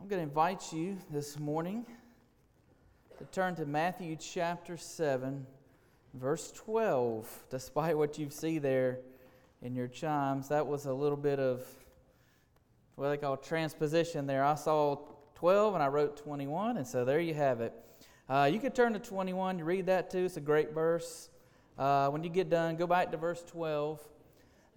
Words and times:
I'm 0.00 0.08
going 0.08 0.20
to 0.20 0.28
invite 0.28 0.72
you 0.72 0.96
this 1.10 1.38
morning 1.38 1.84
to 3.18 3.24
turn 3.26 3.54
to 3.56 3.66
Matthew 3.66 4.16
chapter 4.16 4.78
7, 4.78 5.46
verse 6.14 6.50
12. 6.52 7.44
Despite 7.50 7.98
what 7.98 8.18
you 8.18 8.30
see 8.30 8.58
there 8.58 9.00
in 9.60 9.74
your 9.74 9.88
chimes, 9.88 10.48
that 10.48 10.66
was 10.66 10.86
a 10.86 10.92
little 10.92 11.18
bit 11.18 11.38
of 11.38 11.62
what 12.94 13.10
they 13.10 13.18
call 13.18 13.36
transposition 13.36 14.26
there. 14.26 14.42
I 14.42 14.54
saw 14.54 15.00
12 15.34 15.74
and 15.74 15.82
I 15.82 15.88
wrote 15.88 16.16
21, 16.16 16.78
and 16.78 16.86
so 16.86 17.04
there 17.04 17.20
you 17.20 17.34
have 17.34 17.60
it. 17.60 17.74
Uh, 18.26 18.48
you 18.50 18.58
could 18.58 18.74
turn 18.74 18.94
to 18.94 18.98
21, 18.98 19.58
you 19.58 19.66
read 19.66 19.84
that 19.84 20.10
too. 20.10 20.24
It's 20.24 20.38
a 20.38 20.40
great 20.40 20.72
verse. 20.72 21.28
Uh, 21.78 22.08
when 22.08 22.24
you 22.24 22.30
get 22.30 22.48
done, 22.48 22.76
go 22.76 22.86
back 22.86 23.10
to 23.10 23.18
verse 23.18 23.44
12. 23.48 24.00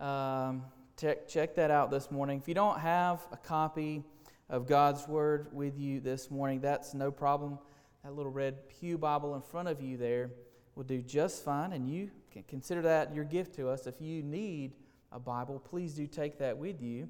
Um, 0.02 0.64
check, 1.00 1.30
check 1.30 1.56
that 1.56 1.72
out 1.72 1.92
this 1.92 2.12
morning. 2.12 2.40
If 2.40 2.50
you 2.50 2.56
don't 2.56 2.80
have 2.82 3.26
a 3.32 3.38
copy 3.38 4.04
of 4.54 4.66
God's 4.68 5.08
Word 5.08 5.48
with 5.52 5.80
you 5.80 6.00
this 6.00 6.30
morning, 6.30 6.62
that's 6.62 6.94
no 6.94 7.10
problem. 7.10 7.58
That 8.04 8.16
little 8.16 8.32
red 8.32 8.70
Pew 8.70 9.00
Bible 9.00 9.34
in 9.34 9.42
front 9.42 9.68
of 9.68 9.82
you 9.82 9.98
there 9.98 10.30
will 10.76 10.84
do 10.84 11.02
just 11.02 11.44
fine, 11.44 11.74
and 11.74 11.90
you 11.90 12.12
can 12.30 12.44
consider 12.44 12.84
that 12.84 13.16
your 13.16 13.24
gift 13.24 13.56
to 13.56 13.68
us. 13.68 13.88
If 13.88 14.00
you 14.00 14.22
need 14.22 14.74
a 15.12 15.20
Bible, 15.20 15.58
please 15.58 15.96
do 15.96 16.06
take 16.06 16.38
that 16.38 16.56
with 16.56 16.84
you. 16.84 17.10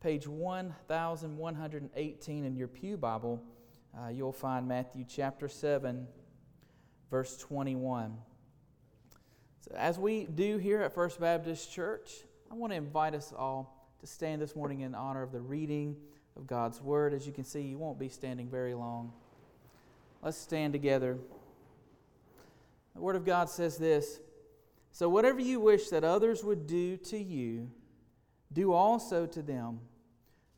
Page 0.00 0.26
1118 0.26 2.44
in 2.44 2.56
your 2.56 2.66
Pew 2.66 2.96
Bible, 2.96 3.40
uh, 3.96 4.08
you'll 4.08 4.32
find 4.32 4.66
Matthew 4.66 5.04
chapter 5.08 5.46
7, 5.46 6.08
verse 7.08 7.36
21. 7.36 8.18
So, 9.60 9.70
as 9.76 9.96
we 9.96 10.24
do 10.24 10.58
here 10.58 10.82
at 10.82 10.92
First 10.92 11.20
Baptist 11.20 11.70
Church, 11.70 12.24
I 12.50 12.54
want 12.54 12.72
to 12.72 12.76
invite 12.76 13.14
us 13.14 13.32
all 13.32 13.92
to 14.00 14.08
stand 14.08 14.42
this 14.42 14.56
morning 14.56 14.80
in 14.80 14.96
honor 14.96 15.22
of 15.22 15.30
the 15.30 15.40
reading 15.40 15.94
of 16.36 16.46
God's 16.46 16.80
Word. 16.80 17.14
As 17.14 17.26
you 17.26 17.32
can 17.32 17.44
see, 17.44 17.62
you 17.62 17.78
won't 17.78 17.98
be 17.98 18.08
standing 18.08 18.48
very 18.48 18.74
long. 18.74 19.12
Let's 20.22 20.38
stand 20.38 20.72
together. 20.72 21.18
The 22.94 23.00
Word 23.00 23.16
of 23.16 23.24
God 23.24 23.48
says 23.48 23.76
this 23.76 24.20
So, 24.92 25.08
whatever 25.08 25.40
you 25.40 25.60
wish 25.60 25.88
that 25.88 26.04
others 26.04 26.44
would 26.44 26.66
do 26.66 26.96
to 26.98 27.18
you, 27.18 27.70
do 28.52 28.72
also 28.72 29.26
to 29.26 29.42
them, 29.42 29.80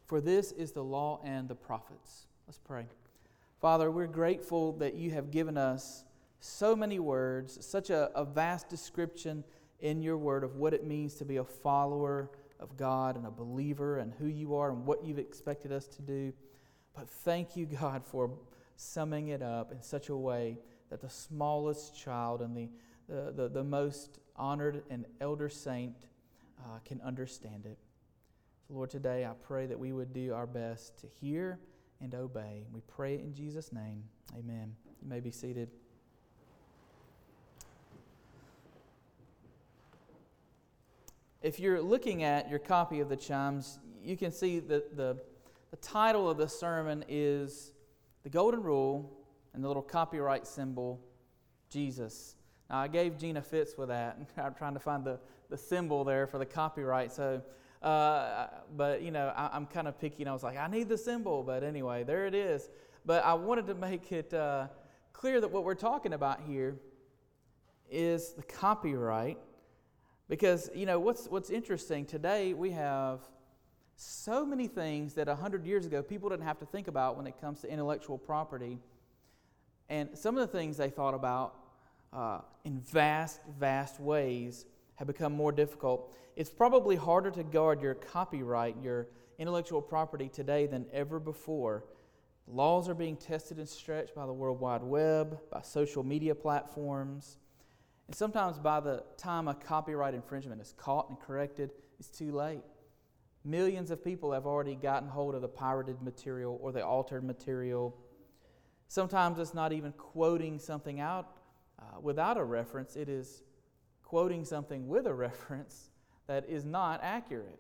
for 0.05 0.21
this 0.21 0.53
is 0.53 0.73
the 0.73 0.85
law 0.85 1.21
and 1.25 1.49
the 1.49 1.55
prophets. 1.55 2.27
Let's 2.47 2.59
pray. 2.59 2.87
Father, 3.61 3.91
we're 3.91 4.07
grateful 4.07 4.73
that 4.75 4.95
you 4.95 5.11
have 5.13 5.31
given 5.31 5.57
us 5.57 6.05
so 6.41 6.77
many 6.77 6.99
words, 6.99 7.65
such 7.67 7.91
a, 7.91 8.11
a 8.15 8.25
vast 8.25 8.69
description 8.69 9.43
in 9.81 10.03
your 10.03 10.17
word 10.17 10.45
of 10.45 10.57
what 10.57 10.75
it 10.75 10.87
means 10.87 11.15
to 11.15 11.25
be 11.25 11.37
a 11.37 11.45
follower 11.45 12.31
of 12.61 12.77
God 12.77 13.17
and 13.17 13.27
a 13.27 13.31
believer 13.31 13.99
and 13.99 14.13
who 14.19 14.27
you 14.27 14.55
are 14.57 14.71
and 14.71 14.87
what 14.87 15.05
you've 15.05 15.19
expected 15.19 15.73
us 15.73 15.87
to 15.89 16.03
do. 16.03 16.33
But 16.95 17.09
thank 17.09 17.57
you, 17.57 17.67
God, 17.67 18.05
for 18.05 18.31
summing 18.77 19.29
it 19.29 19.43
up 19.43 19.73
in 19.73 19.83
such 19.83 20.09
a 20.09 20.17
way 20.17 20.59
that 20.91 21.01
the 21.01 21.11
smallest 21.11 21.97
child 21.97 22.43
and 22.43 22.57
the, 22.57 22.69
the, 23.09 23.33
the, 23.33 23.49
the 23.49 23.65
most 23.65 24.19
honored 24.37 24.83
and 24.91 25.05
elder 25.21 25.49
saint 25.49 26.07
uh, 26.61 26.79
can 26.85 27.01
understand 27.03 27.67
it. 27.67 27.79
So, 28.67 28.75
Lord, 28.75 28.91
today 28.91 29.25
I 29.25 29.33
pray 29.47 29.67
that 29.67 29.79
we 29.79 29.93
would 29.93 30.13
do 30.13 30.35
our 30.35 30.47
best 30.47 30.99
to 31.01 31.07
hear 31.07 31.61
and 32.01 32.15
obey. 32.15 32.65
We 32.73 32.81
pray 32.81 33.15
it 33.15 33.21
in 33.21 33.33
Jesus' 33.33 33.73
name. 33.73 34.03
Amen. 34.37 34.75
You 35.03 35.09
may 35.09 35.21
be 35.21 35.31
seated. 35.31 35.71
If 41.47 41.61
you're 41.61 41.81
looking 41.81 42.25
at 42.25 42.51
your 42.51 42.59
copy 42.59 42.99
of 42.99 43.09
the 43.09 43.15
chimes, 43.15 43.79
you 44.03 44.17
can 44.17 44.33
see 44.33 44.59
that 44.59 44.97
the, 44.97 45.17
the 45.71 45.77
title 45.77 46.29
of 46.29 46.39
the 46.39 46.49
sermon 46.49 47.05
is 47.09 47.71
The 48.25 48.31
Golden 48.31 48.65
Rule 48.65 49.17
and 49.55 49.63
the 49.63 49.69
little 49.69 49.81
copyright 49.81 50.45
symbol, 50.45 51.01
Jesus. 51.71 52.35
Now, 52.69 52.79
I 52.79 52.89
gave 52.89 53.17
Gina 53.17 53.43
fits 53.43 53.79
with 53.79 53.91
that. 53.91 54.19
I'm 54.37 54.55
trying 54.55 54.75
to 54.75 54.81
find 54.81 55.05
the, 55.05 55.21
the 55.49 55.57
symbol 55.57 56.03
there 56.03 56.27
for 56.27 56.39
the 56.39 56.47
copyright. 56.47 57.13
So, 57.13 57.41
uh, 57.81 58.49
but, 58.77 59.03
you 59.03 59.13
know, 59.13 59.33
I, 59.37 59.57
am 59.57 59.67
kind 59.67 59.87
of 59.87 60.01
picky, 60.01 60.25
and 60.25 60.29
I 60.29 60.33
was 60.33 60.43
like, 60.43 60.57
I 60.57 60.67
need 60.67 60.89
the 60.89 60.99
symbol. 60.99 61.45
But 61.45 61.63
anyway, 61.63 62.03
there 62.03 62.27
it 62.27 62.35
is. 62.35 62.71
But 63.05 63.25
I 63.25 63.35
wanted 63.35 63.69
to 63.69 63.77
make 63.77 64.11
it 64.11 64.35
uh, 64.35 64.67
clear 65.13 65.41
that 65.41 65.53
what 65.53 65.63
we're 65.63 65.77
talking 65.77 66.13
about 66.13 66.41
here 66.45 66.75
is 67.89 68.33
the 68.33 68.43
copyright 68.43 69.39
because, 70.29 70.71
you 70.75 70.87
know, 70.87 70.99
what's, 70.99 71.27
what's 71.27 71.51
interesting, 71.51 72.05
today 72.05 72.53
we 72.53 72.71
have 72.73 73.21
so 73.97 74.45
many 74.45 74.67
things 74.67 75.15
that 75.15 75.27
100 75.27 75.65
years 75.65 75.87
ago 75.87 76.03
people 76.03 76.29
didn't 76.29 76.45
have 76.45 76.59
to 76.59 76.67
think 76.67 76.89
about 76.89 77.17
when 77.17 77.27
it 77.27 77.41
comes 77.41 77.61
to 77.61 77.71
intellectual 77.71 78.19
property. 78.19 78.79
And 79.89 80.11
some 80.19 80.37
of 80.37 80.41
the 80.51 80.59
things 80.59 80.77
they 80.77 80.91
thought 80.91 81.15
about 81.15 81.55
uh, 82.13 82.41
in 82.65 82.81
vast, 82.81 83.41
vast 83.59 84.01
ways 84.01 84.67
have 84.97 85.07
become 85.07 85.33
more 85.33 85.53
difficult. 85.53 86.15
It's 86.35 86.51
probably 86.51 86.97
harder 86.97 87.31
to 87.31 87.45
guard 87.45 87.81
your 87.81 87.95
copyright, 87.95 88.77
your 88.83 89.09
intellectual 89.39 89.81
property 89.81 90.29
today 90.29 90.67
than 90.67 90.87
ever 90.93 91.21
before. 91.21 91.85
Laws 92.49 92.89
are 92.89 92.95
being 92.95 93.17
tested 93.17 93.59
and 93.59 93.69
stretched 93.69 94.15
by 94.15 94.27
the 94.27 94.33
World 94.33 94.61
Wide 94.61 94.83
Web, 94.83 95.39
by 95.51 95.63
social 95.63 96.03
media 96.03 96.35
platforms. 96.35 97.39
And 98.07 98.15
sometimes 98.15 98.59
by 98.59 98.81
the 98.81 99.03
time 99.17 99.49
a 99.49 99.55
copyright 99.55 100.15
infringement 100.15 100.61
is 100.61 100.75
caught 100.77 101.09
and 101.09 101.19
corrected, 101.19 101.71
it's 101.99 102.09
too 102.09 102.33
late. 102.33 102.63
Millions 103.45 103.91
of 103.91 104.03
people 104.03 104.33
have 104.33 104.47
already 104.47 104.75
gotten 104.75 105.09
hold 105.09 105.35
of 105.35 105.43
the 105.43 105.49
pirated 105.49 106.03
material 106.03 106.59
or 106.61 106.73
the 106.73 106.85
altered 106.85 107.25
material. 107.25 107.97
Sometimes 108.89 109.39
it's 109.39 109.55
not 109.55 109.73
even 109.73 109.93
quoting 109.93 110.59
something 110.59 111.01
out 111.01 111.37
uh, 111.79 112.01
without 112.01 112.39
a 112.39 112.45
reference, 112.45 112.97
it 112.97 113.09
is 113.09 113.43
quoting 114.03 114.45
something 114.45 114.89
with 114.89 115.07
a 115.07 115.15
reference 115.29 115.91
that 116.27 116.49
is 116.49 116.65
not 116.65 117.01
accurate. 117.03 117.59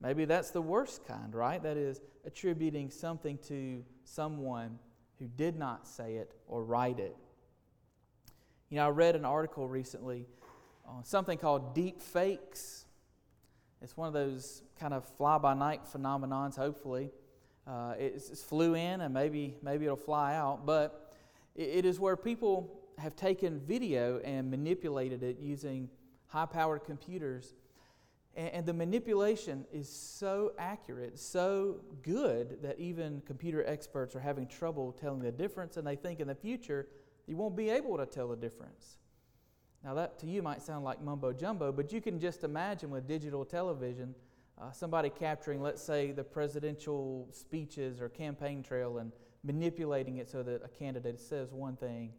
Maybe 0.00 0.24
that's 0.24 0.50
the 0.50 0.62
worst 0.62 1.06
kind, 1.06 1.34
right? 1.34 1.62
That 1.62 1.76
is 1.76 2.00
attributing 2.24 2.90
something 2.90 3.38
to 3.48 3.84
someone 4.04 4.78
who 5.18 5.26
did 5.26 5.58
not 5.58 5.86
say 5.86 6.14
it 6.14 6.32
or 6.48 6.64
write 6.64 6.98
it. 6.98 7.16
You 8.70 8.76
know, 8.76 8.86
I 8.86 8.90
read 8.90 9.16
an 9.16 9.24
article 9.24 9.66
recently 9.66 10.28
on 10.86 11.04
something 11.04 11.36
called 11.38 11.74
deep 11.74 12.00
fakes. 12.00 12.84
It's 13.82 13.96
one 13.96 14.06
of 14.06 14.14
those 14.14 14.62
kind 14.78 14.94
of 14.94 15.04
fly 15.04 15.38
by 15.38 15.54
night 15.54 15.80
phenomenons, 15.92 16.54
hopefully. 16.54 17.10
Uh, 17.66 17.94
it's, 17.98 18.30
it's, 18.30 18.44
flew 18.44 18.74
in 18.74 19.00
and 19.00 19.12
maybe, 19.12 19.56
maybe 19.60 19.86
it'll 19.86 19.96
fly 19.96 20.36
out, 20.36 20.66
but 20.66 21.12
it, 21.56 21.68
it 21.68 21.84
is 21.84 21.98
where 21.98 22.16
people 22.16 22.80
have 22.96 23.16
taken 23.16 23.58
video 23.58 24.20
and 24.20 24.48
manipulated 24.48 25.24
it 25.24 25.40
using 25.40 25.90
high 26.28 26.46
powered 26.46 26.84
computers. 26.84 27.54
And, 28.36 28.50
and 28.50 28.66
the 28.66 28.74
manipulation 28.74 29.64
is 29.72 29.88
so 29.88 30.52
accurate, 30.60 31.18
so 31.18 31.80
good, 32.02 32.62
that 32.62 32.78
even 32.78 33.20
computer 33.26 33.66
experts 33.66 34.14
are 34.14 34.20
having 34.20 34.46
trouble 34.46 34.92
telling 34.92 35.22
the 35.22 35.32
difference, 35.32 35.76
and 35.76 35.84
they 35.84 35.96
think 35.96 36.20
in 36.20 36.28
the 36.28 36.36
future 36.36 36.86
you 37.30 37.36
won't 37.36 37.56
be 37.56 37.70
able 37.70 37.96
to 37.96 38.06
tell 38.06 38.26
the 38.26 38.36
difference. 38.36 38.96
Now, 39.84 39.94
that 39.94 40.18
to 40.18 40.26
you 40.26 40.42
might 40.42 40.60
sound 40.60 40.84
like 40.84 41.00
mumbo 41.00 41.32
jumbo, 41.32 41.70
but 41.70 41.92
you 41.92 42.00
can 42.00 42.18
just 42.18 42.42
imagine 42.42 42.90
with 42.90 43.06
digital 43.06 43.44
television 43.44 44.16
uh, 44.60 44.72
somebody 44.72 45.10
capturing, 45.10 45.62
let's 45.62 45.80
say, 45.80 46.10
the 46.10 46.24
presidential 46.24 47.28
speeches 47.30 48.00
or 48.00 48.08
campaign 48.08 48.64
trail 48.64 48.98
and 48.98 49.12
manipulating 49.44 50.16
it 50.16 50.28
so 50.28 50.42
that 50.42 50.60
a 50.64 50.68
candidate 50.68 51.20
says 51.20 51.52
one 51.52 51.76
thing 51.76 52.12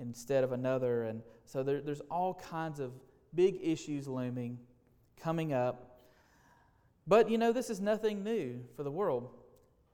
instead 0.00 0.44
of 0.44 0.52
another. 0.52 1.02
And 1.02 1.20
so 1.44 1.64
there, 1.64 1.80
there's 1.80 2.00
all 2.08 2.34
kinds 2.34 2.78
of 2.78 2.92
big 3.34 3.58
issues 3.60 4.06
looming, 4.06 4.60
coming 5.20 5.52
up. 5.52 5.98
But 7.08 7.28
you 7.28 7.38
know, 7.38 7.52
this 7.52 7.70
is 7.70 7.80
nothing 7.80 8.22
new 8.22 8.60
for 8.76 8.84
the 8.84 8.90
world. 8.92 9.30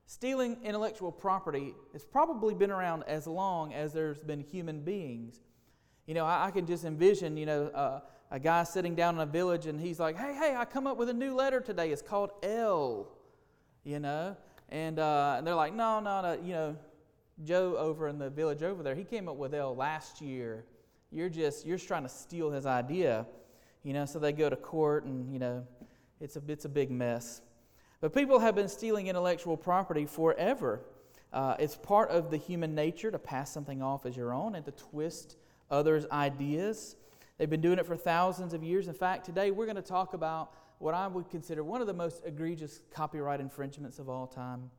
Stealing 0.07 0.59
intellectual 0.63 1.11
property 1.11 1.75
has 1.93 2.05
probably 2.05 2.55
been 2.55 2.71
around 2.71 3.05
as 3.05 3.27
long 3.27 3.73
as 3.73 3.93
there's 3.93 4.19
been 4.19 4.41
human 4.41 4.81
beings. 4.81 5.41
You 6.07 6.15
know, 6.15 6.27
I, 6.27 6.47
I 6.47 6.51
can 6.51 6.67
just 6.67 6.85
envision, 6.85 7.37
you 7.37 7.47
know, 7.47 7.67
uh, 7.69 8.01
a 8.31 8.39
guy 8.39 8.65
sitting 8.65 8.95
down 8.95 9.15
in 9.15 9.21
a 9.23 9.27
village 9.27 9.67
and 9.67 9.81
he's 9.81 9.99
like, 9.99 10.17
hey, 10.17 10.35
hey, 10.35 10.55
I 10.57 10.67
come 10.67 10.87
up 10.87 10.99
with 10.99 11.09
a 11.09 11.15
new 11.15 11.35
letter 11.35 11.61
today. 11.61 11.91
It's 11.91 12.03
called 12.03 12.33
L, 12.43 13.09
you 13.85 13.99
know? 13.99 14.37
And, 14.69 14.99
uh, 14.99 15.37
and 15.39 15.47
they're 15.47 15.55
like, 15.55 15.75
no, 15.75 16.01
no, 16.01 16.21
no, 16.21 16.39
you 16.43 16.53
know, 16.53 16.77
Joe 17.43 17.77
over 17.77 18.09
in 18.09 18.19
the 18.19 18.31
village 18.31 18.63
over 18.63 18.83
there, 18.83 18.95
he 18.95 19.05
came 19.05 19.29
up 19.29 19.37
with 19.37 19.55
L 19.55 19.75
last 19.75 20.21
year. 20.21 20.65
You're 21.11 21.29
just, 21.29 21.65
you're 21.67 21.77
just 21.77 21.89
trying 21.89 22.03
to 22.03 22.09
steal 22.09 22.51
his 22.51 22.67
idea, 22.67 23.27
you 23.83 23.93
know? 23.93 24.05
So 24.05 24.19
they 24.19 24.33
go 24.33 24.51
to 24.51 24.57
court 24.57 25.05
and, 25.05 25.33
you 25.33 25.39
know, 25.39 25.67
it's 26.21 26.37
a, 26.37 26.43
it's 26.49 26.65
a 26.65 26.69
big 26.69 26.91
mess. 26.91 27.41
But 28.05 28.13
people 28.13 28.41
have 28.41 28.55
been 28.55 28.69
stealing 28.69 29.07
intellectual 29.07 29.57
property 29.57 30.05
forever. 30.05 30.83
Uh, 31.33 31.57
it's 31.59 31.75
part 31.75 32.11
of 32.11 32.31
the 32.31 32.37
human 32.37 32.75
nature 32.75 33.11
to 33.11 33.19
pass 33.19 33.51
something 33.51 33.81
off 33.81 34.05
as 34.05 34.15
your 34.15 34.35
own 34.35 34.55
and 34.57 34.65
to 34.67 34.73
twist 34.73 35.37
others' 35.71 36.05
ideas. 36.13 36.97
They've 37.39 37.49
been 37.49 37.63
doing 37.63 37.79
it 37.79 37.87
for 37.87 37.97
thousands 37.97 38.53
of 38.53 38.63
years. 38.63 38.89
In 38.89 38.93
fact, 38.93 39.25
today 39.25 39.53
we're 39.53 39.65
going 39.65 39.77
to 39.77 39.81
talk 39.81 40.13
about 40.13 40.53
what 40.81 40.93
I 40.93 41.07
would 41.07 41.31
consider 41.31 41.65
one 41.65 41.81
of 41.81 41.87
the 41.87 41.95
most 41.95 42.21
egregious 42.27 42.83
copyright 42.91 43.41
infringements 43.41 43.99
of 43.99 44.11
all 44.11 44.27
time. 44.27 44.71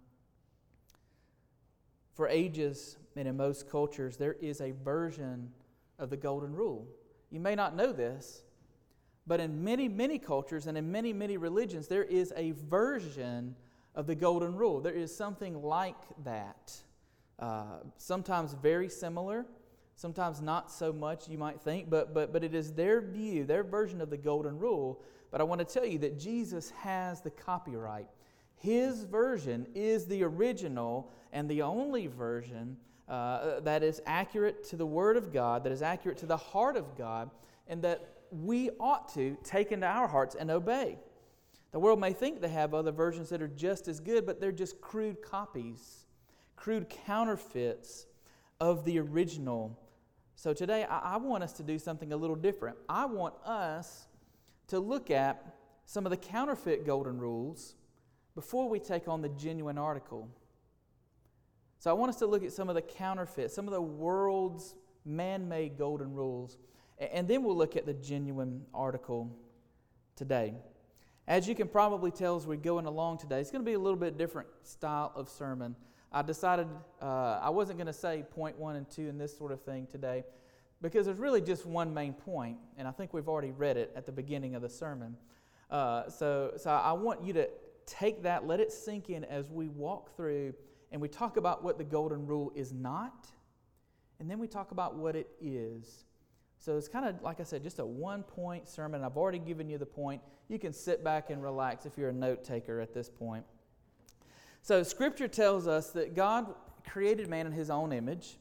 for 2.14 2.28
ages 2.28 2.98
and 3.16 3.28
in 3.28 3.36
most 3.36 3.68
cultures, 3.68 4.18
there 4.18 4.34
is 4.34 4.62
a 4.62 4.70
version 4.84 5.50
of 5.98 6.12
the 6.12 6.18
Golden 6.18 6.54
Rule. 6.54 6.88
You 7.32 7.40
may 7.40 7.56
not 7.56 7.76
know 7.76 7.92
this, 7.92 8.44
but 9.28 9.40
in 9.40 9.64
many, 9.64 9.88
many 9.88 10.20
cultures 10.20 10.68
and 10.68 10.78
in 10.78 10.92
many, 10.92 11.14
many 11.14 11.38
religions, 11.38 11.88
there 11.88 12.04
is 12.04 12.34
a 12.36 12.52
version 12.52 13.56
of 13.96 14.08
the 14.08 14.16
Golden 14.16 14.56
Rule. 14.56 14.82
There 14.82 14.94
is 14.94 15.16
something 15.16 15.62
like 15.64 15.96
that. 16.24 16.74
Uh, 17.40 17.80
sometimes 17.98 18.54
very 18.54 18.90
similar, 18.90 19.46
sometimes 19.96 20.42
not 20.42 20.72
so 20.72 20.94
much, 20.94 21.28
you 21.28 21.38
might 21.38 21.62
think, 21.62 21.90
but, 21.90 22.14
but, 22.14 22.32
but 22.32 22.44
it 22.44 22.54
is 22.54 22.74
their 22.74 23.02
view, 23.02 23.46
their 23.46 23.64
version 23.64 24.02
of 24.02 24.10
the 24.10 24.18
Golden 24.18 24.60
Rule. 24.60 25.02
But 25.32 25.42
I 25.42 25.44
want 25.44 25.60
to 25.60 25.66
tell 25.66 25.86
you 25.86 25.98
that 26.00 26.20
Jesus 26.20 26.70
has 26.72 27.22
the 27.22 27.32
copyright. 27.32 28.08
His 28.58 29.04
version 29.04 29.68
is 29.76 30.06
the 30.06 30.24
original 30.24 31.12
and 31.34 31.50
the 31.50 31.62
only 31.62 32.08
version 32.08 32.78
uh, 33.10 33.60
that 33.62 33.84
is 33.84 34.02
accurate 34.06 34.64
to 34.70 34.76
the 34.76 34.86
Word 34.86 35.18
of 35.18 35.34
God, 35.34 35.64
that 35.64 35.72
is 35.72 35.82
accurate 35.82 36.18
to 36.20 36.26
the 36.26 36.38
heart 36.38 36.78
of 36.78 36.98
God, 36.98 37.30
and 37.68 37.82
that 37.84 38.16
we 38.32 38.70
ought 38.80 39.14
to 39.14 39.38
take 39.44 39.72
into 39.72 39.88
our 39.88 40.08
hearts 40.08 40.36
and 40.36 40.52
obey. 40.52 40.98
The 41.72 41.80
world 41.80 42.00
may 42.00 42.14
think 42.14 42.42
they 42.42 42.50
have 42.50 42.74
other 42.74 42.92
versions 42.92 43.30
that 43.30 43.42
are 43.42 43.48
just 43.48 43.88
as 43.88 44.00
good, 44.00 44.26
but 44.26 44.40
they're 44.40 44.52
just 44.52 44.80
crude 44.82 45.22
copies, 45.22 46.06
crude 46.56 46.90
counterfeits 46.90 48.06
of 48.60 48.86
the 48.86 49.00
original. 49.00 49.78
So 50.36 50.54
today, 50.54 50.86
I, 50.86 51.16
I 51.16 51.18
want 51.18 51.44
us 51.44 51.54
to 51.54 51.64
do 51.64 51.78
something 51.78 52.14
a 52.14 52.18
little 52.18 52.36
different. 52.36 52.78
I 52.88 53.06
want 53.06 53.36
us 53.46 54.08
to 54.68 54.80
look 54.80 55.12
at 55.12 55.56
some 55.86 56.06
of 56.06 56.10
the 56.10 56.18
counterfeit 56.18 56.86
golden 56.86 57.20
rules 57.20 57.76
before 58.36 58.70
we 58.70 58.80
take 58.80 59.08
on 59.08 59.22
the 59.22 59.30
genuine 59.30 59.78
article. 59.78 60.30
So 61.80 61.90
I 61.90 61.94
want 61.94 62.10
us 62.10 62.18
to 62.18 62.26
look 62.26 62.44
at 62.44 62.52
some 62.52 62.70
of 62.70 62.76
the 62.76 62.82
counterfeit, 62.82 63.52
some 63.52 63.68
of 63.68 63.74
the 63.74 63.82
world's 63.82 64.76
man 65.06 65.48
made 65.48 65.78
golden 65.78 66.14
rules, 66.14 66.58
and 66.98 67.28
then 67.28 67.44
we'll 67.44 67.58
look 67.58 67.76
at 67.76 67.86
the 67.86 67.94
genuine 67.94 68.66
article 68.74 69.36
today. 70.16 70.54
As 71.28 71.48
you 71.48 71.56
can 71.56 71.68
probably 71.68 72.12
tell 72.12 72.36
as 72.36 72.46
we're 72.46 72.56
going 72.56 72.86
along 72.86 73.18
today, 73.18 73.40
it's 73.40 73.52
going 73.52 73.64
to 73.64 73.70
be 73.70 73.74
a 73.74 73.80
little 73.80 74.00
bit 74.00 74.18
different 74.18 74.48
style 74.64 75.12
of 75.16 75.28
sermon. 75.28 75.76
I 76.12 76.22
decided 76.22 76.68
uh, 77.02 77.40
I 77.42 77.50
wasn't 77.50 77.78
going 77.78 77.88
to 77.88 77.94
say 77.94 78.24
point 78.32 78.58
one 78.58 78.76
and 78.76 78.90
two 78.90 79.10
and 79.10 79.20
this 79.20 79.36
sort 79.38 79.52
of 79.52 79.62
thing 79.62 79.88
today 79.88 80.24
because 80.82 81.08
there's 81.08 81.20
really 81.20 81.42
just 81.42 81.66
one 81.66 81.94
main 81.94 82.14
point, 82.14 82.58
and 82.78 82.88
I 82.88 82.92
think 82.92 83.14
we've 83.14 83.28
already 83.28 83.52
read 83.52 83.76
it 83.76 83.92
at 83.96 84.06
the 84.06 84.12
beginning 84.12 84.56
of 84.56 84.62
the 84.62 84.70
sermon. 84.70 85.18
Uh, 85.72 86.10
so, 86.10 86.54
so 86.58 86.70
I 86.70 86.92
want 86.94 87.24
you 87.24 87.34
to 87.34 87.50
take 87.86 88.24
that, 88.24 88.46
let 88.46 88.60
it 88.60 88.72
sink 88.72 89.10
in 89.10 89.24
as 89.26 89.50
we 89.50 89.68
walk 89.68 90.16
through 90.16 90.54
and 90.92 91.02
we 91.02 91.08
talk 91.08 91.38
about 91.38 91.64
what 91.64 91.78
the 91.78 91.84
golden 91.84 92.26
rule 92.26 92.52
is 92.56 92.72
not, 92.72 93.28
and 94.20 94.30
then 94.30 94.40
we 94.40 94.48
talk 94.48 94.72
about 94.72 94.96
what 94.96 95.16
it 95.16 95.28
is. 95.42 96.06
So 96.66 96.78
it's 96.78 96.88
kind 96.88 97.06
of, 97.06 97.22
like 97.22 97.40
I 97.40 97.44
said, 97.44 97.62
just 97.62 97.78
a 97.78 97.86
one 97.86 98.24
point 98.24 98.68
sermon. 98.68 99.04
I've 99.04 99.18
already 99.18 99.38
given 99.38 99.70
you 99.70 99.78
the 99.78 99.86
point. 99.86 100.20
You 100.48 100.58
can 100.58 100.74
sit 100.74 101.04
back 101.04 101.30
and 101.30 101.44
relax 101.44 101.86
if 101.86 101.96
you're 101.96 102.10
a 102.10 102.14
note 102.14 102.44
taker 102.44 102.82
at 102.82 102.92
this 102.92 103.08
point. 103.08 103.46
So, 104.64 104.82
Scripture 104.82 105.28
tells 105.28 105.68
us 105.68 105.92
that 105.92 106.16
God 106.16 106.56
created 106.90 107.30
man 107.30 107.46
in 107.46 107.52
his 107.52 107.70
own 107.70 107.94
image, 107.94 108.40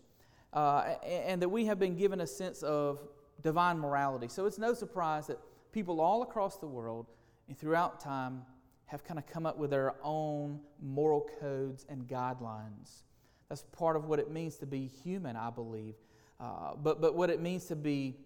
uh, 0.54 0.94
and 1.04 1.42
that 1.42 1.50
we 1.50 1.66
have 1.66 1.78
been 1.78 1.96
given 1.96 2.22
a 2.22 2.26
sense 2.26 2.62
of 2.62 2.98
divine 3.42 3.78
morality. 3.78 4.28
So, 4.28 4.46
it's 4.46 4.58
no 4.58 4.72
surprise 4.72 5.26
that 5.26 5.38
people 5.72 6.00
all 6.00 6.22
across 6.22 6.56
the 6.56 6.66
world 6.66 7.04
and 7.48 7.58
throughout 7.58 8.00
time 8.00 8.40
have 8.86 9.04
kind 9.04 9.18
of 9.18 9.26
come 9.26 9.44
up 9.44 9.58
with 9.58 9.68
their 9.68 9.96
own 10.02 10.60
moral 10.80 11.28
codes 11.40 11.84
and 11.90 12.08
guidelines. 12.08 13.02
That's 13.50 13.64
part 13.64 13.96
of 13.96 14.06
what 14.06 14.18
it 14.18 14.30
means 14.30 14.56
to 14.56 14.66
be 14.66 14.86
human, 14.86 15.36
I 15.36 15.50
believe. 15.50 15.96
Uh, 16.40 16.75
but, 16.76 17.00
but 17.00 17.14
what 17.14 17.31
it 17.31 17.40
means 17.40 17.66
to 17.66 17.76
be 17.76 18.16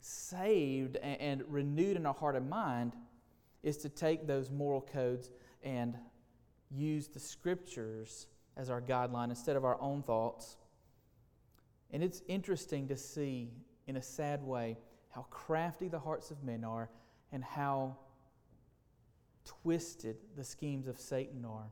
saved 0.00 0.96
and, 0.96 1.20
and 1.20 1.44
renewed 1.48 1.96
in 1.96 2.06
our 2.06 2.14
heart 2.14 2.36
and 2.36 2.48
mind 2.48 2.94
is 3.62 3.76
to 3.78 3.88
take 3.88 4.26
those 4.26 4.50
moral 4.50 4.80
codes 4.80 5.30
and 5.62 5.96
use 6.70 7.08
the 7.08 7.20
scriptures 7.20 8.26
as 8.56 8.70
our 8.70 8.80
guideline 8.80 9.30
instead 9.30 9.56
of 9.56 9.64
our 9.64 9.80
own 9.80 10.02
thoughts. 10.02 10.56
And 11.92 12.02
it's 12.02 12.22
interesting 12.28 12.88
to 12.88 12.96
see, 12.96 13.50
in 13.86 13.96
a 13.96 14.02
sad 14.02 14.42
way, 14.42 14.76
how 15.10 15.26
crafty 15.30 15.88
the 15.88 15.98
hearts 15.98 16.30
of 16.30 16.42
men 16.44 16.64
are 16.64 16.88
and 17.32 17.44
how 17.44 17.96
twisted 19.44 20.16
the 20.36 20.44
schemes 20.44 20.86
of 20.86 20.98
Satan 20.98 21.44
are. 21.44 21.68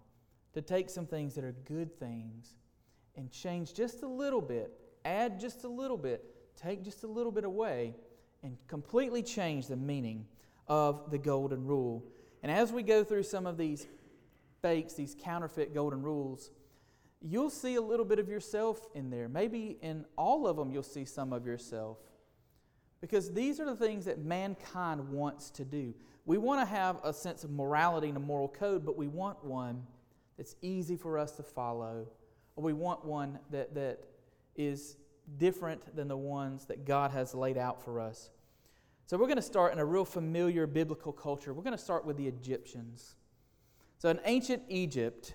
To 0.54 0.62
take 0.62 0.90
some 0.90 1.06
things 1.06 1.34
that 1.34 1.44
are 1.44 1.54
good 1.64 1.98
things 1.98 2.56
and 3.16 3.30
change 3.30 3.74
just 3.74 4.02
a 4.02 4.08
little 4.08 4.40
bit, 4.40 4.72
add 5.04 5.40
just 5.40 5.64
a 5.64 5.68
little 5.68 5.96
bit, 5.96 6.24
take 6.56 6.82
just 6.82 7.04
a 7.04 7.06
little 7.06 7.32
bit 7.32 7.44
away, 7.44 7.94
and 8.42 8.56
completely 8.66 9.22
change 9.22 9.66
the 9.66 9.76
meaning 9.76 10.26
of 10.66 11.10
the 11.10 11.18
golden 11.18 11.66
rule. 11.66 12.04
And 12.42 12.52
as 12.52 12.72
we 12.72 12.82
go 12.82 13.02
through 13.02 13.24
some 13.24 13.46
of 13.46 13.56
these 13.56 13.86
fakes, 14.62 14.94
these 14.94 15.16
counterfeit 15.20 15.74
golden 15.74 16.02
rules, 16.02 16.50
you'll 17.20 17.50
see 17.50 17.74
a 17.74 17.80
little 17.80 18.04
bit 18.04 18.18
of 18.18 18.28
yourself 18.28 18.86
in 18.94 19.10
there. 19.10 19.28
Maybe 19.28 19.78
in 19.82 20.04
all 20.16 20.46
of 20.46 20.56
them, 20.56 20.70
you'll 20.70 20.82
see 20.82 21.04
some 21.04 21.32
of 21.32 21.46
yourself. 21.46 21.98
Because 23.00 23.32
these 23.32 23.60
are 23.60 23.64
the 23.64 23.76
things 23.76 24.04
that 24.06 24.18
mankind 24.18 25.08
wants 25.10 25.50
to 25.50 25.64
do. 25.64 25.94
We 26.26 26.38
want 26.38 26.60
to 26.60 26.74
have 26.74 27.00
a 27.04 27.12
sense 27.12 27.44
of 27.44 27.50
morality 27.50 28.08
and 28.08 28.16
a 28.16 28.20
moral 28.20 28.48
code, 28.48 28.84
but 28.84 28.96
we 28.96 29.06
want 29.06 29.42
one 29.44 29.86
that's 30.36 30.56
easy 30.62 30.96
for 30.96 31.18
us 31.18 31.32
to 31.32 31.42
follow, 31.42 32.06
or 32.56 32.64
we 32.64 32.72
want 32.72 33.04
one 33.04 33.38
that, 33.50 33.74
that 33.74 34.00
is 34.58 34.98
different 35.38 35.96
than 35.96 36.08
the 36.08 36.16
ones 36.16 36.66
that 36.66 36.84
God 36.84 37.12
has 37.12 37.34
laid 37.34 37.56
out 37.56 37.82
for 37.82 38.00
us. 38.00 38.30
So 39.06 39.16
we're 39.16 39.26
going 39.26 39.36
to 39.36 39.42
start 39.42 39.72
in 39.72 39.78
a 39.78 39.84
real 39.84 40.04
familiar 40.04 40.66
biblical 40.66 41.12
culture. 41.12 41.54
We're 41.54 41.62
going 41.62 41.76
to 41.76 41.82
start 41.82 42.04
with 42.04 42.18
the 42.18 42.26
Egyptians. 42.26 43.16
So 43.98 44.10
in 44.10 44.20
ancient 44.26 44.64
Egypt, 44.68 45.34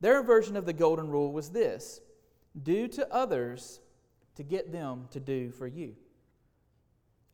their 0.00 0.22
version 0.22 0.56
of 0.56 0.66
the 0.66 0.72
golden 0.72 1.08
rule 1.08 1.32
was 1.32 1.50
this 1.50 2.00
do 2.62 2.86
to 2.88 3.12
others 3.12 3.80
to 4.36 4.42
get 4.42 4.72
them 4.72 5.08
to 5.10 5.20
do 5.20 5.50
for 5.50 5.66
you. 5.66 5.96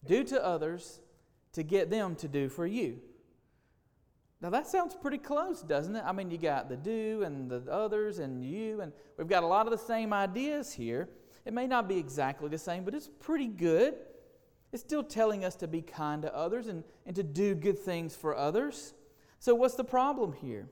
Do 0.06 0.24
to 0.24 0.44
others 0.44 1.00
to 1.52 1.62
get 1.62 1.90
them 1.90 2.14
to 2.16 2.28
do 2.28 2.48
for 2.48 2.66
you. 2.66 3.00
Now 4.40 4.50
that 4.50 4.68
sounds 4.68 4.94
pretty 4.94 5.18
close, 5.18 5.62
doesn't 5.62 5.96
it? 5.96 6.04
I 6.06 6.12
mean, 6.12 6.30
you 6.30 6.38
got 6.38 6.68
the 6.68 6.76
do 6.76 7.22
and 7.24 7.50
the 7.50 7.62
others 7.70 8.20
and 8.20 8.44
you, 8.44 8.80
and 8.80 8.92
we've 9.16 9.28
got 9.28 9.42
a 9.42 9.46
lot 9.46 9.66
of 9.66 9.72
the 9.72 9.78
same 9.78 10.12
ideas 10.12 10.72
here. 10.72 11.08
It 11.44 11.52
may 11.52 11.66
not 11.66 11.88
be 11.88 11.98
exactly 11.98 12.48
the 12.48 12.58
same, 12.58 12.84
but 12.84 12.94
it's 12.94 13.08
pretty 13.20 13.48
good. 13.48 13.94
It's 14.72 14.82
still 14.82 15.02
telling 15.02 15.44
us 15.44 15.56
to 15.56 15.66
be 15.66 15.82
kind 15.82 16.22
to 16.22 16.34
others 16.34 16.66
and, 16.66 16.84
and 17.06 17.16
to 17.16 17.22
do 17.22 17.54
good 17.54 17.78
things 17.78 18.14
for 18.14 18.36
others. 18.36 18.92
So, 19.38 19.54
what's 19.54 19.76
the 19.76 19.84
problem 19.84 20.34
here? 20.34 20.68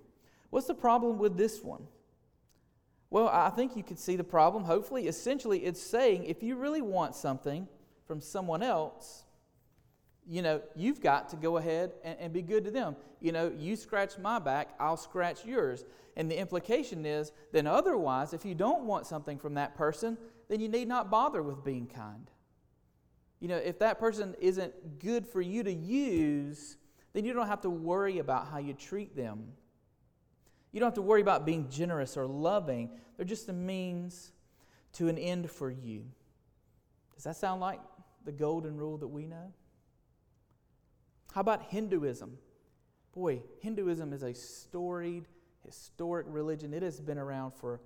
What's 0.51 0.67
the 0.67 0.75
problem 0.75 1.19
with 1.19 1.37
this 1.37 1.63
one? 1.63 1.87
Well, 3.11 3.29
I 3.29 3.51
think 3.51 3.77
you 3.77 3.83
could 3.83 3.99
see 3.99 4.17
the 4.17 4.25
problem. 4.25 4.65
Hopefully, 4.65 5.09
essentially, 5.09 5.65
it's 5.65 5.81
saying 5.81 6.25
if 6.25 6.43
you 6.43 6.57
really 6.57 6.83
want 6.83 7.15
something 7.15 7.69
from 8.07 8.21
someone 8.21 8.63
else, 8.63 9.25
you 10.29 10.43
know, 10.43 10.61
you've 10.75 11.01
got 11.01 11.29
to 11.31 11.37
go 11.37 11.57
ahead 11.57 11.93
and, 12.03 12.19
and, 12.19 12.33
be 12.33 12.43
good 12.43 12.65
to 12.65 12.71
them. 12.71 12.97
You 13.21 13.33
know, 13.33 13.53
you 13.57 13.77
scratch 13.77 14.19
my 14.19 14.39
back, 14.39 14.75
I'll 14.81 14.97
scratch 14.97 15.45
yours. 15.45 15.85
And 16.17 16.31
the 16.31 16.39
implication 16.39 17.07
is 17.07 17.31
then 17.53 17.67
otherwise, 17.67 18.33
if 18.33 18.45
you 18.45 18.55
don't 18.55 18.85
want 18.85 19.07
something 19.07 19.39
from 19.39 19.55
that 19.55 19.77
person, 19.77 20.19
then 20.49 20.61
you 20.61 20.69
need 20.69 20.89
not 20.89 21.11
bother 21.11 21.43
with 21.43 21.65
being 21.65 21.87
kind. 21.87 22.31
You 23.41 23.49
know, 23.49 23.57
if 23.57 23.79
that 23.81 24.01
person 24.01 24.35
isn't 24.41 24.99
good 24.99 25.27
for 25.27 25.41
you 25.41 25.63
to 25.63 25.73
use, 25.73 26.77
then 27.13 27.25
you 27.25 27.33
don't 27.33 27.47
have 27.47 27.61
to 27.61 27.71
worry 27.71 28.19
about 28.19 28.49
how 28.49 28.59
you 28.59 28.73
treat 28.73 29.15
them. 29.15 29.53
You 30.73 30.81
don't 30.81 30.89
have 30.89 30.95
to 30.95 31.03
worry 31.03 31.21
about 31.21 31.47
being 31.47 31.69
generous 31.71 32.17
or 32.17 32.27
loving. 32.27 32.91
They're 33.17 33.27
just 33.27 33.49
a 33.49 33.53
means 33.53 34.33
to 34.95 35.09
an 35.09 35.19
end 35.19 35.51
for 35.51 35.71
you. 35.71 36.05
Does 37.15 37.25
that 37.25 37.37
sound 37.37 37.61
like 37.61 37.81
the 38.25 38.33
golden 38.33 38.77
rule 38.77 38.99
that 38.99 39.09
we 39.09 39.27
know? 39.27 39.53
How 41.37 41.43
about 41.43 41.65
Hinduism? 41.65 42.39
Boy, 43.13 43.43
Hinduism 43.61 44.15
is 44.15 44.23
a 44.23 44.33
storied, 44.33 45.27
historic 45.67 46.25
religion. 46.31 46.73
It 46.73 46.83
has 46.83 46.99
been 46.99 47.19
around 47.19 47.51
for 47.51 47.83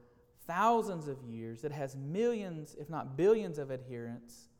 thousands 0.46 1.08
of 1.08 1.20
years. 1.24 1.64
It 1.64 1.72
has 1.72 1.96
millions, 1.96 2.76
if 2.78 2.88
not 2.88 3.16
billions, 3.16 3.58
of 3.58 3.72
adherents. 3.72 4.50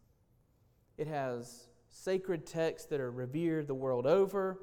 It 0.99 1.07
has 1.07 1.69
sacred 1.89 2.45
texts 2.47 2.89
that 2.89 2.99
are 2.99 3.13
revered 3.13 3.69
the 3.69 3.75
world 3.75 4.09
over. 4.09 4.59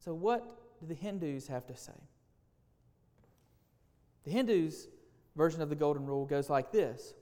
So, 0.00 0.12
what 0.12 0.78
do 0.78 0.86
the 0.86 0.92
Hindus 0.94 1.46
have 1.46 1.66
to 1.68 1.76
say? 1.76 1.98
The 4.24 4.32
Hindus' 4.32 4.86
version 5.34 5.62
of 5.62 5.70
the 5.70 5.76
Golden 5.76 6.04
Rule 6.04 6.26
goes 6.26 6.50
like 6.50 6.72
this 6.72 7.14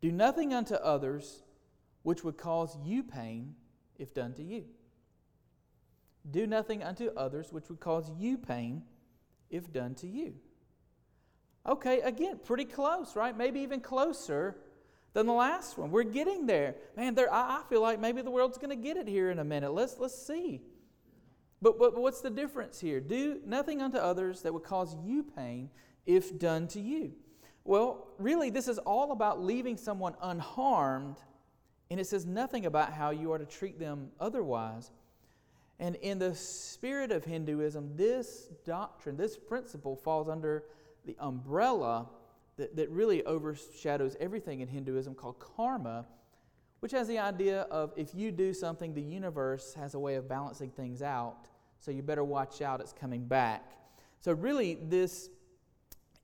Do 0.00 0.12
nothing 0.12 0.54
unto 0.54 0.76
others 0.76 1.42
which 2.04 2.22
would 2.22 2.38
cause 2.38 2.78
you 2.84 3.02
pain 3.02 3.56
if 3.98 4.14
done 4.14 4.34
to 4.34 4.44
you. 4.44 4.66
Do 6.28 6.46
nothing 6.46 6.82
unto 6.82 7.10
others 7.16 7.52
which 7.52 7.68
would 7.68 7.80
cause 7.80 8.10
you 8.18 8.36
pain 8.38 8.82
if 9.50 9.72
done 9.72 9.94
to 9.96 10.06
you. 10.06 10.34
Okay, 11.66 12.00
again, 12.00 12.38
pretty 12.44 12.64
close, 12.64 13.14
right? 13.16 13.36
Maybe 13.36 13.60
even 13.60 13.80
closer 13.80 14.56
than 15.12 15.26
the 15.26 15.32
last 15.32 15.76
one. 15.76 15.90
We're 15.90 16.04
getting 16.04 16.46
there. 16.46 16.76
Man, 16.96 17.14
there, 17.14 17.32
I, 17.32 17.62
feel 17.68 17.82
like 17.82 18.00
maybe 18.00 18.22
the 18.22 18.30
world's 18.30 18.58
going 18.58 18.70
to 18.70 18.82
get 18.82 18.96
it 18.96 19.08
here 19.08 19.30
in 19.30 19.38
a 19.38 19.44
minute. 19.44 19.72
Let's, 19.72 19.98
let's 19.98 20.26
see. 20.26 20.62
But, 21.60 21.78
but, 21.78 21.94
but 21.94 22.00
what's 22.00 22.20
the 22.20 22.30
difference 22.30 22.80
here? 22.80 23.00
Do 23.00 23.40
nothing 23.44 23.82
unto 23.82 23.98
others 23.98 24.42
that 24.42 24.54
would 24.54 24.62
cause 24.62 24.96
you 25.04 25.22
pain 25.22 25.68
if 26.06 26.38
done 26.38 26.66
to 26.68 26.80
you. 26.80 27.12
Well, 27.64 28.08
really, 28.18 28.50
this 28.50 28.68
is 28.68 28.78
all 28.78 29.12
about 29.12 29.42
leaving 29.42 29.76
someone 29.76 30.14
unharmed, 30.22 31.18
and 31.90 32.00
it 32.00 32.06
says 32.06 32.24
nothing 32.24 32.64
about 32.64 32.92
how 32.92 33.10
you 33.10 33.32
are 33.32 33.38
to 33.38 33.44
treat 33.44 33.78
them 33.78 34.08
otherwise. 34.18 34.90
And 35.80 35.96
in 35.96 36.18
the 36.18 36.34
spirit 36.34 37.10
of 37.10 37.24
Hinduism, 37.24 37.96
this 37.96 38.48
doctrine, 38.66 39.16
this 39.16 39.38
principle 39.38 39.96
falls 39.96 40.28
under 40.28 40.64
the 41.06 41.16
umbrella 41.18 42.06
that, 42.58 42.76
that 42.76 42.90
really 42.90 43.24
overshadows 43.24 44.14
everything 44.20 44.60
in 44.60 44.68
Hinduism 44.68 45.14
called 45.14 45.40
karma, 45.40 46.06
which 46.80 46.92
has 46.92 47.08
the 47.08 47.18
idea 47.18 47.62
of 47.62 47.94
if 47.96 48.14
you 48.14 48.30
do 48.30 48.52
something, 48.52 48.92
the 48.92 49.00
universe 49.00 49.72
has 49.72 49.94
a 49.94 49.98
way 49.98 50.16
of 50.16 50.28
balancing 50.28 50.68
things 50.68 51.00
out, 51.00 51.48
so 51.78 51.90
you 51.90 52.02
better 52.02 52.24
watch 52.24 52.60
out, 52.60 52.82
it's 52.82 52.92
coming 52.92 53.24
back. 53.24 53.72
So, 54.20 54.34
really, 54.34 54.74
this 54.74 55.30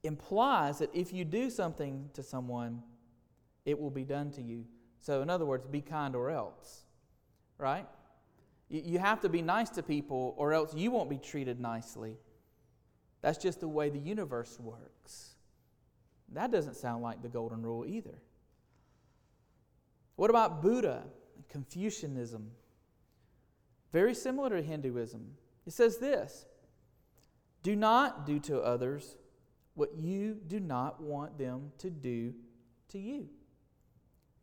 implies 0.03 0.81
that 0.81 0.91
if 0.93 1.15
you 1.15 1.25
do 1.25 1.49
something 1.49 2.11
to 2.13 2.23
someone, 2.23 2.83
it 3.65 3.81
will 3.81 3.91
be 3.91 4.05
done 4.05 4.31
to 4.33 4.43
you. 4.43 4.67
So, 5.01 5.23
in 5.23 5.31
other 5.31 5.47
words, 5.47 5.67
be 5.67 5.81
kind 5.81 6.15
or 6.15 6.29
else, 6.29 6.83
right? 7.57 7.87
You 8.69 8.99
have 8.99 9.21
to 9.21 9.29
be 9.29 9.43
nice 9.43 9.71
to 9.71 9.83
people, 9.83 10.35
or 10.37 10.53
else 10.53 10.75
you 10.75 10.91
won't 10.91 11.09
be 11.09 11.19
treated 11.19 11.61
nicely. 11.61 12.17
That's 13.23 13.39
just 13.39 13.61
the 13.61 13.69
way 13.69 13.91
the 13.91 13.99
universe 13.99 14.59
works. 14.59 15.35
That 16.33 16.51
doesn't 16.51 16.75
sound 16.75 17.03
like 17.03 17.23
the 17.23 17.29
golden 17.29 17.63
rule 17.63 17.85
either. 17.87 18.23
What 20.17 20.31
about 20.31 20.63
Buddha, 20.63 21.05
and 21.37 21.49
Confucianism? 21.49 22.51
Very 23.93 24.15
similar 24.15 24.51
to 24.51 24.63
Hinduism. 24.63 25.27
It 25.67 25.73
says 25.73 25.99
this 25.99 26.47
Do 27.63 27.77
not 27.77 28.27
do 28.27 28.41
to 28.41 28.61
others 28.61 29.17
what 29.75 29.91
you 29.97 30.39
do 30.47 30.59
not 30.59 31.01
want 31.01 31.39
them 31.39 31.71
to 31.79 31.91
do 31.91 32.35
to 32.89 32.99
you. 32.99 33.29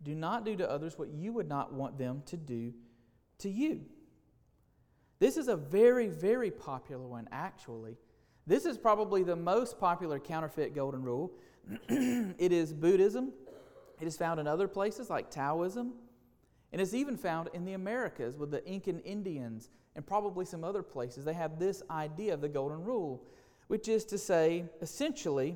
Do 0.04 0.16
not 0.16 0.46
do 0.46 0.56
to 0.58 0.70
others 0.70 0.98
what 0.98 1.10
you 1.10 1.34
would 1.34 1.50
not 1.50 1.74
want 1.74 1.98
them 1.98 2.24
to 2.28 2.38
do 2.38 2.74
to 3.40 3.50
you. 3.50 3.82
This 5.20 5.38
is 5.38 5.48
a 5.48 5.56
very, 5.56 6.08
very 6.08 6.52
popular 6.52 7.08
one, 7.08 7.28
actually. 7.32 7.98
This 8.46 8.66
is 8.66 8.78
probably 8.78 9.24
the 9.24 9.36
most 9.36 9.80
popular 9.80 10.20
counterfeit 10.20 10.76
golden 10.76 11.02
rule. 11.04 11.32
it 11.90 12.52
is 12.52 12.74
Buddhism. 12.74 13.32
It 14.02 14.08
is 14.08 14.18
found 14.18 14.40
in 14.40 14.48
other 14.48 14.68
places 14.68 15.10
like 15.10 15.32
Taoism. 15.32 15.94
And 16.72 16.82
it's 16.82 16.94
even 16.94 17.16
found 17.16 17.50
in 17.54 17.66
the 17.66 17.74
Americas 17.74 18.36
with 18.36 18.52
the 18.52 18.66
Incan 18.66 19.00
Indians 19.02 19.70
and 19.96 20.06
probably 20.06 20.44
some 20.44 20.64
other 20.64 20.82
places. 20.82 21.24
They 21.24 21.34
have 21.34 21.60
this 21.60 21.84
idea 21.90 22.34
of 22.34 22.42
the 22.42 22.50
golden 22.50 22.84
rule, 22.84 23.24
which 23.68 23.88
is 23.88 24.04
to 24.06 24.18
say, 24.18 24.66
essentially, 24.82 25.56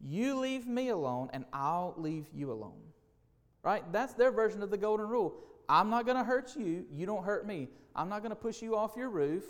you 0.00 0.38
leave 0.38 0.66
me 0.66 0.90
alone 0.90 1.30
and 1.32 1.44
I'll 1.52 1.94
leave 1.96 2.28
you 2.32 2.52
alone. 2.52 2.80
Right? 3.62 3.82
That's 3.90 4.14
their 4.14 4.30
version 4.30 4.62
of 4.62 4.70
the 4.70 4.76
golden 4.76 5.08
rule. 5.08 5.34
I'm 5.68 5.90
not 5.90 6.06
going 6.06 6.16
to 6.16 6.24
hurt 6.24 6.54
you. 6.56 6.86
You 6.92 7.06
don't 7.06 7.24
hurt 7.24 7.46
me. 7.46 7.68
I'm 7.98 8.08
not 8.08 8.20
going 8.20 8.30
to 8.30 8.36
push 8.36 8.62
you 8.62 8.76
off 8.76 8.96
your 8.96 9.10
roof. 9.10 9.42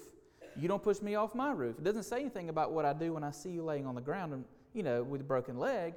You 0.57 0.69
don't 0.69 0.83
push 0.83 1.02
me 1.02 1.14
off 1.14 1.35
my 1.35 1.52
roof. 1.52 1.78
It 1.78 1.85
doesn't 1.85 2.05
say 2.05 2.19
anything 2.21 2.49
about 2.49 2.73
what 2.73 2.87
I 2.87 2.95
do 2.95 3.12
when 3.12 3.23
I 3.23 3.31
see 3.31 3.50
you 3.50 3.62
laying 3.62 3.87
on 3.87 3.95
the 3.95 4.00
ground 4.00 4.33
and, 4.33 4.45
you 4.73 4.83
know, 4.83 5.02
with 5.02 5.21
a 5.21 5.25
broken 5.25 5.59
leg. 5.59 5.95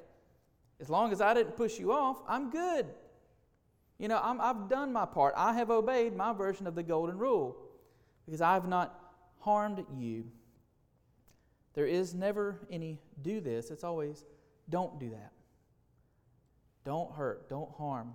As 0.78 0.90
long 0.90 1.12
as 1.12 1.22
I 1.22 1.32
didn't 1.32 1.56
push 1.56 1.78
you 1.78 1.92
off, 1.92 2.18
I'm 2.28 2.50
good. 2.50 2.86
You 3.98 4.08
know, 4.08 4.20
i 4.22 4.46
have 4.46 4.68
done 4.68 4.92
my 4.92 5.06
part. 5.06 5.32
I 5.34 5.54
have 5.54 5.70
obeyed 5.70 6.14
my 6.14 6.34
version 6.34 6.66
of 6.66 6.74
the 6.74 6.82
golden 6.82 7.16
rule 7.16 7.56
because 8.26 8.42
I 8.42 8.52
have 8.52 8.68
not 8.68 9.00
harmed 9.38 9.84
you. 9.96 10.24
There 11.74 11.86
is 11.86 12.12
never 12.12 12.60
any 12.70 12.98
do 13.22 13.40
this. 13.40 13.70
It's 13.70 13.84
always 13.84 14.24
don't 14.68 15.00
do 15.00 15.10
that. 15.10 15.32
Don't 16.84 17.12
hurt. 17.12 17.48
Don't 17.48 17.70
harm. 17.78 18.12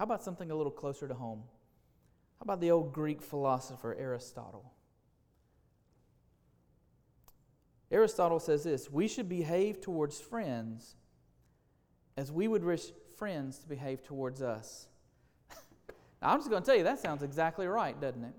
How 0.00 0.04
about 0.04 0.22
something 0.22 0.50
a 0.50 0.54
little 0.54 0.72
closer 0.72 1.06
to 1.06 1.12
home? 1.12 1.42
How 2.38 2.44
about 2.44 2.62
the 2.62 2.70
old 2.70 2.90
Greek 2.90 3.20
philosopher 3.20 3.94
Aristotle? 4.00 4.72
Aristotle 7.90 8.40
says 8.40 8.64
this 8.64 8.90
We 8.90 9.08
should 9.08 9.28
behave 9.28 9.82
towards 9.82 10.18
friends 10.18 10.96
as 12.16 12.32
we 12.32 12.48
would 12.48 12.64
wish 12.64 12.92
friends 13.18 13.58
to 13.58 13.68
behave 13.68 14.02
towards 14.02 14.40
us. 14.40 14.88
now, 16.22 16.30
I'm 16.30 16.38
just 16.38 16.48
going 16.48 16.62
to 16.62 16.66
tell 16.66 16.78
you, 16.78 16.84
that 16.84 17.00
sounds 17.00 17.22
exactly 17.22 17.66
right, 17.66 18.00
doesn't 18.00 18.24
it? 18.24 18.34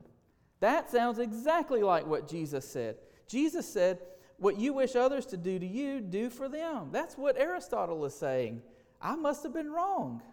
That 0.62 0.90
sounds 0.90 1.20
exactly 1.20 1.84
like 1.84 2.08
what 2.08 2.28
Jesus 2.28 2.68
said. 2.68 2.96
Jesus 3.28 3.72
said, 3.72 4.00
What 4.38 4.58
you 4.58 4.74
wish 4.74 4.96
others 4.96 5.28
to 5.28 5.38
do 5.38 5.60
to 5.60 5.68
you, 5.68 6.02
do 6.02 6.32
for 6.32 6.50
them. 6.50 6.90
That's 6.92 7.20
what 7.20 7.38
Aristotle 7.38 8.04
is 8.06 8.16
saying. 8.16 8.64
I 9.00 9.16
must 9.16 9.44
have 9.44 9.54
been 9.54 9.72
wrong. 9.72 10.24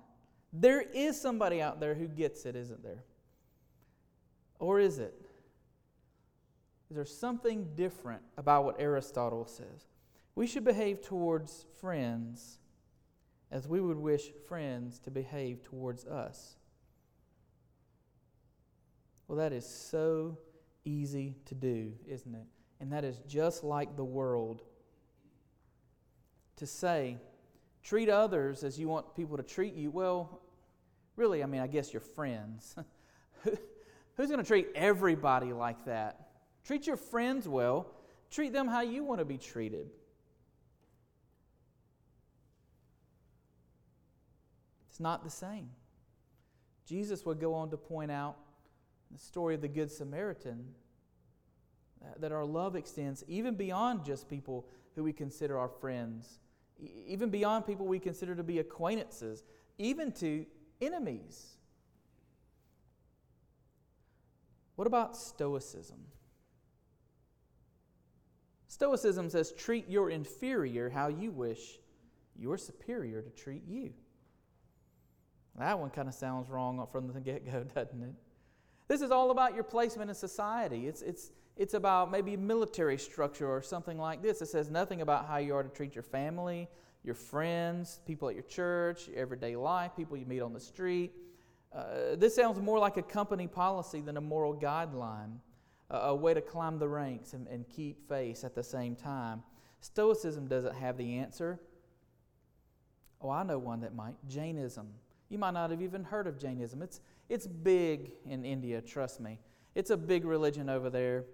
There 0.61 0.81
is 0.81 1.21
somebody 1.21 1.63
out 1.63 1.79
there 1.79 1.95
who 1.95 2.09
gets 2.09 2.45
it, 2.45 2.57
isn't 2.57 2.83
there? 2.83 3.05
Or 4.59 4.81
is 4.81 4.99
it? 4.99 5.15
Is 6.91 6.97
there 6.97 7.05
something 7.05 7.69
different 7.77 8.23
about 8.37 8.65
what 8.65 8.81
Aristotle 8.81 9.47
says? 9.47 9.87
We 10.35 10.49
should 10.49 10.65
behave 10.65 11.01
towards 11.01 11.67
friends 11.81 12.59
as 13.53 13.69
we 13.69 13.81
would 13.81 13.99
wish 13.99 14.31
friends 14.49 14.99
to 15.01 15.11
behave 15.11 15.63
towards 15.63 16.05
us. 16.07 16.57
Well, 19.29 19.39
that 19.39 19.53
is 19.53 19.67
so 19.67 20.39
easy 20.85 21.37
to 21.47 21.55
do, 21.55 21.93
isn't 22.07 22.35
it? 22.35 22.47
And 22.81 22.93
that 22.93 23.05
is 23.05 23.21
just 23.29 23.63
like 23.63 23.97
the 23.97 24.05
world. 24.05 24.63
To 26.57 26.67
say, 26.67 27.19
treat 27.85 28.09
others 28.09 28.65
as 28.65 28.79
you 28.79 28.89
want 28.89 29.15
people 29.15 29.37
to 29.37 29.43
treat 29.45 29.75
you, 29.75 29.91
well, 29.91 30.41
really, 31.19 31.43
I 31.43 31.47
mean, 31.47 31.61
I 31.61 31.67
guess 31.67 31.93
your 31.93 32.01
friends. 32.01 32.77
Who's 34.17 34.29
going 34.29 34.39
to 34.39 34.47
treat 34.47 34.69
everybody 34.75 35.53
like 35.53 35.85
that? 35.85 36.29
Treat 36.65 36.87
your 36.87 36.97
friends 36.97 37.49
well, 37.49 37.89
treat 38.31 38.53
them 38.53 38.69
how 38.69 38.81
you 38.83 39.05
want 39.05 39.19
to 39.19 39.25
be 39.25 39.37
treated. 39.37 39.91
It's 44.89 45.01
not 45.01 45.25
the 45.25 45.31
same. 45.31 45.71
Jesus 46.87 47.27
would 47.27 47.41
go 47.41 47.55
on 47.55 47.71
to 47.71 47.77
point 47.77 48.11
out 48.11 48.37
the 49.11 49.19
story 49.19 49.55
of 49.55 49.61
the 49.61 49.69
Good 49.69 49.91
Samaritan 49.91 50.65
that 52.19 52.33
our 52.33 52.45
love 52.45 52.77
extends 52.77 53.25
even 53.27 53.55
beyond 53.55 54.05
just 54.05 54.29
people 54.29 54.67
who 54.95 55.03
we 55.03 55.13
consider 55.13 55.59
our 55.59 55.69
friends, 55.69 56.39
even 57.07 57.29
beyond 57.29 57.67
people 57.67 57.87
we 57.87 57.99
consider 57.99 58.35
to 58.35 58.43
be 58.43 58.61
acquaintances, 58.61 59.43
even 59.79 60.13
to 60.13 60.47
enemies. 60.81 61.57
What 64.77 64.87
about 64.87 65.17
Stoicism? 65.17 65.99
Stoicism 68.69 69.29
says 69.31 69.53
treat 69.53 69.89
your 69.89 70.11
inferior 70.11 70.89
how 70.89 71.09
you 71.09 71.31
wish 71.31 71.81
your 72.39 72.57
superior 72.57 73.23
to 73.23 73.31
treat 73.31 73.67
you. 73.67 73.93
That 75.59 75.79
one 75.79 75.91
kind 75.91 76.07
of 76.07 76.15
sounds 76.15 76.49
wrong 76.49 76.87
from 76.93 77.13
the 77.13 77.21
get 77.21 77.45
go, 77.45 77.65
doesn't 77.75 78.03
it? 78.03 78.15
This 78.87 79.03
is 79.03 79.11
all 79.11 79.31
about 79.31 79.55
your 79.55 79.65
placement 79.65 80.09
in 80.09 80.15
society. 80.15 80.87
It's, 80.87 81.03
it's, 81.03 81.33
it's 81.57 81.75
about 81.75 82.11
maybe 82.11 82.37
military 82.37 82.97
structure 82.97 83.49
or 83.49 83.61
something 83.61 83.99
like 83.99 84.23
this. 84.23 84.41
It 84.41 84.47
says 84.47 84.71
nothing 84.71 85.01
about 85.03 85.27
how 85.27 85.39
you 85.39 85.55
are 85.55 85.63
to 85.63 85.69
treat 85.69 85.95
your 85.95 86.05
family, 86.05 86.69
your 87.05 87.15
friends, 87.15 88.01
people 88.07 88.29
at 88.29 88.35
your 88.35 88.45
church, 88.45 89.09
your 89.09 89.19
everyday 89.19 89.57
life, 89.57 89.93
people 89.97 90.17
you 90.17 90.27
meet 90.27 90.41
on 90.41 90.53
the 90.53 90.61
street. 90.61 91.13
Uh, 91.73 92.17
this 92.17 92.35
sounds 92.35 92.61
more 92.61 92.79
like 92.79 92.97
a 92.97 93.03
company 93.03 93.47
policy 93.47 94.01
than 94.01 94.17
a 94.17 94.21
moral 94.21 94.55
guideline, 94.55 95.39
a, 95.91 95.97
a 95.97 96.15
way 96.15 96.35
to 96.35 96.41
climb 96.41 96.79
the 96.79 96.89
ranks 96.89 97.35
and, 97.35 97.47
and 97.49 97.69
keep 97.69 98.09
face 98.09 98.45
at 98.45 98.55
the 98.55 98.63
same 98.63 98.97
time. 98.97 99.43
Stoicism 99.81 100.49
doesn't 100.49 100.75
have 100.75 100.97
the 100.97 101.19
answer. 101.19 101.61
Oh, 103.21 103.31
I 103.31 103.43
know 103.43 103.59
one 103.59 103.81
that 103.81 103.95
might 103.95 104.15
Jainism. 104.29 104.89
You 105.29 105.39
might 105.39 105.53
not 105.53 105.71
have 105.71 105.83
even 105.83 106.05
heard 106.05 106.27
of 106.27 106.39
Jainism. 106.39 106.83
It's, 106.83 107.01
it's 107.29 107.47
big 107.47 108.13
in 108.27 108.45
India, 108.45 108.81
trust 108.81 109.21
me. 109.21 109.39
It's 109.75 109.91
a 109.91 109.97
big 109.97 110.25
religion 110.25 110.69
over 110.69 110.91
there. 110.91 111.25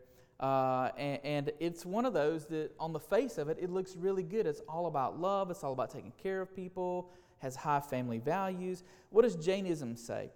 Uh, 0.41 0.91
and, 0.99 1.21
and, 1.25 1.53
it's 1.61 1.87
one 1.87 2.05
of 2.05 2.12
those 2.12 2.45
that, 2.47 2.73
on 2.81 2.93
the 2.93 2.99
face 2.99 3.38
of 3.38 3.49
it, 3.49 3.57
it 3.61 3.71
looks 3.71 3.95
really 3.95 4.25
good. 4.25 4.47
It's 4.47 4.61
all 4.69 4.87
about 4.87 5.21
love, 5.21 5.50
it's 5.50 5.62
all 5.62 5.73
about 5.73 5.91
taking 5.91 6.12
care 6.21 6.41
of 6.41 6.55
people, 6.55 7.09
has 7.38 7.55
high 7.55 7.81
family 7.81 8.19
values. 8.19 8.83
What 9.11 9.23
does 9.23 9.37
Jainism 9.37 9.97
say? 9.97 10.31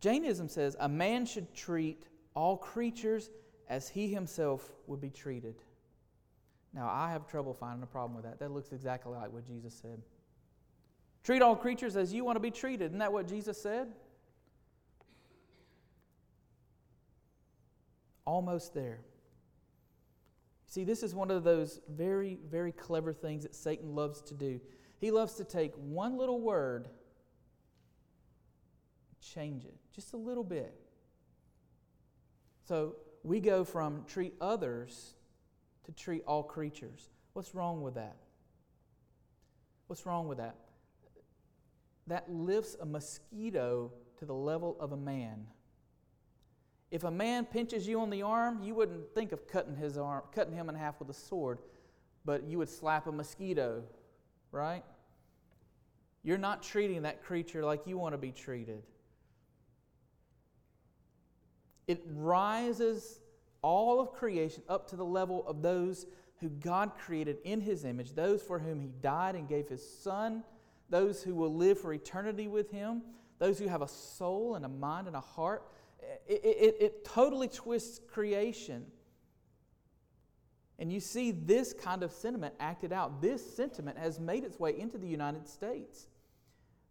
Jainism 0.00 0.48
says 0.48 0.76
a 0.80 0.88
man 0.88 1.26
should 1.26 1.52
treat 1.54 2.06
all 2.34 2.56
creatures 2.56 3.30
as 3.68 3.88
he 3.88 4.08
himself 4.08 4.72
would 4.86 5.00
be 5.00 5.10
treated. 5.10 5.56
Now, 6.72 6.88
I 6.88 7.10
have 7.10 7.26
trouble 7.26 7.54
finding 7.54 7.82
a 7.82 7.86
problem 7.86 8.14
with 8.14 8.24
that. 8.24 8.38
That 8.40 8.50
looks 8.50 8.72
exactly 8.72 9.12
like 9.12 9.32
what 9.32 9.46
Jesus 9.46 9.74
said. 9.74 10.02
Treat 11.22 11.40
all 11.40 11.54
creatures 11.56 11.96
as 11.96 12.12
you 12.12 12.24
want 12.24 12.36
to 12.36 12.40
be 12.40 12.50
treated. 12.50 12.86
Isn't 12.86 12.98
that 12.98 13.12
what 13.12 13.28
Jesus 13.28 13.60
said? 13.60 13.88
Almost 18.26 18.74
there. 18.74 19.00
See, 20.74 20.82
this 20.82 21.04
is 21.04 21.14
one 21.14 21.30
of 21.30 21.44
those 21.44 21.78
very, 21.88 22.36
very 22.50 22.72
clever 22.72 23.12
things 23.12 23.44
that 23.44 23.54
Satan 23.54 23.94
loves 23.94 24.20
to 24.22 24.34
do. 24.34 24.60
He 24.98 25.12
loves 25.12 25.34
to 25.34 25.44
take 25.44 25.72
one 25.76 26.18
little 26.18 26.40
word, 26.40 26.88
change 29.20 29.64
it 29.66 29.76
just 29.94 30.14
a 30.14 30.16
little 30.16 30.42
bit. 30.42 30.74
So 32.66 32.96
we 33.22 33.38
go 33.38 33.62
from 33.62 34.02
treat 34.08 34.34
others 34.40 35.14
to 35.84 35.92
treat 35.92 36.24
all 36.26 36.42
creatures. 36.42 37.08
What's 37.34 37.54
wrong 37.54 37.80
with 37.80 37.94
that? 37.94 38.16
What's 39.86 40.04
wrong 40.04 40.26
with 40.26 40.38
that? 40.38 40.56
That 42.08 42.28
lifts 42.28 42.74
a 42.80 42.84
mosquito 42.84 43.92
to 44.18 44.24
the 44.24 44.34
level 44.34 44.76
of 44.80 44.90
a 44.90 44.96
man. 44.96 45.46
If 46.94 47.02
a 47.02 47.10
man 47.10 47.44
pinches 47.44 47.88
you 47.88 48.00
on 48.00 48.08
the 48.08 48.22
arm, 48.22 48.62
you 48.62 48.72
wouldn't 48.76 49.12
think 49.16 49.32
of 49.32 49.48
cutting 49.48 49.74
his 49.74 49.98
arm, 49.98 50.22
cutting 50.32 50.54
him 50.54 50.68
in 50.68 50.76
half 50.76 51.00
with 51.00 51.10
a 51.10 51.12
sword, 51.12 51.58
but 52.24 52.44
you 52.44 52.56
would 52.58 52.68
slap 52.68 53.08
a 53.08 53.12
mosquito, 53.12 53.82
right? 54.52 54.84
You're 56.22 56.38
not 56.38 56.62
treating 56.62 57.02
that 57.02 57.24
creature 57.24 57.64
like 57.64 57.88
you 57.88 57.98
want 57.98 58.12
to 58.14 58.16
be 58.16 58.30
treated. 58.30 58.84
It 61.88 62.00
rises 62.06 63.18
all 63.60 63.98
of 63.98 64.12
creation 64.12 64.62
up 64.68 64.88
to 64.90 64.94
the 64.94 65.04
level 65.04 65.44
of 65.48 65.62
those 65.62 66.06
who 66.38 66.48
God 66.48 66.92
created 66.96 67.38
in 67.42 67.60
His 67.60 67.84
image, 67.84 68.12
those 68.12 68.40
for 68.40 68.60
whom 68.60 68.80
He 68.80 68.92
died 69.02 69.34
and 69.34 69.48
gave 69.48 69.68
His 69.68 69.84
Son, 69.84 70.44
those 70.90 71.24
who 71.24 71.34
will 71.34 71.52
live 71.52 71.80
for 71.80 71.92
eternity 71.92 72.46
with 72.46 72.70
Him, 72.70 73.02
those 73.40 73.58
who 73.58 73.66
have 73.66 73.82
a 73.82 73.88
soul 73.88 74.54
and 74.54 74.64
a 74.64 74.68
mind 74.68 75.08
and 75.08 75.16
a 75.16 75.20
heart 75.20 75.64
it, 76.26 76.40
it, 76.44 76.76
it 76.80 77.04
totally 77.04 77.48
twists 77.48 78.00
creation. 78.08 78.86
And 80.78 80.92
you 80.92 81.00
see 81.00 81.30
this 81.30 81.72
kind 81.72 82.02
of 82.02 82.10
sentiment 82.10 82.54
acted 82.58 82.92
out. 82.92 83.22
This 83.22 83.54
sentiment 83.54 83.98
has 83.98 84.18
made 84.18 84.44
its 84.44 84.58
way 84.58 84.78
into 84.78 84.98
the 84.98 85.06
United 85.06 85.46
States. 85.46 86.08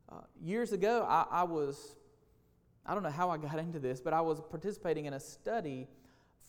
Uh, 0.10 0.22
years 0.42 0.72
ago, 0.72 1.06
I, 1.08 1.26
I, 1.30 1.44
was, 1.44 1.96
I 2.86 2.94
don't 2.94 3.04
know 3.04 3.10
how 3.10 3.30
I 3.30 3.38
got 3.38 3.60
into 3.60 3.80
this, 3.80 4.00
but 4.00 4.14
I 4.14 4.22
was 4.22 4.42
participating 4.50 5.06
in 5.06 5.14
a 5.14 5.20
study 5.20 5.88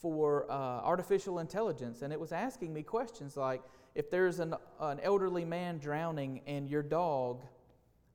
for 0.00 0.50
uh, 0.50 0.54
artificial 0.54 1.38
intelligence, 1.38 2.02
and 2.02 2.12
it 2.12 2.20
was 2.20 2.30
asking 2.30 2.74
me 2.74 2.82
questions 2.82 3.36
like 3.36 3.62
if 3.94 4.10
there's 4.10 4.38
an, 4.38 4.54
an 4.80 5.00
elderly 5.00 5.44
man 5.44 5.78
drowning 5.78 6.42
and 6.46 6.68
your 6.68 6.82
dog, 6.82 7.42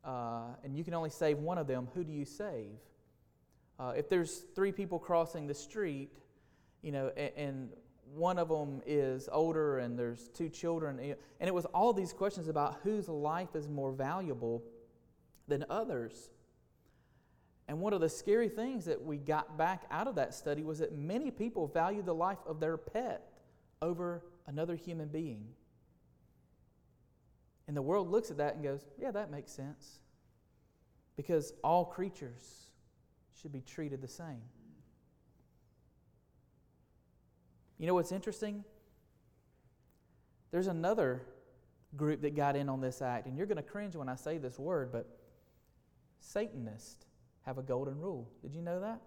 uh, 0.03 0.49
and 0.63 0.75
you 0.75 0.83
can 0.83 0.93
only 0.93 1.09
save 1.09 1.39
one 1.39 1.57
of 1.57 1.67
them, 1.67 1.87
who 1.95 2.03
do 2.03 2.11
you 2.11 2.25
save? 2.25 2.77
Uh, 3.79 3.93
if 3.95 4.09
there's 4.09 4.43
three 4.55 4.71
people 4.71 4.99
crossing 4.99 5.47
the 5.47 5.53
street, 5.53 6.11
you 6.81 6.91
know, 6.91 7.11
and, 7.15 7.31
and, 7.35 7.69
one 8.15 8.39
of 8.39 8.49
them 8.49 8.81
is 8.87 9.29
older 9.31 9.77
and 9.77 9.95
there's 9.97 10.29
two 10.29 10.49
children, 10.49 10.97
and 10.99 11.47
it 11.47 11.53
was 11.53 11.65
all 11.65 11.93
these 11.93 12.11
questions 12.11 12.47
about 12.47 12.79
whose 12.81 13.07
life 13.07 13.55
is 13.55 13.67
more 13.69 13.91
valuable 13.91 14.63
than 15.47 15.63
others. 15.69 16.31
And 17.67 17.79
one 17.79 17.93
of 17.93 18.01
the 18.01 18.09
scary 18.09 18.49
things 18.49 18.85
that 18.85 18.99
we 18.99 19.17
got 19.17 19.59
back 19.59 19.83
out 19.91 20.07
of 20.07 20.15
that 20.15 20.33
study 20.33 20.63
was 20.63 20.79
that 20.79 20.91
many 20.91 21.29
people 21.29 21.67
value 21.67 22.01
the 22.01 22.15
life 22.15 22.39
of 22.47 22.59
their 22.59 22.77
pet 22.77 23.31
over 23.79 24.23
another 24.47 24.75
human 24.75 25.07
being. 25.07 25.45
And 27.67 27.77
the 27.77 27.83
world 27.83 28.09
looks 28.09 28.31
at 28.31 28.37
that 28.37 28.55
and 28.55 28.63
goes, 28.63 28.87
yeah, 28.99 29.11
that 29.11 29.29
makes 29.29 29.51
sense. 29.51 29.99
Because 31.15 31.53
all 31.63 31.85
creatures 31.85 32.68
should 33.41 33.51
be 33.51 33.61
treated 33.61 34.01
the 34.01 34.07
same. 34.07 34.41
You 37.77 37.87
know 37.87 37.93
what's 37.93 38.11
interesting? 38.11 38.63
There's 40.51 40.67
another 40.67 41.21
group 41.95 42.21
that 42.21 42.35
got 42.35 42.55
in 42.55 42.67
on 42.69 42.81
this 42.81 43.01
act, 43.01 43.27
and 43.27 43.37
you're 43.37 43.47
going 43.47 43.57
to 43.57 43.63
cringe 43.63 43.95
when 43.95 44.09
I 44.09 44.15
say 44.15 44.37
this 44.37 44.59
word, 44.59 44.91
but 44.91 45.07
Satanists 46.19 47.05
have 47.43 47.57
a 47.57 47.63
golden 47.63 47.97
rule. 47.99 48.29
Did 48.41 48.53
you 48.53 48.61
know 48.61 48.81
that? 48.81 49.01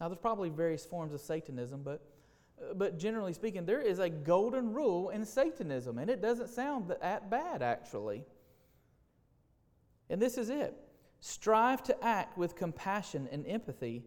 Now, 0.00 0.08
there's 0.08 0.18
probably 0.18 0.48
various 0.48 0.84
forms 0.84 1.12
of 1.12 1.20
Satanism, 1.20 1.82
but, 1.84 2.02
uh, 2.60 2.74
but 2.74 2.98
generally 2.98 3.32
speaking, 3.32 3.64
there 3.64 3.80
is 3.80 4.00
a 4.00 4.08
golden 4.08 4.72
rule 4.72 5.10
in 5.10 5.24
Satanism, 5.24 5.98
and 5.98 6.10
it 6.10 6.20
doesn't 6.20 6.48
sound 6.48 6.92
that 7.00 7.30
bad, 7.30 7.62
actually. 7.62 8.24
And 10.10 10.20
this 10.20 10.38
is 10.38 10.50
it 10.50 10.74
Strive 11.20 11.82
to 11.84 12.04
act 12.04 12.38
with 12.38 12.54
compassion 12.54 13.28
and 13.32 13.46
empathy 13.46 14.04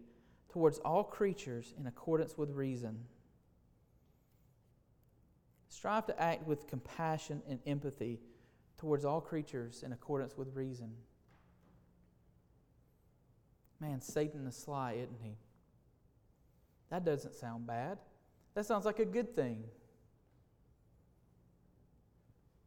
towards 0.48 0.78
all 0.78 1.04
creatures 1.04 1.74
in 1.78 1.86
accordance 1.86 2.36
with 2.36 2.50
reason. 2.50 3.04
Strive 5.68 6.06
to 6.06 6.22
act 6.22 6.46
with 6.46 6.66
compassion 6.66 7.42
and 7.48 7.58
empathy 7.66 8.20
towards 8.76 9.04
all 9.04 9.20
creatures 9.20 9.82
in 9.82 9.92
accordance 9.92 10.36
with 10.36 10.54
reason. 10.54 10.92
Man, 13.80 14.00
Satan 14.00 14.46
is 14.46 14.56
sly, 14.56 14.92
isn't 14.92 15.20
he? 15.22 15.36
That 16.90 17.04
doesn't 17.04 17.34
sound 17.34 17.66
bad. 17.66 17.98
That 18.54 18.66
sounds 18.66 18.84
like 18.84 18.98
a 18.98 19.04
good 19.04 19.34
thing. 19.34 19.64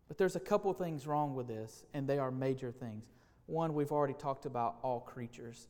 But 0.07 0.17
there's 0.17 0.35
a 0.35 0.39
couple 0.39 0.73
things 0.73 1.07
wrong 1.07 1.35
with 1.35 1.47
this, 1.47 1.83
and 1.93 2.07
they 2.07 2.17
are 2.17 2.31
major 2.31 2.71
things. 2.71 3.05
One, 3.47 3.73
we've 3.73 3.91
already 3.91 4.13
talked 4.13 4.45
about 4.45 4.77
all 4.81 4.99
creatures. 4.99 5.67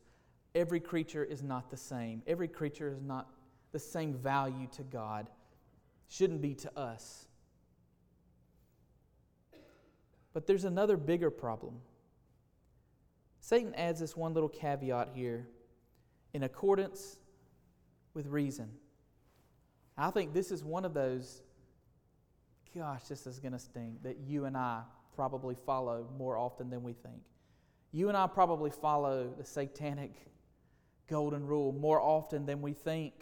Every 0.54 0.80
creature 0.80 1.24
is 1.24 1.42
not 1.42 1.70
the 1.70 1.76
same, 1.76 2.22
every 2.26 2.48
creature 2.48 2.88
is 2.88 3.02
not 3.02 3.28
the 3.72 3.78
same 3.78 4.14
value 4.14 4.68
to 4.76 4.82
God, 4.82 5.28
shouldn't 6.08 6.40
be 6.40 6.54
to 6.54 6.78
us. 6.78 7.26
But 10.32 10.46
there's 10.46 10.64
another 10.64 10.96
bigger 10.96 11.30
problem. 11.30 11.80
Satan 13.40 13.74
adds 13.74 14.00
this 14.00 14.16
one 14.16 14.34
little 14.34 14.48
caveat 14.48 15.10
here 15.14 15.46
in 16.34 16.42
accordance 16.42 17.18
with 18.12 18.26
reason. 18.26 18.70
I 19.96 20.10
think 20.10 20.34
this 20.34 20.50
is 20.50 20.64
one 20.64 20.84
of 20.84 20.94
those, 20.94 21.42
gosh, 22.74 23.04
this 23.04 23.26
is 23.26 23.38
going 23.38 23.52
to 23.52 23.58
sting, 23.58 23.98
that 24.02 24.18
you 24.26 24.46
and 24.46 24.56
I 24.56 24.82
probably 25.14 25.54
follow 25.54 26.06
more 26.18 26.36
often 26.36 26.68
than 26.70 26.82
we 26.82 26.92
think. 26.92 27.22
You 27.96 28.08
and 28.08 28.16
I 28.18 28.26
probably 28.26 28.68
follow 28.68 29.32
the 29.38 29.44
satanic 29.46 30.12
golden 31.08 31.46
rule 31.46 31.72
more 31.72 31.98
often 31.98 32.44
than 32.44 32.60
we 32.60 32.74
think. 32.74 33.14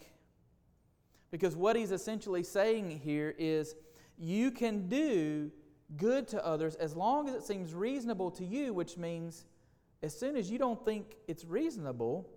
Because 1.31 1.55
what 1.55 1.77
he's 1.77 1.93
essentially 1.93 2.43
saying 2.43 2.91
here 3.05 3.37
is 3.39 3.77
you 4.19 4.51
can 4.51 4.89
do 4.89 5.53
good 5.97 6.27
to 6.27 6.45
others 6.45 6.75
as 6.75 6.97
long 6.97 7.29
as 7.29 7.37
it 7.37 7.45
seems 7.45 7.73
reasonable 7.73 8.33
to 8.33 8.45
you, 8.45 8.75
which 8.75 8.97
means 8.97 9.45
as 10.03 10.13
soon 10.19 10.37
as 10.37 10.51
you 10.51 10.59
don't 10.59 10.85
think 10.85 11.19
it's 11.29 11.45
reasonable, 11.45 12.29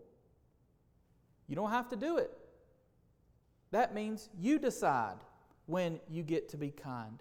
you 1.47 1.55
don't 1.55 1.71
have 1.71 1.89
to 1.89 1.95
do 1.95 2.17
it. 2.17 2.37
That 3.71 3.95
means 3.95 4.29
you 4.39 4.59
decide 4.59 5.17
when 5.65 5.99
you 6.07 6.21
get 6.21 6.49
to 6.49 6.57
be 6.57 6.69
kind. 6.69 7.19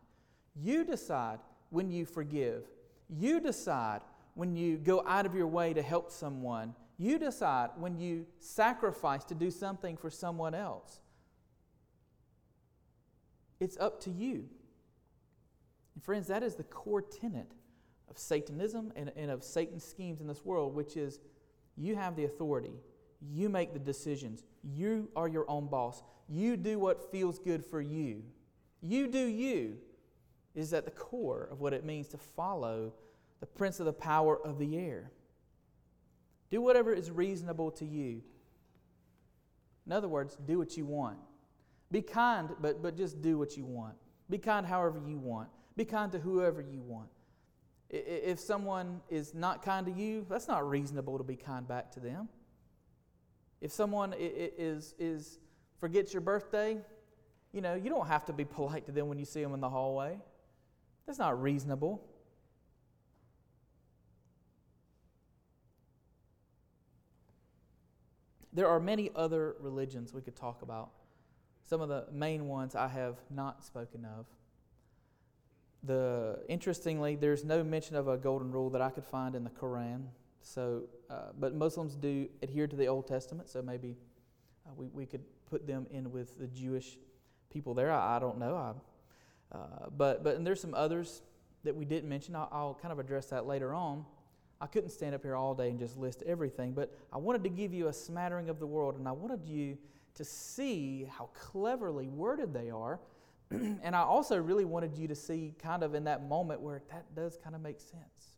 You 0.55 0.85
decide 0.85 1.38
when 1.70 1.90
you 1.90 2.05
forgive. 2.05 2.68
You 3.09 3.40
decide 3.40 4.02
when 4.37 4.55
you 4.55 4.77
go 4.77 5.03
out 5.07 5.25
of 5.25 5.35
your 5.35 5.46
way 5.46 5.72
to 5.72 5.81
help 5.81 6.11
someone. 6.11 6.75
You 6.99 7.18
decide 7.18 7.70
when 7.79 7.99
you 7.99 8.27
sacrifice 8.38 9.25
to 9.25 9.35
do 9.35 9.51
something 9.51 9.96
for 9.96 10.11
someone 10.11 10.55
else. 10.55 11.01
It's 13.59 13.79
up 13.79 13.99
to 14.03 14.11
you. 14.11 14.44
And 15.94 16.05
friends, 16.05 16.27
that 16.27 16.42
is 16.42 16.55
the 16.55 16.64
core 16.64 17.01
tenet 17.01 17.51
of 18.11 18.18
Satanism 18.18 18.92
and, 18.94 19.11
and 19.16 19.31
of 19.31 19.42
Satan's 19.42 19.85
schemes 19.85 20.20
in 20.20 20.27
this 20.27 20.44
world, 20.44 20.75
which 20.75 20.99
is 20.99 21.18
you 21.75 21.96
have 21.96 22.14
the 22.14 22.25
authority. 22.25 22.75
You 23.33 23.49
make 23.49 23.72
the 23.72 23.79
decisions. 23.79 24.42
You 24.62 25.09
are 25.16 25.29
your 25.29 25.51
own 25.51 25.68
boss. 25.68 26.03
You 26.29 26.59
do 26.59 26.79
what 26.79 27.11
feels 27.11 27.38
good 27.38 27.64
for 27.64 27.81
you. 27.81 28.22
You 28.83 29.07
do 29.07 29.25
you 29.25 29.79
is 30.55 30.75
at 30.75 30.85
the 30.85 30.90
core 30.90 31.49
of 31.51 31.61
what 31.61 31.72
it 31.72 31.87
means 31.87 32.09
to 32.09 32.18
follow 32.18 32.92
the 33.40 33.46
prince 33.46 33.81
of 33.81 33.87
the 33.87 33.92
power 33.92 34.38
of 34.38 34.59
the 34.59 34.77
air. 34.77 35.11
Do 36.51 36.61
whatever 36.61 36.92
is 36.92 37.11
reasonable 37.11 37.70
to 37.72 37.85
you. 37.85 38.22
In 39.87 39.92
other 39.92 40.09
words, 40.09 40.37
do 40.46 40.59
what 40.59 40.77
you 40.77 40.85
want. 40.85 41.18
Be 41.90 42.03
kind, 42.03 42.51
but, 42.61 42.83
but 42.83 42.96
just 42.96 43.20
do 43.22 43.38
what 43.38 43.57
you 43.57 43.64
want. 43.64 43.94
Be 44.29 44.38
kind 44.38 44.66
however 44.66 45.01
you 45.07 45.18
want. 45.18 45.49
Be 45.77 45.85
kind 45.85 46.11
to 46.12 46.18
whoever 46.18 46.61
you 46.61 46.81
want. 46.81 47.09
If 47.88 48.40
someone 48.40 49.01
is 49.09 49.35
not 49.35 49.62
kind 49.62 49.87
to 49.87 49.92
you, 49.92 50.27
that's 50.29 50.49
not 50.49 50.68
reasonable 50.68 51.18
to 51.18 51.25
be 51.25 51.37
kind 51.37 51.68
back 51.68 51.92
to 51.92 52.01
them. 52.01 52.29
If 53.61 53.70
someone 53.70 54.12
is, 54.18 54.94
is 54.99 55.38
forgets 55.79 56.12
your 56.12 56.20
birthday, 56.20 56.79
you 57.53 57.61
know, 57.61 57.75
you 57.75 57.88
don't 57.88 58.09
have 58.09 58.25
to 58.27 58.33
be 58.33 58.44
polite 58.44 58.87
to 58.87 58.92
them 58.92 59.09
when 59.09 59.18
you 59.18 59.25
see 59.25 59.42
them 59.42 59.55
in 59.55 59.61
the 59.61 59.68
hallway. 59.68 60.18
That's 61.07 61.18
not 61.18 61.40
reasonable. 61.40 62.03
There 68.57 68.66
are 68.66 68.81
many 68.81 69.11
other 69.14 69.55
religions 69.61 70.14
we 70.14 70.23
could 70.23 70.35
talk 70.35 70.62
about. 70.62 70.88
Some 71.62 71.83
of 71.83 71.90
the 71.90 72.07
main 72.11 72.49
ones 72.49 72.75
I 72.75 72.88
have 72.88 73.16
not 73.29 73.62
spoken 73.62 74.07
of. 74.07 74.25
The 75.83 76.38
interestingly, 76.49 77.16
there's 77.16 77.45
no 77.45 77.62
mention 77.62 77.97
of 77.97 78.09
a 78.09 78.16
golden 78.16 78.51
rule 78.51 78.71
that 78.71 78.81
I 78.81 78.88
could 78.88 79.05
find 79.05 79.35
in 79.35 79.45
the 79.45 79.51
Quran. 79.51 80.07
So, 80.40 80.85
uh, 81.11 81.33
but 81.38 81.55
Muslims 81.55 81.97
do 81.97 82.31
adhere 82.42 82.66
to 82.66 82.77
the 82.77 82.87
Old 82.87 83.07
Testament, 83.07 83.51
so 83.51 83.61
maybe 83.61 83.95
uh, 84.66 84.71
we, 84.75 84.87
we 84.87 85.05
could 85.05 85.23
put 85.51 85.66
them 85.66 85.87
in 85.90 86.11
with 86.11 86.38
the 86.38 86.47
Jewish 86.47 86.97
people 87.53 87.75
there. 87.75 87.92
I, 87.92 88.16
I 88.16 88.19
don't 88.21 88.38
know. 88.38 88.57
I, 88.57 89.55
uh, 89.55 89.90
but 89.95 90.25
but 90.25 90.37
and 90.37 90.47
there's 90.47 90.62
some 90.62 90.73
others 90.73 91.21
that 91.64 91.77
we 91.77 91.85
didn't 91.85 92.09
mention. 92.09 92.35
I'll, 92.35 92.49
I'll 92.51 92.79
kind 92.81 92.90
of 92.90 92.99
address 92.99 93.27
that 93.27 93.47
later 93.47 93.75
on. 93.75 94.07
I 94.61 94.66
couldn't 94.66 94.90
stand 94.90 95.14
up 95.14 95.23
here 95.23 95.37
all 95.37 95.55
day 95.55 95.69
and 95.69 95.79
just 95.79 95.97
list 95.97 96.23
everything, 96.27 96.73
but 96.73 96.90
I 97.12 97.19
wanted 97.19 97.42
to 97.45 97.51
give 97.51 97.75
you 97.75 97.88
a 97.88 97.92
smattering 97.92 98.49
of 98.49 98.59
the 98.59 98.66
world, 98.66 98.97
and 98.97 99.07
I 99.07 99.12
wanted 99.12 99.45
you 99.45 99.77
to 100.14 100.25
see 100.25 101.07
how 101.11 101.29
cleverly 101.35 102.09
worded 102.09 102.55
they 102.55 102.71
are. 102.71 102.99
and 103.51 103.95
I 103.95 104.01
also 104.01 104.38
really 104.38 104.64
wanted 104.64 104.97
you 104.97 105.09
to 105.09 105.14
see 105.14 105.55
kind 105.62 105.83
of 105.83 105.95
in 105.95 106.05
that 106.05 106.27
moment 106.27 106.61
where 106.61 106.81
that 106.90 107.14
does 107.14 107.37
kind 107.37 107.55
of 107.55 107.61
make 107.61 107.81
sense. 107.81 108.37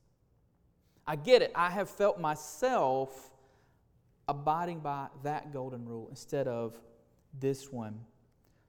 I 1.06 1.16
get 1.16 1.40
it. 1.40 1.52
I 1.54 1.70
have 1.70 1.88
felt 1.88 2.20
myself 2.20 3.30
abiding 4.26 4.80
by 4.80 5.06
that 5.22 5.52
golden 5.52 5.86
rule 5.86 6.08
instead 6.10 6.46
of 6.46 6.78
this 7.38 7.72
one. 7.72 8.00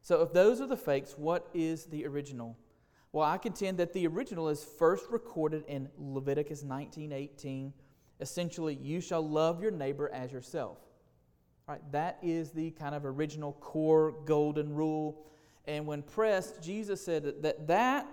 So, 0.02 0.22
if 0.22 0.32
those 0.32 0.62
are 0.62 0.68
the 0.68 0.78
fakes, 0.78 1.18
what 1.18 1.48
is 1.54 1.86
the 1.86 2.06
original? 2.06 2.56
Well, 3.12 3.26
I 3.28 3.38
contend 3.38 3.80
that 3.80 3.94
the 3.94 4.06
original 4.06 4.50
is 4.50 4.64
first 4.64 5.06
recorded 5.10 5.64
in 5.68 5.90
Leviticus 5.98 6.64
19:18. 6.64 7.74
Essentially, 8.20 8.76
you 8.76 9.02
shall 9.02 9.28
love 9.28 9.62
your 9.62 9.72
neighbor 9.72 10.10
as 10.10 10.32
yourself. 10.32 10.78
Right? 11.68 11.82
That 11.92 12.20
is 12.22 12.52
the 12.52 12.72
kind 12.72 12.94
of 12.94 13.06
original 13.06 13.54
core 13.54 14.12
golden 14.26 14.74
rule. 14.74 15.26
And 15.66 15.86
when 15.86 16.04
pressed, 16.04 16.62
Jesus 16.62 17.04
said 17.04 17.24
that 17.24 17.42
that, 17.42 17.68
that 17.68 18.08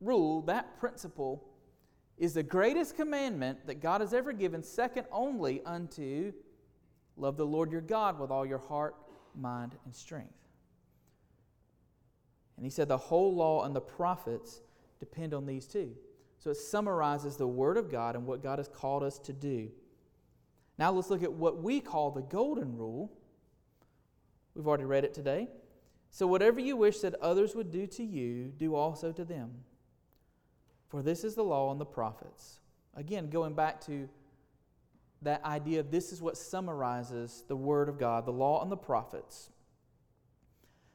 rule, 0.00 0.42
that 0.42 0.78
principle, 0.78 1.48
is 2.18 2.34
the 2.34 2.42
greatest 2.42 2.96
commandment 2.96 3.66
that 3.66 3.80
God 3.80 4.00
has 4.00 4.12
ever 4.14 4.32
given, 4.32 4.62
second 4.62 5.06
only 5.10 5.62
unto 5.64 6.32
love 7.16 7.36
the 7.36 7.46
Lord 7.46 7.72
your 7.72 7.80
God 7.80 8.18
with 8.18 8.30
all 8.30 8.46
your 8.46 8.58
heart, 8.58 8.94
mind, 9.34 9.76
and 9.84 9.94
strength. 9.94 10.41
And 12.56 12.64
he 12.64 12.70
said 12.70 12.88
the 12.88 12.98
whole 12.98 13.34
law 13.34 13.64
and 13.64 13.74
the 13.74 13.80
prophets 13.80 14.60
depend 15.00 15.34
on 15.34 15.46
these 15.46 15.66
two. 15.66 15.92
So 16.38 16.50
it 16.50 16.56
summarizes 16.56 17.36
the 17.36 17.46
Word 17.46 17.76
of 17.76 17.90
God 17.90 18.16
and 18.16 18.26
what 18.26 18.42
God 18.42 18.58
has 18.58 18.68
called 18.68 19.02
us 19.02 19.18
to 19.20 19.32
do. 19.32 19.70
Now 20.78 20.90
let's 20.90 21.10
look 21.10 21.22
at 21.22 21.32
what 21.32 21.62
we 21.62 21.80
call 21.80 22.10
the 22.10 22.22
Golden 22.22 22.76
Rule. 22.76 23.12
We've 24.54 24.66
already 24.66 24.84
read 24.84 25.04
it 25.04 25.14
today. 25.14 25.48
So 26.10 26.26
whatever 26.26 26.60
you 26.60 26.76
wish 26.76 26.98
that 26.98 27.14
others 27.22 27.54
would 27.54 27.70
do 27.70 27.86
to 27.86 28.02
you, 28.02 28.52
do 28.56 28.74
also 28.74 29.12
to 29.12 29.24
them. 29.24 29.50
For 30.88 31.02
this 31.02 31.24
is 31.24 31.34
the 31.34 31.44
law 31.44 31.70
and 31.70 31.80
the 31.80 31.86
prophets. 31.86 32.58
Again, 32.94 33.30
going 33.30 33.54
back 33.54 33.80
to 33.86 34.08
that 35.22 35.44
idea 35.44 35.80
of 35.80 35.90
this 35.90 36.12
is 36.12 36.20
what 36.20 36.36
summarizes 36.36 37.44
the 37.48 37.56
Word 37.56 37.88
of 37.88 37.98
God, 37.98 38.26
the 38.26 38.32
law 38.32 38.60
and 38.62 38.70
the 38.70 38.76
prophets. 38.76 39.51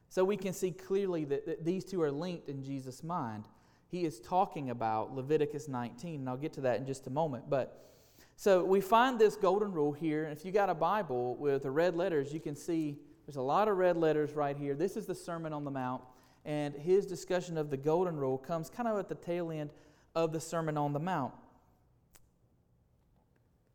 So 0.10 0.24
we 0.24 0.38
can 0.38 0.54
see 0.54 0.72
clearly 0.72 1.26
that, 1.26 1.46
that 1.46 1.66
these 1.66 1.84
two 1.84 2.02
are 2.02 2.12
linked 2.12 2.50
in 2.50 2.64
Jesus' 2.64 3.04
mind. 3.04 3.46
He 3.90 4.06
is 4.06 4.20
talking 4.20 4.70
about 4.70 5.14
Leviticus 5.16 5.68
19, 5.68 6.22
and 6.22 6.30
I'll 6.30 6.38
get 6.38 6.54
to 6.54 6.62
that 6.62 6.80
in 6.80 6.86
just 6.86 7.08
a 7.08 7.10
moment. 7.10 7.50
But 7.50 7.88
so 8.36 8.64
we 8.64 8.82
find 8.82 9.18
this 9.18 9.36
golden 9.36 9.72
rule 9.72 9.92
here. 9.92 10.26
And 10.26 10.38
If 10.38 10.46
you 10.46 10.52
got 10.52 10.70
a 10.70 10.76
Bible 10.76 11.36
with 11.36 11.64
the 11.64 11.72
red 11.72 11.96
letters, 11.96 12.34
you 12.34 12.40
can 12.40 12.56
see 12.56 12.98
there's 13.26 13.38
a 13.38 13.42
lot 13.42 13.68
of 13.68 13.78
red 13.78 13.98
letters 13.98 14.34
right 14.34 14.56
here. 14.56 14.76
This 14.76 14.96
is 14.96 15.06
the 15.06 15.16
Sermon 15.16 15.54
on 15.54 15.66
the 15.66 15.72
Mount, 15.72 16.02
and 16.46 16.74
his 16.74 17.06
discussion 17.06 17.58
of 17.58 17.70
the 17.70 17.78
golden 17.78 18.16
rule 18.16 18.38
comes 18.38 18.70
kind 18.70 18.88
of 18.88 18.98
at 18.98 19.10
the 19.10 19.16
tail 19.16 19.52
end 19.52 19.72
of 20.16 20.32
the 20.32 20.40
Sermon 20.40 20.78
on 20.78 20.94
the 20.94 21.00
Mount. 21.00 21.34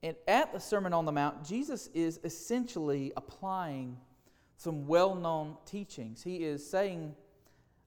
And 0.03 0.16
at 0.27 0.53
the 0.53 0.59
Sermon 0.59 0.92
on 0.92 1.05
the 1.05 1.12
Mount, 1.12 1.45
Jesus 1.45 1.88
is 1.95 2.18
essentially 2.25 3.12
applying 3.16 3.97
some 4.57 4.87
well 4.87 5.15
known 5.15 5.57
teachings. 5.67 6.23
He 6.23 6.37
is 6.45 6.69
saying, 6.69 7.15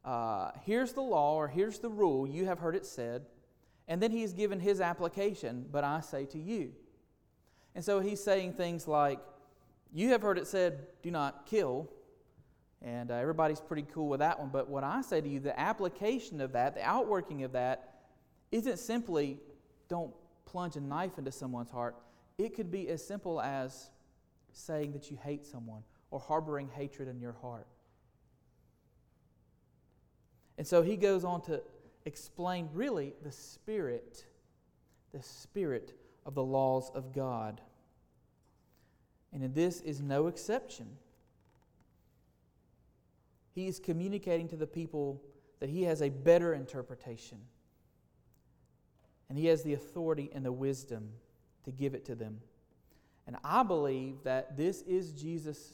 uh, 0.04 0.52
here's 0.64 0.94
the 0.94 1.02
law 1.02 1.36
or 1.36 1.48
here's 1.48 1.80
the 1.80 1.90
rule, 1.90 2.28
you 2.28 2.46
have 2.46 2.60
heard 2.60 2.76
it 2.76 2.86
said. 2.86 3.26
And 3.88 4.02
then 4.02 4.12
he's 4.12 4.34
given 4.34 4.60
his 4.60 4.82
application, 4.82 5.66
but 5.72 5.84
I 5.84 6.02
say 6.02 6.26
to 6.26 6.40
you. 6.40 6.74
And 7.76 7.84
so 7.84 8.00
he's 8.00 8.24
saying 8.24 8.54
things 8.54 8.88
like, 8.88 9.20
you 9.94 10.10
have 10.10 10.22
heard 10.22 10.38
it 10.38 10.48
said, 10.48 10.88
do 11.04 11.12
not 11.12 11.46
kill. 11.46 11.90
And 12.82 13.12
uh, 13.12 13.16
everybody's 13.16 13.60
pretty 13.60 13.86
cool 13.94 14.08
with 14.08 14.20
that 14.20 14.40
one. 14.40 14.50
But 14.50 14.70
what 14.70 14.84
I 14.84 15.02
say 15.02 15.22
to 15.22 15.28
you, 15.28 15.40
the 15.40 15.60
application 15.60 16.42
of 16.42 16.54
that, 16.54 16.76
the 16.76 16.84
outworking 16.84 17.44
of 17.44 17.52
that, 17.54 17.94
isn't 18.52 18.78
simply 18.78 19.40
don't 19.88 20.14
plunge 20.46 20.76
a 20.76 20.82
knife 20.82 21.18
into 21.18 21.32
someone's 21.32 21.70
heart. 21.70 21.96
It 22.38 22.56
could 22.56 22.72
be 22.72 22.90
as 22.90 23.06
simple 23.06 23.42
as 23.42 23.90
saying 24.52 24.94
that 24.94 25.10
you 25.10 25.18
hate 25.22 25.46
someone 25.46 25.84
or 26.16 26.20
harboring 26.22 26.70
hatred 26.70 27.10
in 27.10 27.20
your 27.20 27.36
heart. 27.42 27.68
And 30.58 30.66
so 30.66 30.82
he 30.82 30.96
goes 30.96 31.26
on 31.26 31.42
to 31.42 31.62
explain 32.06 32.70
really 32.74 33.14
the 33.22 33.34
spirit, 33.34 34.24
the 35.12 35.22
spirit 35.22 35.92
of 36.26 36.34
the 36.34 36.42
laws 36.42 36.90
of 36.96 37.14
God. 37.14 37.60
And 39.34 39.54
this 39.54 39.82
is 39.82 40.00
no 40.02 40.28
exception. 40.28 40.88
He 43.54 43.68
is 43.68 43.78
communicating 43.78 44.48
to 44.48 44.56
the 44.56 44.68
people 44.68 45.22
that 45.60 45.70
he 45.70 45.84
has 45.84 46.02
a 46.02 46.08
better 46.08 46.54
interpretation. 46.54 47.40
And 49.28 49.38
he 49.38 49.48
has 49.48 49.64
the 49.64 49.74
authority 49.74 50.30
and 50.34 50.46
the 50.46 50.54
wisdom 50.54 51.10
to 51.66 51.72
give 51.72 51.94
it 51.94 52.06
to 52.06 52.16
them. 52.16 52.40
And 53.28 53.36
I 53.44 53.64
believe 53.64 54.24
that 54.24 54.56
this 54.56 54.82
is 54.84 55.12
Jesus' 55.12 55.74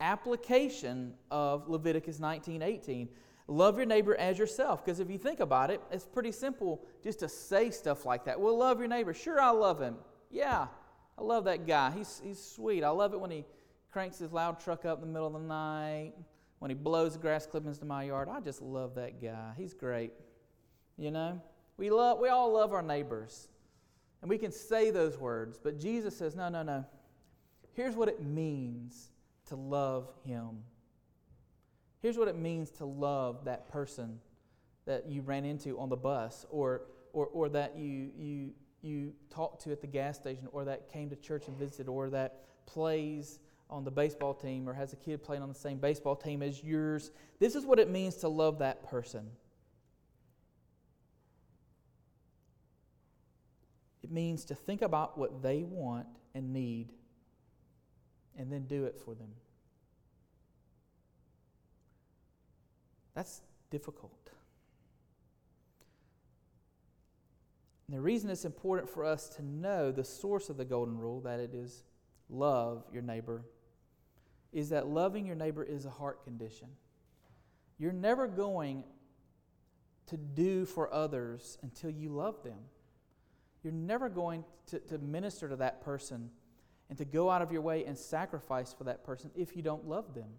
application 0.00 1.14
of 1.30 1.68
Leviticus 1.68 2.18
19 2.18 2.62
18. 2.62 3.08
Love 3.50 3.78
your 3.78 3.86
neighbor 3.86 4.14
as 4.16 4.38
yourself. 4.38 4.84
Because 4.84 5.00
if 5.00 5.10
you 5.10 5.18
think 5.18 5.40
about 5.40 5.70
it, 5.70 5.80
it's 5.90 6.04
pretty 6.04 6.32
simple 6.32 6.84
just 7.02 7.20
to 7.20 7.28
say 7.28 7.70
stuff 7.70 8.04
like 8.04 8.24
that. 8.26 8.38
Well, 8.38 8.56
love 8.56 8.78
your 8.78 8.88
neighbor. 8.88 9.14
Sure, 9.14 9.40
I 9.40 9.50
love 9.50 9.80
him. 9.80 9.96
Yeah, 10.30 10.66
I 11.16 11.22
love 11.22 11.44
that 11.44 11.66
guy. 11.66 11.90
He's, 11.96 12.20
he's 12.22 12.42
sweet. 12.42 12.84
I 12.84 12.90
love 12.90 13.14
it 13.14 13.20
when 13.20 13.30
he 13.30 13.44
cranks 13.90 14.18
his 14.18 14.32
loud 14.32 14.60
truck 14.60 14.84
up 14.84 15.02
in 15.02 15.08
the 15.08 15.12
middle 15.12 15.26
of 15.26 15.32
the 15.32 15.48
night, 15.48 16.12
when 16.58 16.70
he 16.70 16.74
blows 16.74 17.16
grass 17.16 17.46
clippings 17.46 17.78
to 17.78 17.86
my 17.86 18.04
yard. 18.04 18.28
I 18.30 18.40
just 18.40 18.60
love 18.60 18.94
that 18.96 19.22
guy. 19.22 19.52
He's 19.56 19.72
great. 19.72 20.12
You 20.98 21.10
know? 21.10 21.40
We, 21.78 21.90
love, 21.90 22.18
we 22.18 22.28
all 22.28 22.52
love 22.52 22.74
our 22.74 22.82
neighbors. 22.82 23.48
And 24.20 24.28
we 24.28 24.36
can 24.36 24.52
say 24.52 24.90
those 24.90 25.16
words, 25.16 25.58
but 25.62 25.78
Jesus 25.78 26.16
says, 26.16 26.34
no, 26.36 26.48
no, 26.48 26.62
no. 26.62 26.84
Here's 27.72 27.94
what 27.94 28.08
it 28.08 28.22
means 28.22 29.10
to 29.48 29.56
love 29.56 30.08
Him. 30.24 30.62
Here's 32.00 32.16
what 32.16 32.28
it 32.28 32.36
means 32.36 32.70
to 32.72 32.84
love 32.84 33.44
that 33.44 33.68
person 33.68 34.20
that 34.86 35.08
you 35.08 35.22
ran 35.22 35.44
into 35.44 35.78
on 35.78 35.88
the 35.88 35.96
bus 35.96 36.46
or, 36.50 36.82
or, 37.12 37.26
or 37.26 37.48
that 37.50 37.76
you, 37.76 38.10
you, 38.16 38.50
you 38.80 39.12
talked 39.30 39.62
to 39.64 39.72
at 39.72 39.80
the 39.80 39.86
gas 39.86 40.16
station 40.16 40.48
or 40.52 40.64
that 40.64 40.90
came 40.92 41.10
to 41.10 41.16
church 41.16 41.48
and 41.48 41.56
visited 41.58 41.88
or 41.88 42.08
that 42.10 42.44
plays 42.66 43.40
on 43.68 43.84
the 43.84 43.90
baseball 43.90 44.32
team 44.32 44.68
or 44.68 44.72
has 44.72 44.92
a 44.92 44.96
kid 44.96 45.22
playing 45.22 45.42
on 45.42 45.48
the 45.48 45.54
same 45.54 45.78
baseball 45.78 46.16
team 46.16 46.42
as 46.42 46.62
yours. 46.62 47.10
This 47.38 47.54
is 47.54 47.66
what 47.66 47.78
it 47.78 47.90
means 47.90 48.16
to 48.16 48.28
love 48.28 48.60
that 48.60 48.88
person. 48.88 49.26
It 54.02 54.10
means 54.10 54.44
to 54.46 54.54
think 54.54 54.80
about 54.80 55.18
what 55.18 55.42
they 55.42 55.64
want 55.64 56.06
and 56.34 56.52
need 56.52 56.92
and 58.38 58.50
then 58.50 58.62
do 58.62 58.84
it 58.84 58.96
for 59.04 59.14
them. 59.14 59.28
That's 63.14 63.42
difficult. 63.70 64.30
And 67.88 67.96
the 67.96 68.00
reason 68.00 68.30
it's 68.30 68.44
important 68.44 68.88
for 68.88 69.04
us 69.04 69.28
to 69.30 69.42
know 69.44 69.90
the 69.90 70.04
source 70.04 70.48
of 70.48 70.56
the 70.56 70.64
golden 70.64 70.96
rule, 70.96 71.20
that 71.22 71.40
it 71.40 71.52
is 71.52 71.82
love 72.30 72.84
your 72.92 73.02
neighbor, 73.02 73.42
is 74.52 74.68
that 74.68 74.86
loving 74.86 75.26
your 75.26 75.36
neighbor 75.36 75.64
is 75.64 75.84
a 75.84 75.90
heart 75.90 76.22
condition. 76.22 76.68
You're 77.78 77.92
never 77.92 78.28
going 78.28 78.84
to 80.06 80.16
do 80.16 80.64
for 80.64 80.92
others 80.92 81.58
until 81.62 81.90
you 81.90 82.10
love 82.10 82.42
them. 82.42 82.58
You're 83.62 83.72
never 83.72 84.08
going 84.08 84.44
to, 84.66 84.78
to 84.78 84.98
minister 84.98 85.48
to 85.48 85.56
that 85.56 85.80
person 85.80 86.30
and 86.88 86.98
to 86.98 87.04
go 87.04 87.30
out 87.30 87.42
of 87.42 87.52
your 87.52 87.60
way 87.60 87.84
and 87.84 87.96
sacrifice 87.98 88.72
for 88.72 88.84
that 88.84 89.04
person 89.04 89.30
if 89.36 89.56
you 89.56 89.62
don't 89.62 89.86
love 89.86 90.14
them. 90.14 90.30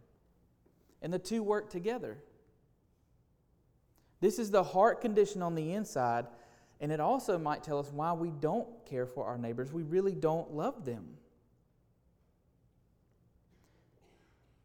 and 1.02 1.14
the 1.14 1.20
two 1.20 1.42
work 1.44 1.70
together. 1.70 2.18
This 4.22 4.38
is 4.38 4.52
the 4.52 4.64
heart 4.64 5.02
condition 5.02 5.42
on 5.42 5.56
the 5.56 5.74
inside, 5.74 6.26
and 6.82 6.92
it 6.92 7.00
also 7.00 7.38
might 7.38 7.64
tell 7.64 7.80
us 7.80 7.92
why 7.92 8.14
we 8.14 8.32
don't 8.32 8.68
care 8.86 9.06
for 9.06 9.26
our 9.26 9.38
neighbors. 9.38 9.72
We 9.72 9.84
really 9.84 10.16
don't 10.16 10.54
love 10.54 10.84
them. 10.86 11.06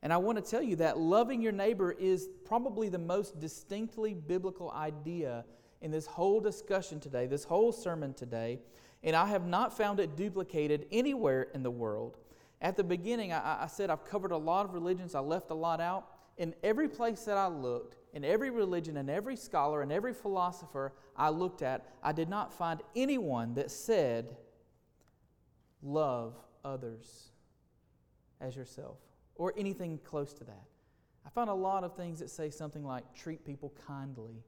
And 0.03 0.13
I 0.13 0.19
want 0.19 0.45
to 0.45 0.51
tell 0.51 0.63
you 0.63 0.77
that 0.77 0.99
loving 0.99 1.41
your 1.41 1.53
neighbor 1.53 1.93
is 1.93 2.29
probably 2.45 2.89
the 2.89 2.99
most 2.99 3.41
distinctly 3.41 4.13
biblical 4.13 4.71
idea 4.73 5.45
in 5.81 5.91
this 5.91 6.07
whole 6.07 6.41
discussion 6.41 7.01
today, 7.01 7.27
this 7.27 7.45
whole 7.45 7.73
sermon 7.73 8.13
today. 8.13 8.59
And 9.05 9.15
I 9.15 9.27
have 9.27 9.47
not 9.47 9.77
found 9.77 10.01
it 10.01 10.17
duplicated 10.17 10.87
anywhere 10.91 11.49
in 11.55 11.63
the 11.63 11.71
world. 11.71 12.17
At 12.63 12.77
the 12.77 12.83
beginning, 12.83 13.33
I, 13.33 13.65
I 13.65 13.67
said 13.67 13.91
I've 13.91 14.07
covered 14.07 14.33
a 14.33 14.37
lot 14.37 14.65
of 14.65 14.73
religions, 14.73 15.15
I 15.15 15.21
left 15.21 15.51
a 15.51 15.55
lot 15.55 15.81
out. 15.81 16.09
In 16.37 16.55
every 16.65 16.89
place 16.89 17.21
that 17.25 17.37
I 17.37 17.47
looked, 17.47 17.97
in 18.13 18.25
every 18.25 18.51
religion, 18.51 18.97
in 18.97 19.09
every 19.09 19.37
scholar, 19.37 19.83
in 19.83 19.93
every 19.93 20.13
philosopher 20.13 20.93
I 21.17 21.29
looked 21.29 21.63
at, 21.63 21.87
I 22.03 22.11
did 22.11 22.29
not 22.29 22.53
find 22.53 22.83
anyone 22.97 23.55
that 23.55 23.71
said, 23.71 24.37
Love 25.83 26.35
others 26.65 27.29
as 28.41 28.57
yourself 28.57 28.97
or 29.35 29.53
anything 29.57 30.01
close 30.03 30.33
to 30.33 30.45
that. 30.45 30.65
I 31.27 31.31
found 31.31 31.51
a 31.51 31.55
lot 31.55 31.85
of 31.85 31.95
things 31.95 32.21
that 32.21 32.31
say 32.31 32.49
something 32.51 32.83
like 32.83 33.05
treat 33.15 33.45
people 33.45 33.73
kindly. 33.87 34.43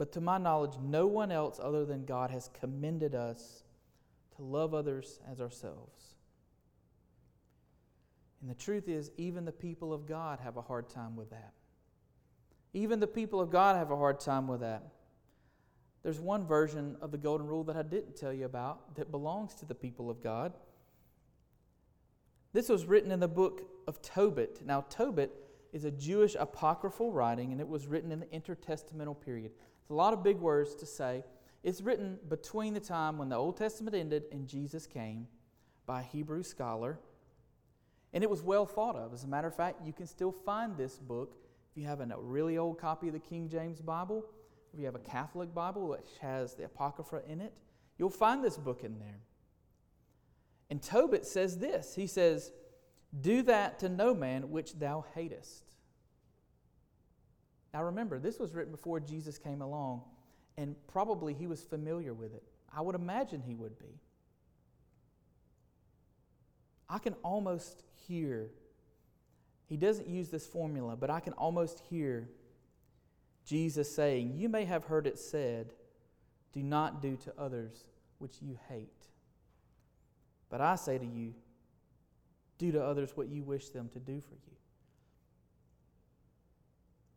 But 0.00 0.12
to 0.12 0.20
my 0.22 0.38
knowledge, 0.38 0.78
no 0.82 1.06
one 1.06 1.30
else 1.30 1.60
other 1.62 1.84
than 1.84 2.06
God 2.06 2.30
has 2.30 2.48
commended 2.58 3.14
us 3.14 3.64
to 4.34 4.42
love 4.42 4.72
others 4.72 5.20
as 5.30 5.42
ourselves. 5.42 6.14
And 8.40 8.48
the 8.48 8.54
truth 8.54 8.88
is, 8.88 9.10
even 9.18 9.44
the 9.44 9.52
people 9.52 9.92
of 9.92 10.06
God 10.06 10.38
have 10.42 10.56
a 10.56 10.62
hard 10.62 10.88
time 10.88 11.16
with 11.16 11.28
that. 11.28 11.52
Even 12.72 12.98
the 12.98 13.06
people 13.06 13.42
of 13.42 13.50
God 13.50 13.76
have 13.76 13.90
a 13.90 13.96
hard 13.96 14.20
time 14.20 14.48
with 14.48 14.60
that. 14.60 14.84
There's 16.02 16.18
one 16.18 16.46
version 16.46 16.96
of 17.02 17.10
the 17.10 17.18
Golden 17.18 17.46
Rule 17.46 17.64
that 17.64 17.76
I 17.76 17.82
didn't 17.82 18.16
tell 18.16 18.32
you 18.32 18.46
about 18.46 18.94
that 18.94 19.10
belongs 19.10 19.52
to 19.56 19.66
the 19.66 19.74
people 19.74 20.08
of 20.08 20.22
God. 20.22 20.54
This 22.54 22.70
was 22.70 22.86
written 22.86 23.10
in 23.10 23.20
the 23.20 23.28
book 23.28 23.70
of 23.86 24.00
Tobit. 24.00 24.62
Now, 24.64 24.80
Tobit 24.88 25.30
is 25.74 25.84
a 25.84 25.90
Jewish 25.90 26.36
apocryphal 26.40 27.12
writing, 27.12 27.52
and 27.52 27.60
it 27.60 27.68
was 27.68 27.86
written 27.86 28.10
in 28.10 28.20
the 28.20 28.26
intertestamental 28.28 29.20
period. 29.20 29.52
It's 29.90 29.92
a 29.92 29.96
lot 29.96 30.12
of 30.12 30.22
big 30.22 30.38
words 30.38 30.76
to 30.76 30.86
say. 30.86 31.24
It's 31.64 31.80
written 31.80 32.20
between 32.28 32.74
the 32.74 32.80
time 32.80 33.18
when 33.18 33.28
the 33.28 33.34
Old 33.34 33.56
Testament 33.56 33.96
ended 33.96 34.22
and 34.30 34.46
Jesus 34.46 34.86
came 34.86 35.26
by 35.84 36.02
a 36.02 36.04
Hebrew 36.04 36.44
scholar. 36.44 37.00
And 38.12 38.22
it 38.22 38.30
was 38.30 38.40
well 38.40 38.66
thought 38.66 38.94
of. 38.94 39.12
As 39.12 39.24
a 39.24 39.26
matter 39.26 39.48
of 39.48 39.56
fact, 39.56 39.84
you 39.84 39.92
can 39.92 40.06
still 40.06 40.30
find 40.30 40.76
this 40.76 40.96
book 40.96 41.34
if 41.68 41.76
you 41.76 41.88
have 41.88 41.98
a 41.98 42.06
really 42.20 42.56
old 42.56 42.78
copy 42.78 43.08
of 43.08 43.14
the 43.14 43.18
King 43.18 43.48
James 43.48 43.80
Bible, 43.80 44.24
if 44.72 44.78
you 44.78 44.86
have 44.86 44.94
a 44.94 45.00
Catholic 45.00 45.52
Bible 45.52 45.88
which 45.88 46.18
has 46.20 46.54
the 46.54 46.66
Apocrypha 46.66 47.22
in 47.28 47.40
it, 47.40 47.52
you'll 47.98 48.10
find 48.10 48.44
this 48.44 48.58
book 48.58 48.84
in 48.84 48.96
there. 49.00 49.18
And 50.70 50.80
Tobit 50.80 51.26
says 51.26 51.58
this 51.58 51.96
He 51.96 52.06
says, 52.06 52.52
Do 53.20 53.42
that 53.42 53.80
to 53.80 53.88
no 53.88 54.14
man 54.14 54.52
which 54.52 54.78
thou 54.78 55.04
hatest. 55.16 55.64
Now 57.72 57.84
remember, 57.84 58.18
this 58.18 58.38
was 58.38 58.54
written 58.54 58.72
before 58.72 59.00
Jesus 59.00 59.38
came 59.38 59.62
along, 59.62 60.02
and 60.56 60.74
probably 60.88 61.34
he 61.34 61.46
was 61.46 61.62
familiar 61.62 62.12
with 62.12 62.34
it. 62.34 62.42
I 62.74 62.80
would 62.80 62.94
imagine 62.94 63.40
he 63.40 63.54
would 63.54 63.78
be. 63.78 64.00
I 66.88 66.98
can 66.98 67.14
almost 67.22 67.84
hear, 68.08 68.50
he 69.66 69.76
doesn't 69.76 70.08
use 70.08 70.28
this 70.28 70.46
formula, 70.46 70.96
but 70.96 71.10
I 71.10 71.20
can 71.20 71.32
almost 71.34 71.80
hear 71.88 72.28
Jesus 73.44 73.94
saying, 73.94 74.34
You 74.36 74.48
may 74.48 74.64
have 74.64 74.84
heard 74.84 75.06
it 75.06 75.18
said, 75.18 75.72
Do 76.52 76.62
not 76.62 77.00
do 77.00 77.16
to 77.18 77.32
others 77.38 77.84
which 78.18 78.42
you 78.42 78.58
hate. 78.68 78.88
But 80.48 80.60
I 80.60 80.74
say 80.74 80.98
to 80.98 81.06
you, 81.06 81.34
do 82.58 82.72
to 82.72 82.84
others 82.84 83.16
what 83.16 83.28
you 83.28 83.42
wish 83.42 83.70
them 83.70 83.88
to 83.94 83.98
do 83.98 84.20
for 84.20 84.34
you. 84.34 84.56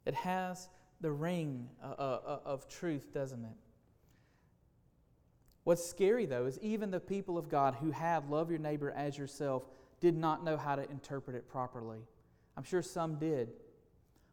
It 0.06 0.14
has 0.14 0.70
the 1.02 1.12
ring 1.12 1.70
uh, 1.84 1.88
uh, 1.88 2.20
uh, 2.26 2.40
of 2.46 2.68
truth, 2.68 3.14
doesn't 3.14 3.44
it? 3.44 3.56
What's 5.64 5.86
scary, 5.86 6.26
though, 6.26 6.46
is 6.46 6.60
even 6.62 6.92
the 6.92 7.00
people 7.00 7.38
of 7.38 7.50
God 7.50 7.76
who 7.76 7.92
have 7.92 8.30
love 8.30 8.50
your 8.50 8.60
neighbor 8.60 8.92
as 8.92 9.18
yourself 9.18 9.66
did 10.02 10.18
not 10.18 10.44
know 10.44 10.58
how 10.58 10.76
to 10.76 10.90
interpret 10.92 11.36
it 11.36 11.48
properly. 11.48 12.00
I'm 12.58 12.64
sure 12.64 12.82
some 12.82 13.16
did. 13.16 13.50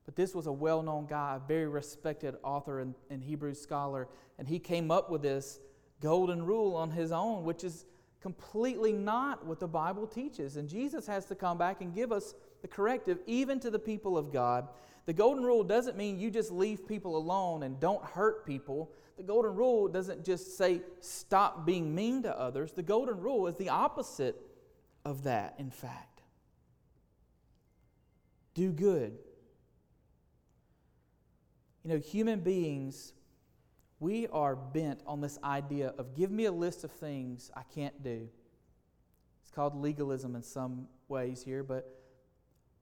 But 0.05 0.17
this 0.17 0.35
was 0.35 0.47
a 0.47 0.53
well 0.53 0.83
known 0.83 1.07
guy, 1.07 1.37
a 1.37 1.47
very 1.47 1.69
respected 1.69 2.35
author 2.43 2.81
and, 2.81 2.95
and 3.11 3.23
Hebrew 3.23 3.55
scholar, 3.55 4.09
and 4.39 4.49
he 4.49 4.59
came 4.59 4.91
up 4.91 5.11
with 5.11 5.23
this 5.23 5.61
golden 6.01 6.45
rule 6.45 6.75
on 6.75 6.91
his 6.91 7.13
own, 7.13 7.45
which 7.45 7.63
is 7.63 7.85
completely 8.21 8.93
not 8.93 9.47
what 9.47 9.61
the 9.61 9.69
Bible 9.69 10.07
teaches. 10.07 10.57
And 10.57 10.69
Jesus 10.69 11.07
has 11.07 11.27
to 11.27 11.35
come 11.35 11.59
back 11.59 11.81
and 11.81 11.95
give 11.95 12.11
us 12.11 12.35
the 12.63 12.69
corrective, 12.69 13.19
even 13.27 13.61
to 13.61 13.71
the 13.71 13.79
people 13.79 14.17
of 14.17 14.33
God. 14.33 14.69
The 15.07 15.13
golden 15.13 15.45
rule 15.45 15.65
doesn't 15.65 15.97
mean 15.97 16.19
you 16.19 16.31
just 16.31 16.51
leave 16.51 16.87
people 16.87 17.17
alone 17.17 17.63
and 17.63 17.81
don't 17.81 18.05
hurt 18.05 18.47
people. 18.47 18.93
The 19.17 19.23
golden 19.23 19.55
rule 19.55 19.89
doesn't 19.89 20.25
just 20.25 20.57
say 20.57 20.83
stop 21.01 21.67
being 21.67 21.95
mean 21.95 22.23
to 22.23 22.39
others. 22.39 22.73
The 22.73 22.83
golden 22.83 23.19
rule 23.21 23.47
is 23.47 23.57
the 23.57 23.71
opposite 23.71 24.37
of 25.05 25.25
that, 25.25 25.55
in 25.59 25.71
fact. 25.71 26.23
Do 28.55 28.73
good. 28.73 29.19
You 31.85 31.95
know, 31.95 31.99
human 31.99 32.41
beings 32.41 33.15
we 34.01 34.27
are 34.29 34.57
bent 34.57 35.03
on 35.07 35.21
this 35.21 35.39
idea 35.45 35.95
of 35.99 36.15
give 36.17 36.31
me 36.31 36.47
a 36.47 36.53
list 36.53 36.85
of 36.85 36.91
things 36.91 37.51
I 37.55 37.63
can't 37.75 38.03
do. 38.03 38.29
It's 39.43 39.51
called 39.51 39.77
legalism 39.77 40.35
in 40.35 40.43
some 40.43 40.89
ways 41.09 41.43
here, 41.43 41.63
but 41.63 42.00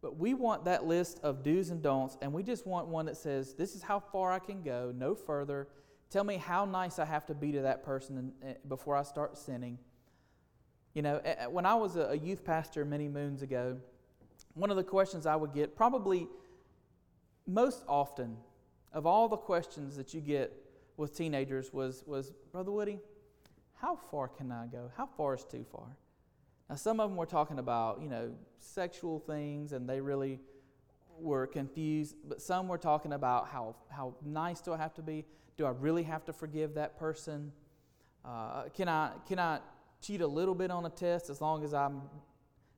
but 0.00 0.16
we 0.16 0.34
want 0.34 0.64
that 0.64 0.86
list 0.86 1.18
of 1.22 1.42
do's 1.42 1.70
and 1.70 1.82
don'ts, 1.82 2.16
and 2.22 2.32
we 2.32 2.42
just 2.42 2.66
want 2.66 2.86
one 2.88 3.06
that 3.06 3.16
says, 3.16 3.54
This 3.54 3.74
is 3.74 3.82
how 3.82 3.98
far 3.98 4.32
I 4.32 4.38
can 4.38 4.62
go, 4.62 4.92
no 4.96 5.14
further. 5.14 5.68
Tell 6.10 6.24
me 6.24 6.36
how 6.36 6.64
nice 6.64 6.98
I 6.98 7.04
have 7.04 7.26
to 7.26 7.34
be 7.34 7.52
to 7.52 7.62
that 7.62 7.84
person 7.84 8.32
eh, 8.42 8.54
before 8.66 8.96
I 8.96 9.02
start 9.02 9.36
sinning. 9.36 9.78
You 10.94 11.02
know, 11.02 11.20
eh, 11.24 11.34
eh, 11.38 11.46
when 11.46 11.66
I 11.66 11.74
was 11.74 11.96
a 11.96 12.16
youth 12.16 12.44
pastor 12.44 12.84
many 12.84 13.08
moons 13.08 13.42
ago, 13.42 13.76
one 14.54 14.70
of 14.70 14.76
the 14.76 14.84
questions 14.84 15.26
I 15.26 15.36
would 15.36 15.52
get, 15.52 15.76
probably 15.76 16.28
most 17.46 17.84
often 17.86 18.36
of 18.92 19.04
all 19.04 19.28
the 19.28 19.36
questions 19.36 19.96
that 19.96 20.14
you 20.14 20.20
get 20.20 20.52
with 20.96 21.16
teenagers 21.16 21.72
was, 21.72 22.04
was 22.06 22.32
Brother 22.52 22.70
Woody, 22.70 23.00
how 23.74 23.96
far 23.96 24.28
can 24.28 24.50
I 24.50 24.66
go? 24.66 24.90
How 24.96 25.06
far 25.06 25.34
is 25.34 25.44
too 25.44 25.64
far? 25.70 25.86
Now, 26.68 26.76
some 26.76 27.00
of 27.00 27.08
them 27.10 27.16
were 27.16 27.26
talking 27.26 27.58
about, 27.58 28.02
you 28.02 28.08
know, 28.08 28.32
sexual 28.58 29.20
things 29.20 29.72
and 29.72 29.88
they 29.88 30.00
really 30.00 30.40
were 31.18 31.46
confused, 31.46 32.16
but 32.24 32.40
some 32.40 32.68
were 32.68 32.78
talking 32.78 33.12
about 33.12 33.48
how, 33.48 33.76
how 33.88 34.14
nice 34.24 34.60
do 34.60 34.72
I 34.72 34.76
have 34.76 34.94
to 34.94 35.02
be? 35.02 35.24
Do 35.56 35.66
I 35.66 35.70
really 35.70 36.02
have 36.04 36.24
to 36.26 36.32
forgive 36.32 36.74
that 36.74 36.98
person? 36.98 37.52
Uh, 38.24 38.64
can, 38.74 38.88
I, 38.88 39.12
can 39.26 39.38
I 39.38 39.60
cheat 40.00 40.20
a 40.20 40.26
little 40.26 40.54
bit 40.54 40.70
on 40.70 40.84
a 40.86 40.90
test 40.90 41.30
as 41.30 41.40
long 41.40 41.64
as 41.64 41.74
I'm 41.74 42.02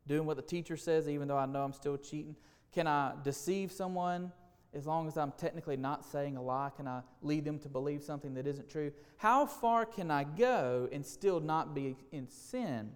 doing 0.06 0.24
what 0.24 0.36
the 0.36 0.42
teacher 0.42 0.76
says, 0.76 1.08
even 1.08 1.28
though 1.28 1.36
I 1.36 1.46
know 1.46 1.62
I'm 1.62 1.72
still 1.72 1.96
cheating? 1.96 2.36
Can 2.72 2.86
I 2.86 3.14
deceive 3.24 3.72
someone 3.72 4.32
as 4.72 4.86
long 4.86 5.08
as 5.08 5.16
I'm 5.16 5.32
technically 5.32 5.76
not 5.76 6.04
saying 6.04 6.36
a 6.36 6.42
lie, 6.42 6.70
can 6.76 6.86
I 6.86 7.02
lead 7.22 7.44
them 7.44 7.58
to 7.60 7.68
believe 7.68 8.02
something 8.02 8.34
that 8.34 8.46
isn't 8.46 8.70
true? 8.70 8.92
How 9.16 9.44
far 9.46 9.84
can 9.84 10.10
I 10.10 10.24
go 10.24 10.88
and 10.92 11.04
still 11.04 11.40
not 11.40 11.74
be 11.74 11.96
in 12.12 12.28
sin? 12.28 12.92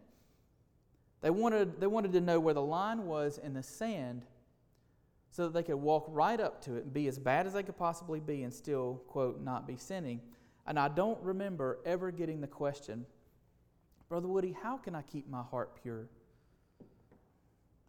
They 1.24 1.30
wanted, 1.30 1.80
they 1.80 1.86
wanted 1.86 2.12
to 2.12 2.20
know 2.20 2.38
where 2.38 2.52
the 2.52 2.60
line 2.60 3.06
was 3.06 3.38
in 3.38 3.54
the 3.54 3.62
sand 3.62 4.26
so 5.30 5.44
that 5.44 5.54
they 5.54 5.62
could 5.62 5.76
walk 5.76 6.04
right 6.10 6.38
up 6.38 6.60
to 6.64 6.74
it 6.74 6.84
and 6.84 6.92
be 6.92 7.08
as 7.08 7.18
bad 7.18 7.46
as 7.46 7.54
they 7.54 7.62
could 7.62 7.78
possibly 7.78 8.20
be 8.20 8.42
and 8.42 8.52
still, 8.52 9.00
quote, 9.08 9.40
not 9.40 9.66
be 9.66 9.74
sinning. 9.78 10.20
And 10.66 10.78
I 10.78 10.88
don't 10.88 11.18
remember 11.22 11.78
ever 11.86 12.10
getting 12.10 12.42
the 12.42 12.46
question, 12.46 13.06
Brother 14.10 14.28
Woody, 14.28 14.54
how 14.62 14.76
can 14.76 14.94
I 14.94 15.00
keep 15.00 15.26
my 15.26 15.40
heart 15.40 15.82
pure? 15.82 16.10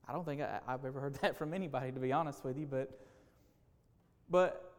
I 0.08 0.14
don't 0.14 0.24
think 0.24 0.40
I, 0.40 0.62
have 0.66 0.86
ever 0.86 1.02
heard 1.02 1.16
that 1.22 1.36
from 1.36 1.54
anybody, 1.54 1.92
to 1.92 2.00
be 2.00 2.14
honest 2.14 2.42
with 2.46 2.58
you, 2.58 2.68
but 2.68 3.02
but 4.30 4.74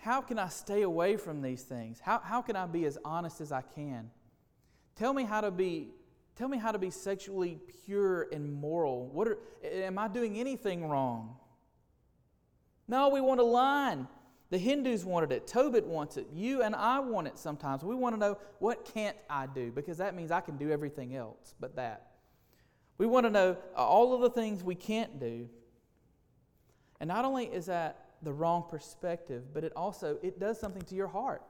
how 0.00 0.20
can 0.20 0.40
I 0.40 0.48
stay 0.48 0.82
away 0.82 1.16
from 1.16 1.40
these 1.40 1.62
things? 1.62 2.00
How, 2.00 2.18
how 2.18 2.42
can 2.42 2.56
I 2.56 2.66
be 2.66 2.84
as 2.86 2.98
honest 3.04 3.40
as 3.40 3.52
I 3.52 3.62
can? 3.62 4.10
Tell 4.96 5.14
me 5.14 5.22
how 5.22 5.40
to 5.40 5.52
be 5.52 5.90
tell 6.40 6.48
me 6.48 6.56
how 6.56 6.72
to 6.72 6.78
be 6.78 6.88
sexually 6.88 7.58
pure 7.84 8.26
and 8.32 8.50
moral. 8.50 9.08
What 9.08 9.28
are, 9.28 9.38
am 9.62 9.98
I 9.98 10.08
doing 10.08 10.38
anything 10.38 10.88
wrong? 10.88 11.36
No, 12.88 13.10
we 13.10 13.20
want 13.20 13.40
a 13.40 13.44
line. 13.44 14.08
The 14.48 14.56
Hindus 14.56 15.04
wanted 15.04 15.32
it. 15.32 15.46
Tobit 15.46 15.86
wants 15.86 16.16
it. 16.16 16.28
You 16.32 16.62
and 16.62 16.74
I 16.74 16.98
want 17.00 17.26
it 17.26 17.38
sometimes. 17.38 17.84
We 17.84 17.94
want 17.94 18.14
to 18.14 18.18
know 18.18 18.38
what 18.58 18.86
can't 18.94 19.18
I 19.28 19.48
do 19.48 19.70
because 19.70 19.98
that 19.98 20.14
means 20.14 20.30
I 20.30 20.40
can 20.40 20.56
do 20.56 20.70
everything 20.70 21.14
else 21.14 21.54
but 21.60 21.76
that. 21.76 22.12
We 22.96 23.06
want 23.06 23.26
to 23.26 23.30
know 23.30 23.58
all 23.76 24.14
of 24.14 24.22
the 24.22 24.30
things 24.30 24.64
we 24.64 24.74
can't 24.74 25.20
do 25.20 25.46
And 27.00 27.08
not 27.08 27.26
only 27.26 27.44
is 27.46 27.66
that 27.66 28.06
the 28.22 28.32
wrong 28.32 28.64
perspective, 28.66 29.52
but 29.52 29.62
it 29.62 29.72
also 29.76 30.18
it 30.22 30.40
does 30.40 30.58
something 30.58 30.82
to 30.84 30.94
your 30.94 31.08
heart. 31.08 31.42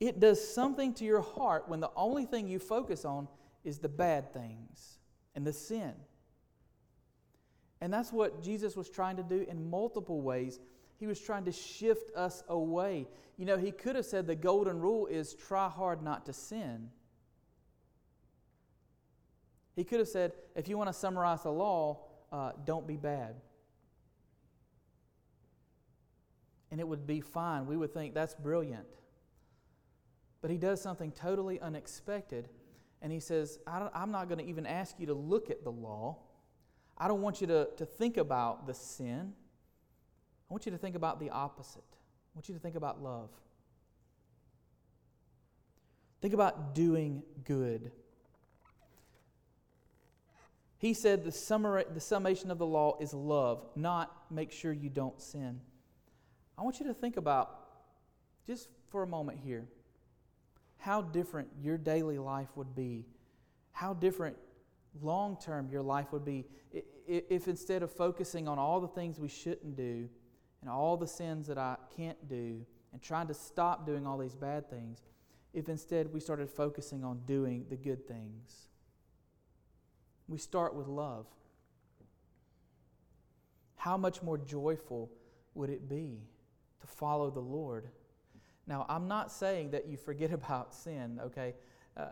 It 0.00 0.20
does 0.20 0.46
something 0.54 0.94
to 0.94 1.04
your 1.04 1.20
heart 1.20 1.68
when 1.68 1.80
the 1.80 1.90
only 1.96 2.24
thing 2.24 2.46
you 2.46 2.58
focus 2.58 3.04
on 3.04 3.28
is 3.64 3.78
the 3.78 3.88
bad 3.88 4.32
things 4.32 4.98
and 5.34 5.46
the 5.46 5.52
sin. 5.52 5.92
And 7.80 7.92
that's 7.92 8.12
what 8.12 8.42
Jesus 8.42 8.76
was 8.76 8.88
trying 8.88 9.16
to 9.16 9.22
do 9.22 9.46
in 9.48 9.70
multiple 9.70 10.20
ways. 10.20 10.60
He 10.98 11.06
was 11.06 11.20
trying 11.20 11.44
to 11.44 11.52
shift 11.52 12.14
us 12.16 12.42
away. 12.48 13.06
You 13.36 13.44
know, 13.44 13.56
he 13.56 13.70
could 13.70 13.96
have 13.96 14.04
said 14.04 14.26
the 14.26 14.34
golden 14.34 14.80
rule 14.80 15.06
is 15.06 15.34
try 15.34 15.68
hard 15.68 16.02
not 16.02 16.26
to 16.26 16.32
sin. 16.32 16.90
He 19.76 19.84
could 19.84 20.00
have 20.00 20.08
said, 20.08 20.32
if 20.56 20.66
you 20.66 20.76
want 20.76 20.88
to 20.88 20.92
summarize 20.92 21.44
the 21.44 21.52
law, 21.52 22.00
uh, 22.32 22.52
don't 22.64 22.86
be 22.86 22.96
bad. 22.96 23.36
And 26.72 26.80
it 26.80 26.88
would 26.88 27.06
be 27.06 27.20
fine. 27.20 27.66
We 27.66 27.76
would 27.76 27.94
think 27.94 28.12
that's 28.12 28.34
brilliant. 28.34 28.86
But 30.40 30.50
he 30.50 30.56
does 30.56 30.80
something 30.80 31.12
totally 31.12 31.60
unexpected. 31.60 32.48
And 33.02 33.12
he 33.12 33.20
says, 33.20 33.58
I'm 33.66 34.10
not 34.10 34.28
going 34.28 34.38
to 34.38 34.46
even 34.46 34.66
ask 34.66 34.98
you 34.98 35.06
to 35.06 35.14
look 35.14 35.50
at 35.50 35.64
the 35.64 35.72
law. 35.72 36.18
I 36.96 37.08
don't 37.08 37.22
want 37.22 37.40
you 37.40 37.46
to, 37.48 37.68
to 37.76 37.86
think 37.86 38.16
about 38.16 38.66
the 38.66 38.74
sin. 38.74 39.32
I 40.50 40.54
want 40.54 40.66
you 40.66 40.72
to 40.72 40.78
think 40.78 40.96
about 40.96 41.20
the 41.20 41.30
opposite. 41.30 41.84
I 41.92 42.30
want 42.34 42.48
you 42.48 42.54
to 42.54 42.60
think 42.60 42.74
about 42.74 43.02
love. 43.02 43.30
Think 46.20 46.34
about 46.34 46.74
doing 46.74 47.22
good. 47.44 47.92
He 50.78 50.94
said 50.94 51.24
the, 51.24 51.32
summary, 51.32 51.84
the 51.92 52.00
summation 52.00 52.50
of 52.50 52.58
the 52.58 52.66
law 52.66 52.96
is 53.00 53.12
love, 53.12 53.64
not 53.76 54.16
make 54.30 54.52
sure 54.52 54.72
you 54.72 54.88
don't 54.88 55.20
sin. 55.20 55.60
I 56.56 56.62
want 56.62 56.80
you 56.80 56.86
to 56.86 56.94
think 56.94 57.16
about, 57.16 57.56
just 58.46 58.68
for 58.90 59.02
a 59.02 59.06
moment 59.06 59.38
here, 59.44 59.66
how 60.78 61.02
different 61.02 61.48
your 61.60 61.76
daily 61.76 62.18
life 62.18 62.48
would 62.56 62.74
be, 62.74 63.04
how 63.72 63.94
different 63.94 64.36
long 65.02 65.36
term 65.40 65.68
your 65.70 65.82
life 65.82 66.12
would 66.12 66.24
be 66.24 66.44
if 66.72 67.48
instead 67.48 67.82
of 67.82 67.90
focusing 67.90 68.46
on 68.46 68.58
all 68.58 68.80
the 68.80 68.88
things 68.88 69.18
we 69.18 69.28
shouldn't 69.28 69.76
do 69.76 70.08
and 70.60 70.70
all 70.70 70.96
the 70.96 71.06
sins 71.06 71.46
that 71.46 71.56
I 71.58 71.76
can't 71.96 72.28
do 72.28 72.64
and 72.92 73.00
trying 73.00 73.28
to 73.28 73.34
stop 73.34 73.86
doing 73.86 74.06
all 74.06 74.18
these 74.18 74.34
bad 74.34 74.68
things, 74.68 75.02
if 75.54 75.68
instead 75.68 76.12
we 76.12 76.20
started 76.20 76.50
focusing 76.50 77.04
on 77.04 77.20
doing 77.26 77.64
the 77.70 77.76
good 77.76 78.06
things. 78.06 78.68
We 80.28 80.38
start 80.38 80.74
with 80.74 80.86
love. 80.86 81.26
How 83.76 83.96
much 83.96 84.22
more 84.22 84.36
joyful 84.36 85.10
would 85.54 85.70
it 85.70 85.88
be 85.88 86.18
to 86.80 86.86
follow 86.86 87.30
the 87.30 87.40
Lord? 87.40 87.88
Now, 88.68 88.84
I'm 88.88 89.08
not 89.08 89.32
saying 89.32 89.70
that 89.70 89.88
you 89.88 89.96
forget 89.96 90.32
about 90.40 90.74
sin, 90.74 91.18
okay? 91.24 91.54
Uh, 91.96 92.06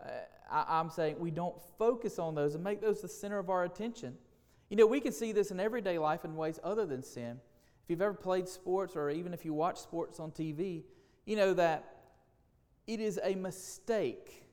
I, 0.51 0.79
I'm 0.79 0.89
saying 0.89 1.17
we 1.19 1.31
don't 1.31 1.55
focus 1.77 2.19
on 2.19 2.35
those 2.35 2.55
and 2.55 2.63
make 2.63 2.81
those 2.81 3.01
the 3.01 3.07
center 3.07 3.37
of 3.37 3.49
our 3.49 3.63
attention. 3.63 4.15
You 4.69 4.75
know, 4.75 4.87
we 4.87 4.99
can 4.99 5.13
see 5.13 5.31
this 5.31 5.51
in 5.51 5.59
everyday 5.59 5.97
life 5.97 6.25
in 6.25 6.35
ways 6.35 6.59
other 6.63 6.85
than 6.85 7.03
sin. 7.03 7.39
If 7.83 7.91
you've 7.91 8.01
ever 8.01 8.13
played 8.13 8.49
sports 8.49 8.97
or 8.97 9.09
even 9.09 9.33
if 9.33 9.45
you 9.45 9.53
watch 9.53 9.77
sports 9.77 10.19
on 10.19 10.31
TV, 10.31 10.83
you 11.25 11.37
know 11.37 11.53
that 11.53 11.95
it 12.85 12.99
is 12.99 13.17
a 13.23 13.35
mistake 13.35 14.45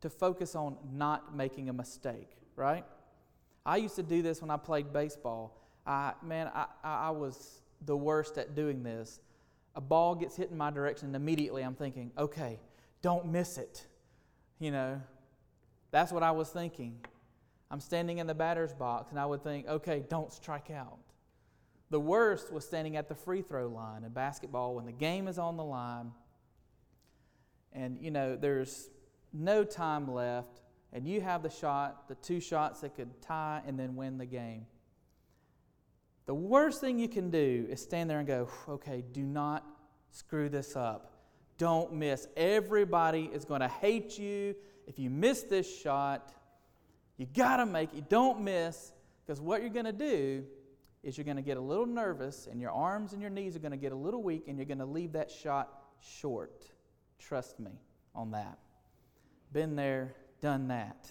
to 0.00 0.10
focus 0.10 0.56
on 0.56 0.76
not 0.92 1.36
making 1.36 1.68
a 1.68 1.72
mistake, 1.72 2.36
right? 2.56 2.84
I 3.64 3.76
used 3.76 3.96
to 3.96 4.02
do 4.02 4.22
this 4.22 4.40
when 4.40 4.50
I 4.50 4.56
played 4.56 4.92
baseball. 4.92 5.60
I, 5.86 6.14
man, 6.22 6.50
I, 6.52 6.66
I 6.82 7.10
was 7.10 7.62
the 7.84 7.96
worst 7.96 8.38
at 8.38 8.54
doing 8.54 8.82
this. 8.82 9.20
A 9.76 9.80
ball 9.80 10.14
gets 10.14 10.36
hit 10.36 10.50
in 10.50 10.56
my 10.56 10.70
direction, 10.70 11.08
and 11.08 11.16
immediately 11.16 11.62
I'm 11.62 11.74
thinking, 11.74 12.12
okay, 12.16 12.60
don't 13.02 13.26
miss 13.26 13.58
it. 13.58 13.86
You 14.58 14.70
know, 14.70 15.00
that's 15.90 16.12
what 16.12 16.22
I 16.22 16.30
was 16.30 16.48
thinking. 16.48 16.98
I'm 17.70 17.80
standing 17.80 18.18
in 18.18 18.26
the 18.26 18.34
batter's 18.34 18.72
box, 18.72 19.10
and 19.10 19.18
I 19.18 19.26
would 19.26 19.42
think, 19.42 19.66
okay, 19.66 20.04
don't 20.08 20.32
strike 20.32 20.70
out. 20.70 20.98
The 21.90 22.00
worst 22.00 22.52
was 22.52 22.64
standing 22.64 22.96
at 22.96 23.08
the 23.08 23.14
free 23.14 23.42
throw 23.42 23.68
line 23.68 24.04
in 24.04 24.10
basketball 24.10 24.74
when 24.74 24.86
the 24.86 24.92
game 24.92 25.28
is 25.28 25.38
on 25.38 25.56
the 25.56 25.64
line, 25.64 26.12
and 27.72 27.98
you 28.00 28.10
know, 28.10 28.36
there's 28.36 28.88
no 29.32 29.64
time 29.64 30.10
left 30.12 30.60
and 30.94 31.08
you 31.08 31.20
have 31.20 31.42
the 31.42 31.50
shot, 31.50 32.08
the 32.08 32.14
two 32.14 32.40
shots 32.40 32.80
that 32.80 32.94
could 32.94 33.20
tie 33.20 33.60
and 33.66 33.78
then 33.78 33.96
win 33.96 34.16
the 34.16 34.24
game. 34.24 34.64
The 36.26 36.34
worst 36.34 36.80
thing 36.80 36.98
you 36.98 37.08
can 37.08 37.30
do 37.30 37.66
is 37.68 37.82
stand 37.82 38.08
there 38.08 38.18
and 38.18 38.26
go, 38.26 38.48
okay, 38.68 39.04
do 39.12 39.22
not 39.22 39.64
screw 40.10 40.48
this 40.48 40.74
up. 40.76 41.12
Don't 41.58 41.92
miss. 41.92 42.26
Everybody 42.36 43.30
is 43.32 43.44
going 43.44 43.60
to 43.60 43.68
hate 43.68 44.18
you 44.18 44.54
if 44.86 44.98
you 44.98 45.10
miss 45.10 45.42
this 45.42 45.80
shot. 45.80 46.32
You 47.16 47.26
got 47.26 47.58
to 47.58 47.66
make 47.66 47.92
it. 47.94 48.08
Don't 48.08 48.40
miss 48.40 48.92
because 49.24 49.40
what 49.40 49.60
you're 49.60 49.70
going 49.70 49.84
to 49.84 49.92
do 49.92 50.44
is 51.02 51.18
you're 51.18 51.24
going 51.24 51.36
to 51.36 51.42
get 51.42 51.58
a 51.58 51.60
little 51.60 51.86
nervous 51.86 52.48
and 52.50 52.60
your 52.60 52.70
arms 52.70 53.12
and 53.12 53.20
your 53.20 53.30
knees 53.30 53.54
are 53.54 53.60
going 53.60 53.72
to 53.72 53.78
get 53.78 53.92
a 53.92 53.96
little 53.96 54.22
weak 54.22 54.48
and 54.48 54.56
you're 54.56 54.66
going 54.66 54.78
to 54.78 54.86
leave 54.86 55.12
that 55.12 55.30
shot 55.30 55.68
short. 56.00 56.66
Trust 57.18 57.60
me 57.60 57.72
on 58.14 58.30
that. 58.32 58.58
Been 59.52 59.76
there, 59.76 60.14
done 60.40 60.68
that. 60.68 61.10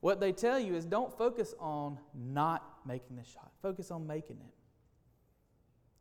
What 0.00 0.20
they 0.20 0.32
tell 0.32 0.58
you 0.58 0.74
is 0.74 0.84
don't 0.84 1.16
focus 1.16 1.54
on 1.58 1.98
not 2.14 2.77
making 2.88 3.16
the 3.16 3.24
shot, 3.24 3.52
focus 3.62 3.92
on 3.92 4.06
making 4.06 4.38
it. 4.38 4.54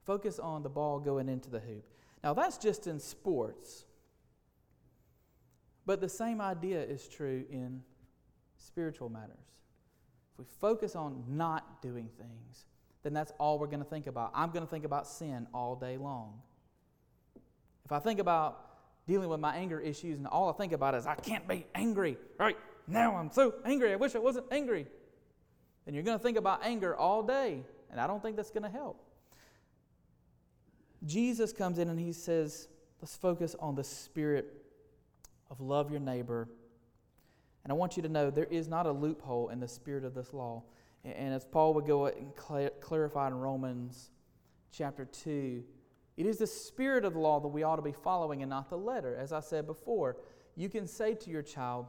Focus 0.05 0.39
on 0.39 0.63
the 0.63 0.69
ball 0.69 0.99
going 0.99 1.29
into 1.29 1.49
the 1.49 1.59
hoop. 1.59 1.83
Now, 2.23 2.33
that's 2.33 2.57
just 2.57 2.87
in 2.87 2.99
sports. 2.99 3.85
But 5.85 6.01
the 6.01 6.09
same 6.09 6.41
idea 6.41 6.81
is 6.81 7.07
true 7.07 7.45
in 7.51 7.81
spiritual 8.55 9.09
matters. 9.09 9.51
If 10.33 10.39
we 10.39 10.45
focus 10.59 10.95
on 10.95 11.23
not 11.27 11.81
doing 11.81 12.09
things, 12.17 12.65
then 13.03 13.13
that's 13.13 13.31
all 13.37 13.59
we're 13.59 13.67
going 13.67 13.83
to 13.83 13.89
think 13.89 14.07
about. 14.07 14.31
I'm 14.33 14.51
going 14.51 14.65
to 14.65 14.69
think 14.69 14.85
about 14.85 15.07
sin 15.07 15.47
all 15.53 15.75
day 15.75 15.97
long. 15.97 16.41
If 17.85 17.91
I 17.91 17.99
think 17.99 18.19
about 18.19 18.63
dealing 19.07 19.29
with 19.29 19.39
my 19.39 19.55
anger 19.55 19.79
issues, 19.79 20.17
and 20.17 20.27
all 20.27 20.49
I 20.49 20.53
think 20.53 20.73
about 20.73 20.95
is, 20.95 21.05
I 21.05 21.15
can't 21.15 21.47
be 21.47 21.65
angry. 21.73 22.17
Right 22.37 22.57
now, 22.87 23.15
I'm 23.15 23.31
so 23.31 23.55
angry. 23.65 23.93
I 23.93 23.95
wish 23.95 24.15
I 24.15 24.19
wasn't 24.19 24.47
angry. 24.51 24.87
And 25.87 25.95
you're 25.95 26.03
going 26.03 26.17
to 26.17 26.23
think 26.23 26.37
about 26.37 26.63
anger 26.63 26.95
all 26.95 27.23
day, 27.23 27.63
and 27.89 27.99
I 27.99 28.05
don't 28.05 28.21
think 28.21 28.35
that's 28.35 28.51
going 28.51 28.63
to 28.63 28.69
help. 28.69 29.01
Jesus 31.05 31.53
comes 31.53 31.79
in 31.79 31.89
and 31.89 31.99
he 31.99 32.11
says, 32.11 32.67
Let's 33.01 33.15
focus 33.15 33.55
on 33.59 33.75
the 33.75 33.83
spirit 33.83 34.53
of 35.49 35.61
love 35.61 35.91
your 35.91 35.99
neighbor. 35.99 36.49
And 37.63 37.71
I 37.71 37.75
want 37.75 37.95
you 37.95 38.03
to 38.03 38.09
know 38.09 38.29
there 38.29 38.45
is 38.45 38.67
not 38.67 38.85
a 38.85 38.91
loophole 38.91 39.49
in 39.49 39.59
the 39.59 39.67
spirit 39.67 40.03
of 40.03 40.15
this 40.15 40.33
law. 40.33 40.63
And 41.03 41.33
as 41.33 41.45
Paul 41.45 41.73
would 41.75 41.85
go 41.85 42.07
and 42.07 42.35
clarify 42.81 43.27
in 43.27 43.35
Romans 43.35 44.09
chapter 44.71 45.05
2, 45.05 45.63
it 46.17 46.25
is 46.25 46.39
the 46.39 46.47
spirit 46.47 47.05
of 47.05 47.13
the 47.13 47.19
law 47.19 47.39
that 47.39 47.47
we 47.47 47.61
ought 47.63 47.75
to 47.75 47.81
be 47.83 47.91
following 47.91 48.41
and 48.41 48.49
not 48.49 48.69
the 48.69 48.77
letter. 48.77 49.15
As 49.15 49.31
I 49.31 49.39
said 49.39 49.67
before, 49.67 50.17
you 50.55 50.69
can 50.69 50.87
say 50.87 51.13
to 51.13 51.29
your 51.29 51.43
child, 51.43 51.85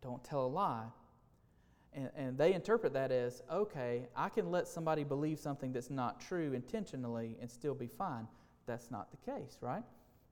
Don't 0.00 0.24
tell 0.24 0.46
a 0.46 0.48
lie. 0.48 0.86
And, 1.96 2.10
and 2.14 2.38
they 2.38 2.52
interpret 2.52 2.92
that 2.92 3.10
as, 3.10 3.42
okay, 3.50 4.06
I 4.14 4.28
can 4.28 4.50
let 4.50 4.68
somebody 4.68 5.02
believe 5.02 5.38
something 5.40 5.72
that's 5.72 5.90
not 5.90 6.20
true 6.20 6.52
intentionally 6.52 7.36
and 7.40 7.50
still 7.50 7.74
be 7.74 7.88
fine. 7.88 8.28
That's 8.66 8.90
not 8.90 9.08
the 9.10 9.32
case, 9.32 9.56
right? 9.62 9.82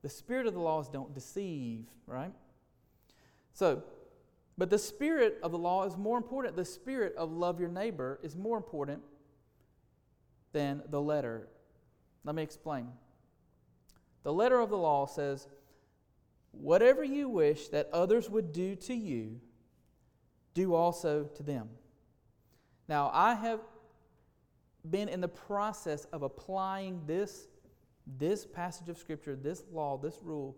The 0.02 0.10
spirit 0.10 0.46
of 0.46 0.52
the 0.52 0.60
laws 0.60 0.90
don't 0.90 1.14
deceive, 1.14 1.86
right? 2.06 2.32
So, 3.54 3.82
but 4.58 4.68
the 4.68 4.78
spirit 4.78 5.38
of 5.42 5.52
the 5.52 5.58
law 5.58 5.84
is 5.84 5.96
more 5.96 6.18
important. 6.18 6.54
The 6.54 6.64
spirit 6.66 7.14
of 7.16 7.32
love 7.32 7.58
your 7.58 7.70
neighbor 7.70 8.20
is 8.22 8.36
more 8.36 8.58
important 8.58 9.00
than 10.52 10.82
the 10.90 11.00
letter. 11.00 11.48
Let 12.24 12.34
me 12.34 12.42
explain. 12.42 12.88
The 14.22 14.32
letter 14.32 14.60
of 14.60 14.68
the 14.68 14.76
law 14.76 15.06
says, 15.06 15.48
Whatever 16.52 17.02
you 17.02 17.28
wish 17.28 17.68
that 17.68 17.88
others 17.92 18.30
would 18.30 18.52
do 18.52 18.76
to 18.76 18.94
you, 18.94 19.40
do 20.54 20.74
also 20.74 21.24
to 21.34 21.42
them. 21.42 21.68
Now, 22.88 23.10
I 23.12 23.34
have 23.34 23.60
been 24.88 25.08
in 25.08 25.20
the 25.20 25.28
process 25.28 26.04
of 26.06 26.22
applying 26.22 27.02
this, 27.06 27.48
this 28.18 28.46
passage 28.46 28.88
of 28.88 28.98
Scripture, 28.98 29.36
this 29.36 29.64
law, 29.72 29.96
this 29.96 30.18
rule, 30.22 30.56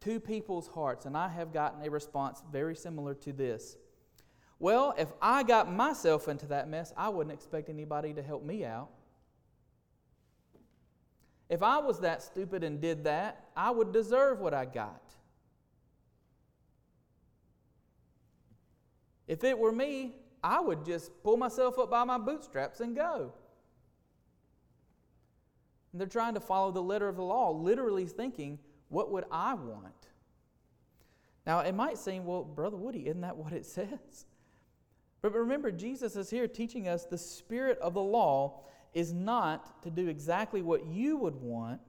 to 0.00 0.18
people's 0.18 0.66
hearts, 0.68 1.06
and 1.06 1.16
I 1.16 1.28
have 1.28 1.52
gotten 1.52 1.86
a 1.86 1.90
response 1.90 2.42
very 2.50 2.74
similar 2.74 3.14
to 3.14 3.32
this. 3.32 3.76
Well, 4.58 4.94
if 4.98 5.12
I 5.20 5.42
got 5.42 5.72
myself 5.72 6.28
into 6.28 6.46
that 6.46 6.68
mess, 6.68 6.92
I 6.96 7.08
wouldn't 7.08 7.34
expect 7.34 7.68
anybody 7.68 8.12
to 8.14 8.22
help 8.22 8.44
me 8.44 8.64
out. 8.64 8.90
If 11.48 11.62
I 11.62 11.78
was 11.78 12.00
that 12.00 12.22
stupid 12.22 12.64
and 12.64 12.80
did 12.80 13.04
that, 13.04 13.44
I 13.56 13.70
would 13.70 13.92
deserve 13.92 14.40
what 14.40 14.54
I 14.54 14.64
got. 14.64 15.02
If 19.32 19.44
it 19.44 19.58
were 19.58 19.72
me, 19.72 20.16
I 20.44 20.60
would 20.60 20.84
just 20.84 21.10
pull 21.22 21.38
myself 21.38 21.78
up 21.78 21.90
by 21.90 22.04
my 22.04 22.18
bootstraps 22.18 22.80
and 22.80 22.94
go. 22.94 23.32
And 25.90 25.98
they're 25.98 26.06
trying 26.06 26.34
to 26.34 26.40
follow 26.40 26.70
the 26.70 26.82
letter 26.82 27.08
of 27.08 27.16
the 27.16 27.22
law, 27.22 27.50
literally 27.50 28.04
thinking, 28.04 28.58
what 28.90 29.10
would 29.10 29.24
I 29.32 29.54
want? 29.54 30.08
Now, 31.46 31.60
it 31.60 31.74
might 31.74 31.96
seem, 31.96 32.26
well, 32.26 32.44
Brother 32.44 32.76
Woody, 32.76 33.08
isn't 33.08 33.22
that 33.22 33.34
what 33.34 33.54
it 33.54 33.64
says? 33.78 34.26
But 35.22 35.32
remember, 35.32 35.72
Jesus 35.72 36.14
is 36.14 36.28
here 36.28 36.46
teaching 36.46 36.86
us 36.86 37.06
the 37.06 37.16
spirit 37.16 37.78
of 37.78 37.94
the 37.94 38.02
law 38.02 38.60
is 38.92 39.14
not 39.14 39.82
to 39.82 39.90
do 39.90 40.08
exactly 40.08 40.60
what 40.60 40.84
you 40.84 41.16
would 41.16 41.36
want. 41.36 41.80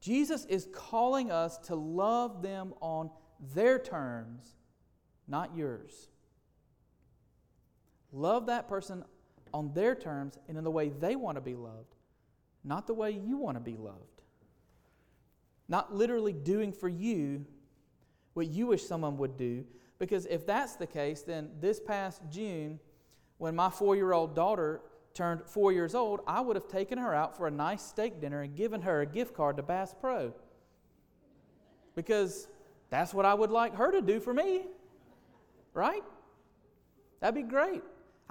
Jesus 0.00 0.46
is 0.46 0.66
calling 0.72 1.30
us 1.30 1.58
to 1.58 1.74
love 1.74 2.40
them 2.40 2.72
on 2.80 3.10
their 3.54 3.78
terms, 3.78 4.54
not 5.28 5.54
yours. 5.54 6.08
Love 8.12 8.46
that 8.46 8.68
person 8.68 9.04
on 9.54 9.72
their 9.74 9.94
terms 9.94 10.38
and 10.48 10.58
in 10.58 10.64
the 10.64 10.70
way 10.70 10.90
they 10.90 11.16
want 11.16 11.36
to 11.36 11.40
be 11.40 11.54
loved, 11.54 11.94
not 12.64 12.86
the 12.86 12.94
way 12.94 13.10
you 13.10 13.36
want 13.36 13.56
to 13.56 13.60
be 13.60 13.76
loved. 13.76 13.98
Not 15.68 15.94
literally 15.94 16.32
doing 16.32 16.72
for 16.72 16.88
you 16.88 17.46
what 18.34 18.48
you 18.48 18.68
wish 18.68 18.84
someone 18.84 19.16
would 19.18 19.36
do, 19.36 19.64
because 19.98 20.26
if 20.26 20.46
that's 20.46 20.76
the 20.76 20.86
case, 20.86 21.22
then 21.22 21.50
this 21.60 21.80
past 21.80 22.22
June, 22.30 22.78
when 23.38 23.54
my 23.54 23.70
four 23.70 23.96
year 23.96 24.12
old 24.12 24.34
daughter 24.34 24.80
turned 25.14 25.42
four 25.46 25.72
years 25.72 25.94
old, 25.94 26.20
I 26.26 26.40
would 26.40 26.56
have 26.56 26.68
taken 26.68 26.98
her 26.98 27.14
out 27.14 27.36
for 27.36 27.46
a 27.46 27.50
nice 27.50 27.82
steak 27.82 28.20
dinner 28.20 28.42
and 28.42 28.54
given 28.56 28.82
her 28.82 29.02
a 29.02 29.06
gift 29.06 29.34
card 29.34 29.56
to 29.56 29.62
Bass 29.62 29.94
Pro. 29.98 30.34
Because 31.94 32.48
that's 32.90 33.12
what 33.12 33.24
I 33.24 33.34
would 33.34 33.50
like 33.50 33.74
her 33.76 33.90
to 33.92 34.00
do 34.00 34.20
for 34.20 34.32
me. 34.32 34.62
Right? 35.74 36.02
That'd 37.20 37.34
be 37.34 37.42
great. 37.48 37.82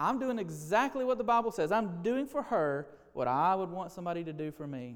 I'm 0.01 0.19
doing 0.19 0.39
exactly 0.39 1.05
what 1.05 1.17
the 1.17 1.23
Bible 1.23 1.51
says. 1.51 1.71
I'm 1.71 2.01
doing 2.01 2.25
for 2.25 2.41
her 2.43 2.87
what 3.13 3.27
I 3.27 3.53
would 3.53 3.69
want 3.69 3.91
somebody 3.91 4.23
to 4.23 4.33
do 4.33 4.51
for 4.51 4.65
me. 4.65 4.95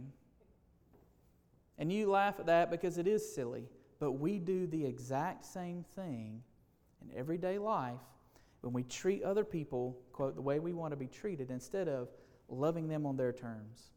And 1.78 1.92
you 1.92 2.10
laugh 2.10 2.40
at 2.40 2.48
that 2.48 2.72
because 2.72 2.98
it 2.98 3.08
is 3.08 3.34
silly, 3.36 3.70
but 4.00 4.14
we 4.14 4.40
do 4.40 4.66
the 4.66 4.86
exact 4.86 5.46
same 5.46 5.86
thing 5.96 6.42
in 7.02 7.16
everyday 7.16 7.58
life 7.58 8.00
when 8.62 8.74
we 8.74 8.84
treat 8.84 9.22
other 9.22 9.44
people, 9.44 9.96
quote, 10.12 10.36
the 10.36 10.42
way 10.42 10.58
we 10.60 10.74
want 10.74 10.92
to 10.92 10.98
be 10.98 11.08
treated 11.08 11.52
instead 11.52 11.88
of 11.88 12.10
loving 12.50 12.88
them 12.88 13.06
on 13.06 13.16
their 13.16 13.32
terms, 13.32 13.92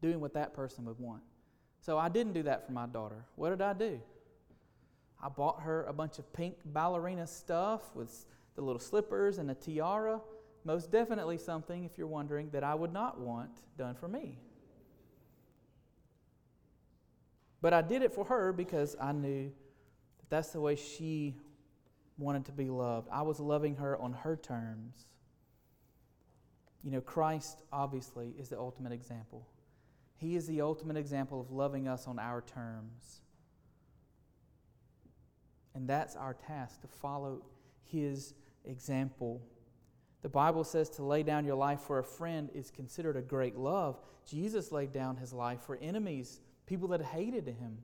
doing 0.00 0.20
what 0.20 0.34
that 0.34 0.54
person 0.54 0.84
would 0.84 1.00
want. 1.00 1.22
So 1.80 1.98
I 1.98 2.08
didn't 2.08 2.34
do 2.34 2.44
that 2.44 2.64
for 2.64 2.72
my 2.72 2.86
daughter. 2.86 3.24
What 3.34 3.50
did 3.50 3.62
I 3.62 3.72
do? 3.72 4.00
I 5.20 5.28
bought 5.28 5.62
her 5.62 5.84
a 5.86 5.92
bunch 5.92 6.20
of 6.20 6.32
pink 6.32 6.58
ballerina 6.64 7.26
stuff 7.26 7.82
with 7.96 8.24
the 8.58 8.64
little 8.64 8.80
slippers 8.80 9.38
and 9.38 9.52
a 9.52 9.54
tiara. 9.54 10.20
Most 10.64 10.90
definitely 10.90 11.38
something, 11.38 11.84
if 11.84 11.96
you're 11.96 12.08
wondering, 12.08 12.50
that 12.50 12.64
I 12.64 12.74
would 12.74 12.92
not 12.92 13.20
want 13.20 13.52
done 13.76 13.94
for 13.94 14.08
me. 14.08 14.36
But 17.62 17.72
I 17.72 17.82
did 17.82 18.02
it 18.02 18.12
for 18.12 18.24
her 18.24 18.52
because 18.52 18.96
I 19.00 19.12
knew 19.12 19.52
that 20.18 20.28
that's 20.28 20.50
the 20.50 20.60
way 20.60 20.74
she 20.74 21.36
wanted 22.18 22.46
to 22.46 22.52
be 22.52 22.68
loved. 22.68 23.08
I 23.12 23.22
was 23.22 23.38
loving 23.38 23.76
her 23.76 23.96
on 23.96 24.12
her 24.12 24.34
terms. 24.34 25.06
You 26.82 26.90
know, 26.90 27.00
Christ 27.00 27.62
obviously 27.72 28.34
is 28.36 28.48
the 28.48 28.58
ultimate 28.58 28.92
example. 28.92 29.46
He 30.16 30.34
is 30.34 30.48
the 30.48 30.62
ultimate 30.62 30.96
example 30.96 31.40
of 31.40 31.52
loving 31.52 31.86
us 31.86 32.08
on 32.08 32.18
our 32.18 32.42
terms. 32.42 33.20
And 35.76 35.88
that's 35.88 36.16
our 36.16 36.34
task 36.34 36.80
to 36.80 36.88
follow 36.88 37.42
his 37.84 38.34
example. 38.68 39.42
The 40.22 40.28
Bible 40.28 40.64
says 40.64 40.90
to 40.90 41.04
lay 41.04 41.22
down 41.22 41.44
your 41.44 41.56
life 41.56 41.80
for 41.80 41.98
a 41.98 42.04
friend 42.04 42.50
is 42.54 42.70
considered 42.70 43.16
a 43.16 43.22
great 43.22 43.56
love. 43.56 43.98
Jesus 44.26 44.72
laid 44.72 44.92
down 44.92 45.16
his 45.16 45.32
life 45.32 45.60
for 45.62 45.76
enemies, 45.76 46.40
people 46.66 46.88
that 46.88 47.02
hated 47.02 47.46
him. 47.46 47.78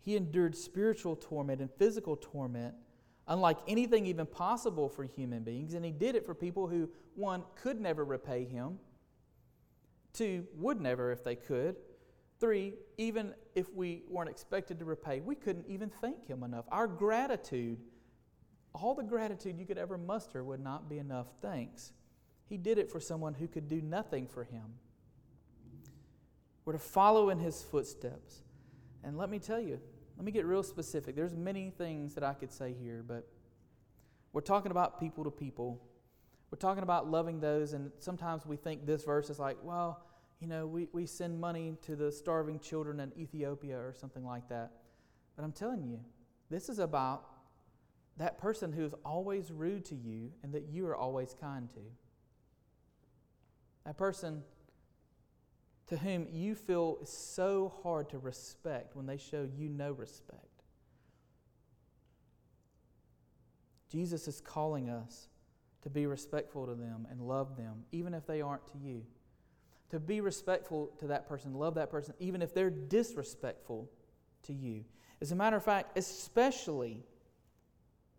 He 0.00 0.16
endured 0.16 0.56
spiritual 0.56 1.16
torment 1.16 1.60
and 1.60 1.70
physical 1.78 2.16
torment, 2.16 2.74
unlike 3.26 3.58
anything 3.66 4.06
even 4.06 4.26
possible 4.26 4.88
for 4.88 5.04
human 5.04 5.42
beings. 5.42 5.74
And 5.74 5.84
he 5.84 5.90
did 5.90 6.14
it 6.14 6.24
for 6.24 6.34
people 6.34 6.68
who, 6.68 6.88
one, 7.16 7.42
could 7.60 7.80
never 7.80 8.04
repay 8.04 8.44
him, 8.44 8.78
two, 10.12 10.46
would 10.54 10.80
never 10.80 11.10
if 11.10 11.24
they 11.24 11.34
could, 11.34 11.76
three, 12.38 12.74
even 12.98 13.34
if 13.54 13.72
we 13.74 14.02
weren't 14.08 14.30
expected 14.30 14.78
to 14.78 14.84
repay, 14.84 15.20
we 15.20 15.34
couldn't 15.34 15.66
even 15.68 15.90
thank 16.00 16.26
him 16.26 16.42
enough. 16.42 16.66
Our 16.70 16.86
gratitude, 16.86 17.78
all 18.76 18.94
the 18.94 19.02
gratitude 19.02 19.58
you 19.58 19.66
could 19.66 19.78
ever 19.78 19.96
muster, 19.98 20.44
would 20.44 20.60
not 20.60 20.88
be 20.88 20.98
enough 20.98 21.26
thanks. 21.40 21.92
He 22.48 22.56
did 22.56 22.78
it 22.78 22.90
for 22.90 23.00
someone 23.00 23.34
who 23.34 23.48
could 23.48 23.68
do 23.68 23.80
nothing 23.80 24.26
for 24.26 24.44
him. 24.44 24.74
We're 26.64 26.74
to 26.74 26.78
follow 26.78 27.30
in 27.30 27.38
his 27.38 27.62
footsteps. 27.62 28.42
And 29.02 29.16
let 29.16 29.30
me 29.30 29.38
tell 29.38 29.60
you, 29.60 29.80
let 30.16 30.24
me 30.24 30.32
get 30.32 30.46
real 30.46 30.62
specific. 30.62 31.14
There's 31.14 31.34
many 31.34 31.70
things 31.70 32.14
that 32.14 32.24
I 32.24 32.34
could 32.34 32.52
say 32.52 32.74
here, 32.80 33.04
but 33.06 33.28
we're 34.32 34.40
talking 34.40 34.70
about 34.70 34.98
people 34.98 35.24
to 35.24 35.30
people. 35.30 35.80
We're 36.50 36.58
talking 36.58 36.82
about 36.82 37.10
loving 37.10 37.40
those, 37.40 37.72
and 37.72 37.90
sometimes 37.98 38.46
we 38.46 38.56
think 38.56 38.86
this 38.86 39.04
verse 39.04 39.30
is 39.30 39.38
like, 39.38 39.56
well, 39.62 40.02
you 40.40 40.46
know, 40.46 40.66
we, 40.66 40.88
we 40.92 41.06
send 41.06 41.40
money 41.40 41.76
to 41.82 41.96
the 41.96 42.12
starving 42.12 42.58
children 42.58 43.00
in 43.00 43.12
Ethiopia 43.18 43.78
or 43.78 43.94
something 43.94 44.24
like 44.24 44.48
that. 44.48 44.72
But 45.34 45.44
I'm 45.44 45.52
telling 45.52 45.82
you, 45.82 46.00
this 46.50 46.68
is 46.68 46.78
about 46.78 47.24
that 48.18 48.38
person 48.38 48.72
who 48.72 48.84
is 48.84 48.94
always 49.04 49.52
rude 49.52 49.84
to 49.86 49.94
you 49.94 50.32
and 50.42 50.52
that 50.52 50.66
you 50.70 50.86
are 50.86 50.96
always 50.96 51.34
kind 51.40 51.68
to. 51.74 51.80
That 53.84 53.96
person 53.96 54.42
to 55.88 55.96
whom 55.96 56.26
you 56.32 56.54
feel 56.54 56.98
is 57.02 57.10
so 57.10 57.72
hard 57.82 58.10
to 58.10 58.18
respect 58.18 58.96
when 58.96 59.06
they 59.06 59.18
show 59.18 59.48
you 59.56 59.68
no 59.68 59.92
respect. 59.92 60.42
Jesus 63.88 64.26
is 64.26 64.40
calling 64.40 64.90
us 64.90 65.28
to 65.82 65.90
be 65.90 66.06
respectful 66.06 66.66
to 66.66 66.74
them 66.74 67.06
and 67.10 67.20
love 67.20 67.56
them, 67.56 67.84
even 67.92 68.14
if 68.14 68.26
they 68.26 68.40
aren't 68.40 68.66
to 68.72 68.78
you. 68.78 69.02
To 69.90 70.00
be 70.00 70.20
respectful 70.20 70.90
to 70.98 71.06
that 71.06 71.28
person, 71.28 71.54
love 71.54 71.76
that 71.76 71.90
person, 71.90 72.14
even 72.18 72.42
if 72.42 72.52
they're 72.52 72.70
disrespectful 72.70 73.88
to 74.44 74.52
you. 74.52 74.84
As 75.20 75.30
a 75.30 75.36
matter 75.36 75.56
of 75.56 75.62
fact, 75.62 75.96
especially 75.96 77.04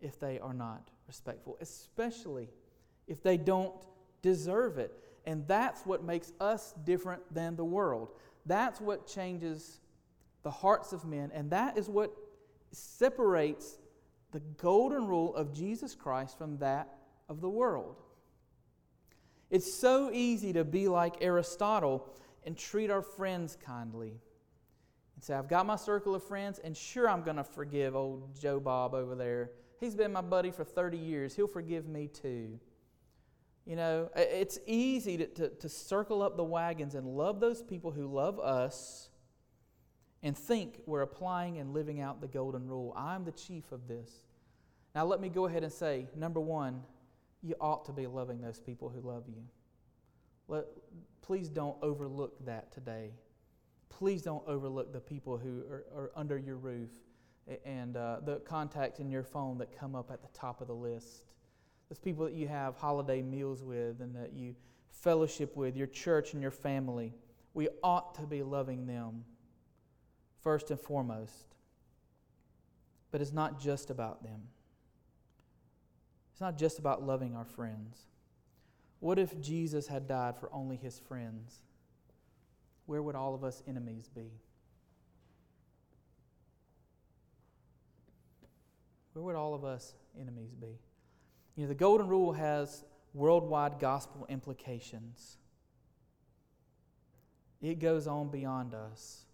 if 0.00 0.18
they 0.18 0.38
are 0.38 0.54
not 0.54 0.90
respectful, 1.06 1.56
especially 1.60 2.48
if 3.06 3.22
they 3.22 3.36
don't 3.36 3.74
deserve 4.22 4.78
it. 4.78 4.92
And 5.26 5.46
that's 5.46 5.84
what 5.84 6.02
makes 6.04 6.32
us 6.40 6.74
different 6.84 7.22
than 7.34 7.56
the 7.56 7.64
world. 7.64 8.10
That's 8.46 8.80
what 8.80 9.06
changes 9.06 9.80
the 10.42 10.50
hearts 10.50 10.92
of 10.92 11.04
men. 11.04 11.30
And 11.34 11.50
that 11.50 11.76
is 11.76 11.88
what 11.88 12.12
separates 12.72 13.78
the 14.32 14.40
golden 14.40 15.06
rule 15.06 15.34
of 15.34 15.52
Jesus 15.52 15.94
Christ 15.94 16.38
from 16.38 16.58
that 16.58 16.94
of 17.28 17.40
the 17.40 17.48
world. 17.48 17.96
It's 19.50 19.80
so 19.80 20.10
easy 20.12 20.52
to 20.52 20.64
be 20.64 20.88
like 20.88 21.16
Aristotle 21.20 22.06
and 22.44 22.56
treat 22.56 22.90
our 22.90 23.02
friends 23.02 23.56
kindly. 23.64 24.20
And 25.14 25.24
say, 25.24 25.34
I've 25.34 25.48
got 25.48 25.66
my 25.66 25.76
circle 25.76 26.14
of 26.14 26.22
friends, 26.22 26.60
and 26.62 26.76
sure, 26.76 27.08
I'm 27.08 27.22
going 27.22 27.38
to 27.38 27.44
forgive 27.44 27.96
old 27.96 28.38
Joe 28.40 28.60
Bob 28.60 28.94
over 28.94 29.14
there. 29.14 29.50
He's 29.80 29.94
been 29.94 30.12
my 30.12 30.20
buddy 30.20 30.50
for 30.50 30.64
30 30.64 30.98
years. 30.98 31.36
He'll 31.36 31.46
forgive 31.46 31.86
me 31.86 32.08
too. 32.08 32.58
You 33.64 33.76
know, 33.76 34.10
it's 34.16 34.58
easy 34.66 35.18
to, 35.18 35.26
to, 35.26 35.48
to, 35.50 35.68
circle 35.68 36.22
up 36.22 36.38
the 36.38 36.44
wagons 36.44 36.94
and 36.94 37.06
love 37.06 37.38
those 37.38 37.62
people 37.62 37.90
who 37.90 38.06
love 38.06 38.40
us 38.40 39.10
and 40.22 40.36
think 40.36 40.80
we're 40.86 41.02
applying 41.02 41.58
and 41.58 41.74
living 41.74 42.00
out 42.00 42.22
the 42.22 42.28
golden 42.28 42.66
rule. 42.66 42.94
I'm 42.96 43.24
the 43.24 43.32
chief 43.32 43.70
of 43.70 43.86
this. 43.86 44.10
Now, 44.94 45.04
let 45.04 45.20
me 45.20 45.28
go 45.28 45.44
ahead 45.44 45.64
and 45.64 45.72
say 45.72 46.06
number 46.16 46.40
one, 46.40 46.82
you 47.42 47.56
ought 47.60 47.84
to 47.84 47.92
be 47.92 48.06
loving 48.06 48.40
those 48.40 48.58
people 48.58 48.88
who 48.88 49.06
love 49.06 49.24
you. 49.28 49.42
Let, 50.48 50.64
please 51.20 51.50
don't 51.50 51.76
overlook 51.82 52.42
that 52.46 52.72
today. 52.72 53.10
Please 53.90 54.22
don't 54.22 54.42
overlook 54.46 54.94
the 54.94 55.00
people 55.00 55.36
who 55.36 55.62
are, 55.70 55.84
are 55.94 56.10
under 56.16 56.38
your 56.38 56.56
roof 56.56 56.88
and 57.64 57.96
uh, 57.96 58.20
the 58.24 58.36
contacts 58.40 59.00
in 59.00 59.10
your 59.10 59.22
phone 59.22 59.58
that 59.58 59.76
come 59.78 59.94
up 59.94 60.10
at 60.10 60.22
the 60.22 60.28
top 60.38 60.60
of 60.60 60.66
the 60.66 60.74
list 60.74 61.28
those 61.88 61.98
people 61.98 62.24
that 62.24 62.34
you 62.34 62.46
have 62.46 62.76
holiday 62.76 63.22
meals 63.22 63.62
with 63.62 64.00
and 64.00 64.14
that 64.14 64.32
you 64.34 64.54
fellowship 64.90 65.56
with, 65.56 65.76
your 65.76 65.86
church 65.86 66.32
and 66.32 66.42
your 66.42 66.50
family. 66.50 67.14
We 67.54 67.68
ought 67.82 68.14
to 68.16 68.22
be 68.26 68.42
loving 68.42 68.86
them 68.86 69.24
first 70.42 70.70
and 70.70 70.78
foremost. 70.78 71.54
But 73.10 73.22
it's 73.22 73.32
not 73.32 73.58
just 73.58 73.90
about 73.90 74.22
them. 74.22 74.42
It's 76.32 76.40
not 76.40 76.58
just 76.58 76.78
about 76.78 77.02
loving 77.02 77.34
our 77.34 77.46
friends. 77.46 78.00
What 79.00 79.18
if 79.18 79.40
Jesus 79.40 79.86
had 79.86 80.06
died 80.06 80.36
for 80.36 80.50
only 80.52 80.76
his 80.76 80.98
friends? 80.98 81.62
Where 82.86 83.02
would 83.02 83.14
all 83.14 83.34
of 83.34 83.44
us 83.44 83.62
enemies 83.66 84.10
be? 84.14 84.30
Where 89.18 89.24
would 89.24 89.34
all 89.34 89.52
of 89.52 89.64
us 89.64 89.94
enemies 90.16 90.54
be? 90.54 90.78
You 91.56 91.64
know, 91.64 91.68
the 91.68 91.74
Golden 91.74 92.06
Rule 92.06 92.34
has 92.34 92.84
worldwide 93.14 93.80
gospel 93.80 94.24
implications. 94.28 95.38
it 97.60 97.80
goes 97.80 98.06
on 98.06 98.28
beyond 98.28 98.74
us. 98.74 99.24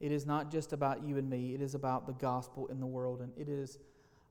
It 0.00 0.12
is 0.12 0.26
not 0.26 0.50
just 0.50 0.74
about 0.74 1.02
you 1.02 1.16
and 1.16 1.30
me, 1.30 1.54
it 1.54 1.62
is 1.62 1.74
about 1.74 2.06
the 2.06 2.12
gospel 2.12 2.66
in 2.66 2.78
the 2.78 2.86
world, 2.86 3.22
and 3.22 3.32
it 3.38 3.48
is 3.48 3.78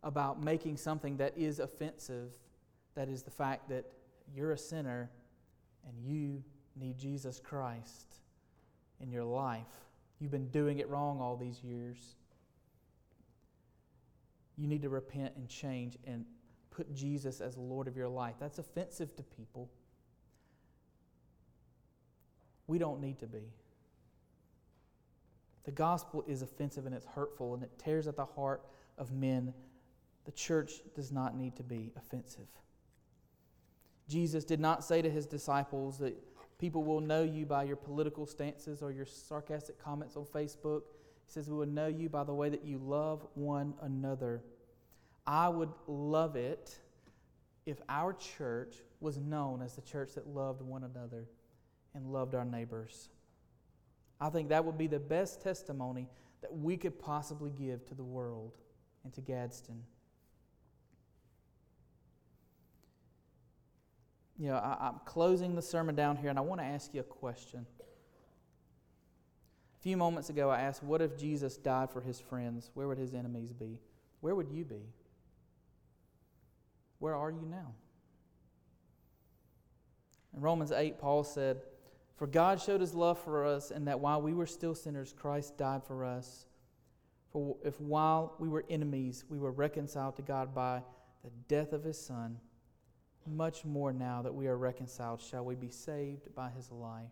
about 0.03 0.43
making 0.43 0.77
something 0.77 1.17
that 1.17 1.35
is 1.35 1.57
offensive, 1.57 2.31
that 2.93 3.09
is 3.09 3.23
the 3.23 3.31
fact 3.31 3.69
that 3.69 3.85
you're 4.35 4.51
a 4.51 4.57
sinner 4.57 5.09
and 5.87 5.97
you 5.99 6.43
need 6.79 6.95
Jesus 6.99 7.39
Christ 7.39 8.17
in 8.99 9.09
your 9.09 9.23
life. 9.23 9.87
You've 10.19 10.29
been 10.29 10.49
doing 10.49 10.77
it 10.77 10.87
wrong 10.89 11.19
all 11.19 11.35
these 11.35 11.63
years. 11.63 12.17
You 14.57 14.67
need 14.67 14.81
to 14.81 14.89
repent 14.89 15.33
and 15.35 15.47
change 15.47 15.97
and 16.05 16.25
put 16.69 16.93
Jesus 16.93 17.41
as 17.41 17.57
Lord 17.57 17.87
of 17.87 17.95
your 17.95 18.07
life. 18.07 18.35
That's 18.39 18.59
offensive 18.59 19.15
to 19.15 19.23
people. 19.23 19.69
We 22.67 22.77
don't 22.77 23.01
need 23.01 23.19
to 23.19 23.27
be. 23.27 23.51
The 25.63 25.71
gospel 25.71 26.23
is 26.27 26.41
offensive 26.41 26.85
and 26.85 26.95
it's 26.95 27.05
hurtful 27.05 27.53
and 27.53 27.63
it 27.63 27.71
tears 27.77 28.07
at 28.07 28.15
the 28.15 28.25
heart 28.25 28.61
of 28.97 29.11
men. 29.11 29.53
The 30.25 30.31
church 30.31 30.73
does 30.95 31.11
not 31.11 31.35
need 31.35 31.55
to 31.57 31.63
be 31.63 31.91
offensive. 31.95 32.47
Jesus 34.07 34.43
did 34.43 34.59
not 34.59 34.83
say 34.83 35.01
to 35.01 35.09
his 35.09 35.25
disciples 35.25 35.97
that 35.99 36.15
people 36.57 36.83
will 36.83 37.01
know 37.01 37.23
you 37.23 37.45
by 37.45 37.63
your 37.63 37.75
political 37.75 38.25
stances 38.25 38.81
or 38.81 38.91
your 38.91 39.05
sarcastic 39.05 39.79
comments 39.79 40.15
on 40.15 40.25
Facebook. 40.25 40.81
He 41.31 41.35
says, 41.35 41.49
We 41.49 41.55
will 41.55 41.65
know 41.65 41.87
you 41.87 42.09
by 42.09 42.25
the 42.25 42.33
way 42.33 42.49
that 42.49 42.65
you 42.65 42.77
love 42.77 43.25
one 43.35 43.73
another. 43.81 44.43
I 45.25 45.47
would 45.47 45.71
love 45.87 46.35
it 46.35 46.77
if 47.65 47.79
our 47.87 48.11
church 48.11 48.75
was 48.99 49.17
known 49.17 49.61
as 49.61 49.75
the 49.75 49.81
church 49.81 50.15
that 50.15 50.27
loved 50.27 50.61
one 50.61 50.83
another 50.83 51.29
and 51.95 52.11
loved 52.11 52.35
our 52.35 52.43
neighbors. 52.43 53.07
I 54.19 54.29
think 54.29 54.49
that 54.49 54.65
would 54.65 54.77
be 54.77 54.87
the 54.87 54.99
best 54.99 55.41
testimony 55.41 56.09
that 56.41 56.53
we 56.53 56.75
could 56.75 56.99
possibly 56.99 57.51
give 57.51 57.85
to 57.85 57.95
the 57.95 58.03
world 58.03 58.57
and 59.05 59.13
to 59.13 59.21
Gadsden. 59.21 59.81
You 64.37 64.49
know, 64.49 64.55
I, 64.55 64.89
am 64.89 64.99
closing 65.05 65.55
the 65.55 65.61
sermon 65.61 65.95
down 65.95 66.17
here, 66.17 66.29
and 66.29 66.37
I 66.37 66.41
want 66.41 66.59
to 66.59 66.65
ask 66.65 66.93
you 66.93 66.99
a 66.99 67.05
question. 67.05 67.65
A 69.81 69.83
few 69.83 69.97
moments 69.97 70.29
ago, 70.29 70.49
I 70.49 70.61
asked, 70.61 70.83
What 70.83 71.01
if 71.01 71.17
Jesus 71.17 71.57
died 71.57 71.89
for 71.89 72.01
his 72.01 72.19
friends? 72.19 72.69
Where 72.75 72.87
would 72.87 72.99
his 72.99 73.15
enemies 73.15 73.51
be? 73.51 73.79
Where 74.19 74.35
would 74.35 74.49
you 74.49 74.63
be? 74.63 74.85
Where 76.99 77.15
are 77.15 77.31
you 77.31 77.47
now? 77.49 77.73
In 80.35 80.41
Romans 80.41 80.71
8, 80.71 80.99
Paul 80.99 81.23
said, 81.23 81.61
for 82.21 82.27
God 82.27 82.61
showed 82.61 82.81
his 82.81 82.93
love 82.93 83.17
for 83.17 83.47
us, 83.47 83.71
and 83.71 83.87
that 83.87 83.99
while 83.99 84.21
we 84.21 84.35
were 84.35 84.45
still 84.45 84.75
sinners, 84.75 85.11
Christ 85.11 85.57
died 85.57 85.83
for 85.83 86.05
us. 86.05 86.45
For 87.31 87.57
if 87.65 87.81
while 87.81 88.35
we 88.37 88.47
were 88.47 88.63
enemies, 88.69 89.25
we 89.27 89.39
were 89.39 89.49
reconciled 89.49 90.17
to 90.17 90.21
God 90.21 90.53
by 90.53 90.83
the 91.23 91.31
death 91.47 91.73
of 91.73 91.83
his 91.83 91.99
Son, 91.99 92.37
much 93.25 93.65
more 93.65 93.91
now 93.91 94.21
that 94.21 94.35
we 94.35 94.45
are 94.45 94.55
reconciled, 94.55 95.19
shall 95.19 95.43
we 95.43 95.55
be 95.55 95.71
saved 95.71 96.35
by 96.35 96.51
his 96.51 96.69
life. 96.69 97.09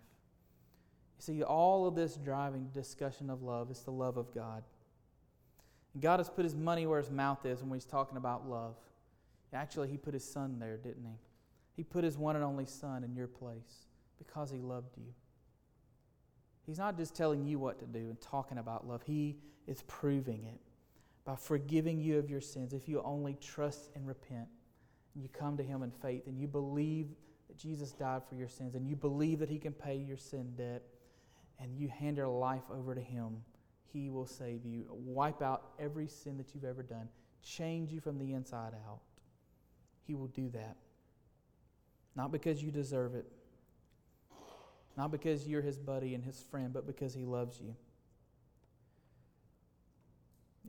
You 1.20 1.24
see, 1.24 1.44
all 1.44 1.86
of 1.86 1.96
this 1.96 2.16
driving 2.16 2.70
discussion 2.74 3.30
of 3.30 3.44
love 3.44 3.70
is 3.70 3.82
the 3.82 3.92
love 3.92 4.18
of 4.18 4.34
God. 4.34 4.64
And 5.94 6.02
God 6.02 6.20
has 6.20 6.30
put 6.30 6.46
his 6.46 6.56
money 6.56 6.88
where 6.88 7.00
his 7.00 7.12
mouth 7.12 7.46
is 7.46 7.62
when 7.62 7.74
he's 7.74 7.86
talking 7.86 8.18
about 8.18 8.50
love. 8.50 8.76
Actually, 9.54 9.90
he 9.90 9.98
put 9.98 10.14
his 10.14 10.24
son 10.24 10.58
there, 10.60 10.78
didn't 10.78 11.04
he? 11.04 11.18
He 11.76 11.84
put 11.84 12.04
his 12.04 12.18
one 12.18 12.36
and 12.36 12.44
only 12.44 12.66
son 12.66 13.04
in 13.04 13.16
your 13.16 13.28
place 13.28 13.88
because 14.20 14.52
He 14.52 14.60
loved 14.60 14.96
you. 14.98 15.12
He's 16.68 16.78
not 16.78 16.98
just 16.98 17.16
telling 17.16 17.46
you 17.46 17.58
what 17.58 17.80
to 17.80 17.86
do 17.86 18.10
and 18.10 18.22
talking 18.22 18.60
about 18.60 18.88
love, 18.88 19.02
He 19.02 19.38
is 19.66 19.82
proving 19.88 20.44
it 20.44 20.60
by 21.26 21.36
forgiving 21.36 22.00
you 22.00 22.20
of 22.20 22.30
your 22.30 22.42
sins 22.42 22.74
if 22.74 22.88
you 22.88 23.02
only 23.04 23.36
trust 23.42 23.90
and 23.96 24.06
repent 24.08 24.48
and 25.16 25.24
you 25.24 25.30
come 25.30 25.58
to 25.58 25.64
Him 25.64 25.82
in 25.82 25.90
faith 25.90 26.28
and 26.28 26.40
you 26.40 26.48
believe 26.48 27.08
that 27.48 27.58
Jesus 27.58 27.92
died 27.92 28.22
for 28.30 28.36
your 28.36 28.48
sins 28.48 28.76
and 28.76 28.88
you 28.88 28.96
believe 28.96 29.40
that 29.40 29.50
He 29.50 29.58
can 29.58 29.74
pay 29.74 29.96
your 29.96 30.18
sin 30.18 30.54
debt 30.58 30.84
and 31.60 31.76
you 31.78 31.88
hand 31.88 32.18
your 32.18 32.28
life 32.28 32.64
over 32.72 32.96
to 32.96 33.02
Him. 33.02 33.44
He 33.92 34.10
will 34.10 34.26
save 34.26 34.66
you, 34.66 34.86
wipe 34.90 35.42
out 35.42 35.72
every 35.80 36.08
sin 36.08 36.38
that 36.38 36.54
you've 36.54 36.64
ever 36.64 36.84
done, 36.84 37.10
change 37.42 37.92
you 37.92 38.00
from 38.00 38.18
the 38.18 38.34
inside 38.34 38.74
out. 38.88 39.00
He 40.06 40.14
will 40.16 40.28
do 40.28 40.50
that. 40.50 40.78
Not 42.16 42.32
because 42.32 42.62
you 42.62 42.72
deserve 42.72 43.16
it, 43.16 43.26
not 44.98 45.12
because 45.12 45.48
you're 45.48 45.62
his 45.62 45.78
buddy 45.78 46.14
and 46.14 46.24
his 46.24 46.44
friend, 46.52 46.74
but 46.74 46.86
because 46.86 47.14
he 47.14 47.24
loves 47.24 47.62
you. 47.62 47.76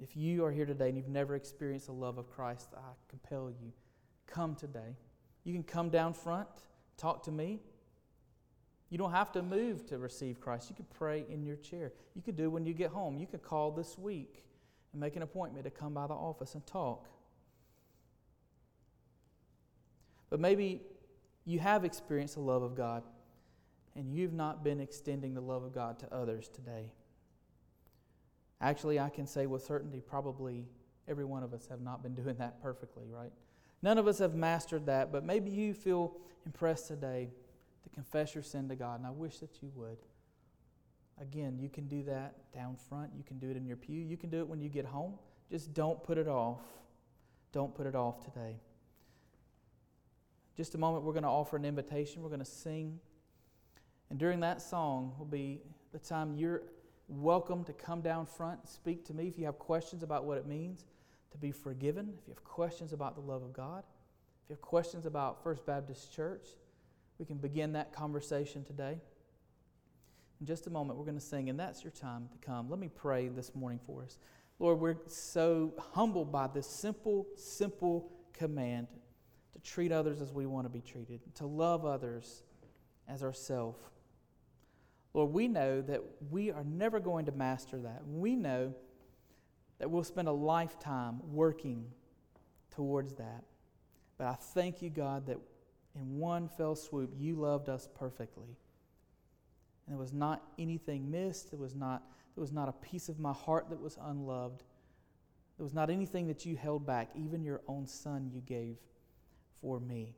If 0.01 0.17
you 0.17 0.45
are 0.45 0.53
here 0.53 0.67
today 0.67 0.89
and 0.89 0.97
you've 0.97 1.09
never 1.09 1.35
experienced 1.35 1.87
the 1.87 1.93
love 1.93 2.17
of 2.17 2.31
Christ, 2.31 2.69
I 2.77 2.93
compel 3.09 3.51
you, 3.51 3.73
come 4.27 4.55
today. 4.55 4.97
You 5.45 5.53
can 5.53 5.63
come 5.63 5.91
down 5.91 6.15
front, 6.15 6.49
talk 6.97 7.25
to 7.25 7.33
me. 7.33 7.61
You 8.91 8.99
don't 8.99 9.13
have 9.13 9.31
to 9.33 9.43
move 9.43 9.87
to 9.87 9.99
receive 9.99 10.41
Christ. 10.41 10.69
You 10.69 10.75
could 10.75 10.91
pray 10.91 11.25
in 11.31 11.45
your 11.45 11.57
chair. 11.57 11.93
You 12.15 12.23
could 12.23 12.37
do 12.37 12.51
when 12.51 12.67
you 12.67 12.75
get 12.75 12.91
home. 12.91 13.19
You 13.19 13.27
could 13.27 13.43
call 13.43 13.71
this 13.71 13.97
week 13.97 14.45
and 14.93 15.01
make 15.01 15.15
an 15.15 15.23
appointment 15.23 15.65
to 15.65 15.71
come 15.71 15.95
by 15.95 16.09
the 16.09 16.15
office 16.15 16.55
and 16.55 16.67
talk. 16.67 17.09
But 20.29 20.41
maybe 20.41 20.83
you 21.45 21.61
have 21.61 21.85
experienced 21.85 22.35
the 22.35 22.41
love 22.41 22.63
of 22.63 22.75
God 22.75 23.05
and 23.95 24.13
you've 24.13 24.33
not 24.33 24.65
been 24.65 24.81
extending 24.81 25.35
the 25.35 25.41
love 25.41 25.63
of 25.63 25.73
God 25.73 25.99
to 26.01 26.13
others 26.13 26.49
today. 26.49 26.93
Actually, 28.61 28.99
I 28.99 29.09
can 29.09 29.27
say 29.27 29.47
with 29.47 29.63
certainty, 29.63 30.01
probably 30.01 30.67
every 31.09 31.25
one 31.25 31.43
of 31.43 31.55
us 31.55 31.67
have 31.69 31.81
not 31.81 32.03
been 32.03 32.15
doing 32.23 32.37
that 32.37 32.61
perfectly, 32.61 33.05
right? 33.09 33.33
None 33.83 33.99
of 33.99 34.09
us 34.09 34.19
have 34.19 34.35
mastered 34.35 34.87
that, 34.87 35.13
but 35.13 35.25
maybe 35.25 35.51
you 35.51 35.75
feel 35.75 36.17
impressed 36.45 36.89
today 36.89 37.31
confess 37.95 38.35
your 38.35 38.43
sin 38.43 38.69
to 38.69 38.77
God, 38.77 38.99
and 38.99 39.07
I 39.07 39.11
wish 39.11 39.39
that 39.39 39.63
you 39.63 39.71
would. 39.75 39.99
Again, 41.21 41.59
you 41.59 41.69
can 41.69 41.87
do 41.87 42.03
that 42.05 42.53
down 42.55 42.77
front. 42.89 43.11
You 43.17 43.23
can 43.23 43.39
do 43.39 43.51
it 43.51 43.57
in 43.57 43.67
your 43.67 43.77
pew. 43.77 44.01
You 44.01 44.17
can 44.17 44.31
do 44.31 44.39
it 44.39 44.49
when 44.49 44.61
you 44.61 44.69
get 44.69 44.87
home. 44.87 45.15
Just 45.51 45.75
don't 45.75 46.03
put 46.03 46.17
it 46.17 46.29
off. 46.29 46.61
Don't 47.53 47.75
put 47.75 47.87
it 47.87 47.95
off 47.95 48.25
today. 48.25 48.57
Just 50.57 50.75
a 50.75 50.79
moment, 50.79 51.05
we're 51.05 51.13
going 51.13 51.25
to 51.25 51.29
offer 51.29 51.57
an 51.57 51.65
invitation. 51.65 52.23
We're 52.23 52.29
going 52.29 52.41
to 52.41 52.45
sing. 52.45 52.99
And 54.09 54.19
during 54.19 54.41
that 54.41 54.63
song 54.63 55.15
will 55.19 55.27
be 55.27 55.61
the 55.93 55.99
time 55.99 56.35
you're 56.35 56.63
welcome 57.09 57.65
to 57.65 57.73
come 57.73 58.01
down 58.01 58.25
front 58.25 58.69
speak 58.69 59.05
to 59.05 59.13
me 59.13 59.27
if 59.27 59.37
you 59.37 59.45
have 59.45 59.59
questions 59.59 60.05
about 60.05 60.25
what 60.25 60.39
it 60.39 60.47
means 60.47 60.85
to 61.33 61.39
be 61.39 61.51
forgiven, 61.51 62.13
if 62.21 62.27
you 62.27 62.33
have 62.33 62.45
questions 62.45 62.93
about 62.93 63.15
the 63.15 63.21
love 63.21 63.43
of 63.43 63.53
God, 63.53 63.83
if 64.45 64.51
you 64.51 64.55
have 64.55 64.61
questions 64.61 65.07
about 65.07 65.43
First 65.43 65.67
Baptist 65.67 66.13
Church, 66.13 66.47
we 67.21 67.27
can 67.27 67.37
begin 67.37 67.75
that 67.75 67.93
conversation 67.93 68.65
today. 68.65 68.99
In 70.41 70.47
just 70.47 70.67
a 70.67 70.71
moment, 70.71 70.99
we're 70.99 71.05
going 71.05 71.19
to 71.19 71.25
sing, 71.25 71.51
and 71.51 71.61
that's 71.61 71.85
your 71.85 71.91
time 71.91 72.31
to 72.33 72.39
come. 72.39 72.71
Let 72.71 72.79
me 72.79 72.89
pray 72.89 73.29
this 73.29 73.55
morning 73.55 73.79
for 73.85 74.03
us. 74.03 74.19
Lord, 74.59 74.81
we're 74.81 74.97
so 75.07 75.75
humbled 75.93 76.33
by 76.33 76.47
this 76.47 76.67
simple, 76.67 77.27
simple 77.37 78.11
command 78.33 78.89
to 79.53 79.59
treat 79.61 79.93
others 79.93 80.23
as 80.23 80.33
we 80.33 80.47
want 80.47 80.65
to 80.65 80.71
be 80.71 80.81
treated, 80.81 81.21
to 81.35 81.47
love 81.47 81.85
others 81.85 82.43
as 83.07 83.23
ourselves. 83.23 83.79
Lord, 85.13 85.31
we 85.31 85.47
know 85.47 85.83
that 85.83 86.01
we 86.31 86.51
are 86.51 86.65
never 86.65 87.01
going 87.01 87.27
to 87.27 87.33
master 87.33 87.79
that. 87.81 88.01
We 88.07 88.35
know 88.35 88.73
that 89.79 89.91
we'll 89.91 90.05
spend 90.05 90.29
a 90.29 90.33
lifetime 90.33 91.21
working 91.31 91.85
towards 92.71 93.15
that. 93.17 93.45
But 94.17 94.27
I 94.27 94.35
thank 94.35 94.81
you, 94.81 94.89
God, 94.89 95.27
that 95.27 95.39
in 95.95 96.19
one 96.19 96.49
fell 96.49 96.75
swoop, 96.75 97.13
you 97.19 97.37
loved 97.37 97.69
us 97.69 97.89
perfectly. 97.95 98.57
And 99.87 99.95
there 99.95 99.99
was 99.99 100.13
not 100.13 100.43
anything 100.59 101.11
missed. 101.11 101.51
There 101.51 101.59
was 101.59 101.75
not, 101.75 102.03
there 102.35 102.43
was 102.43 102.53
not 102.53 102.69
a 102.69 102.73
piece 102.73 103.09
of 103.09 103.19
my 103.19 103.33
heart 103.33 103.71
that 103.71 103.81
was 103.81 103.99
unloved. 104.03 104.63
There 105.57 105.65
was 105.65 105.75
not 105.75 105.91
anything 105.91 106.29
that 106.29 106.47
you 106.47 106.57
held 106.57 106.87
back, 106.87 107.11
even 107.15 107.43
your 107.43 107.61
own 107.67 107.87
son 107.87 108.31
you 108.33 108.41
gave 108.41 108.77
for 109.61 109.81
me. 109.81 110.15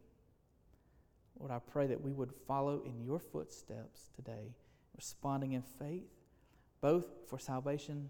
Lord, 1.38 1.50
I 1.50 1.58
pray 1.58 1.86
that 1.88 2.00
we 2.00 2.12
would 2.12 2.32
follow 2.46 2.82
in 2.84 3.02
your 3.02 3.18
footsteps 3.18 4.10
today 4.14 4.54
responding 4.94 5.52
in 5.52 5.62
faith, 5.62 6.06
both 6.80 7.06
for 7.26 7.38
salvation 7.38 8.08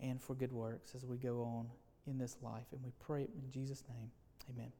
and 0.00 0.20
for 0.20 0.34
good 0.34 0.52
works 0.52 0.94
as 0.94 1.04
we 1.04 1.16
go 1.16 1.42
on 1.42 1.68
in 2.06 2.18
this 2.18 2.36
life. 2.42 2.66
And 2.72 2.82
we 2.82 2.92
pray 2.98 3.22
it 3.22 3.30
in 3.36 3.50
Jesus' 3.50 3.84
name. 3.88 4.10
Amen. 4.50 4.72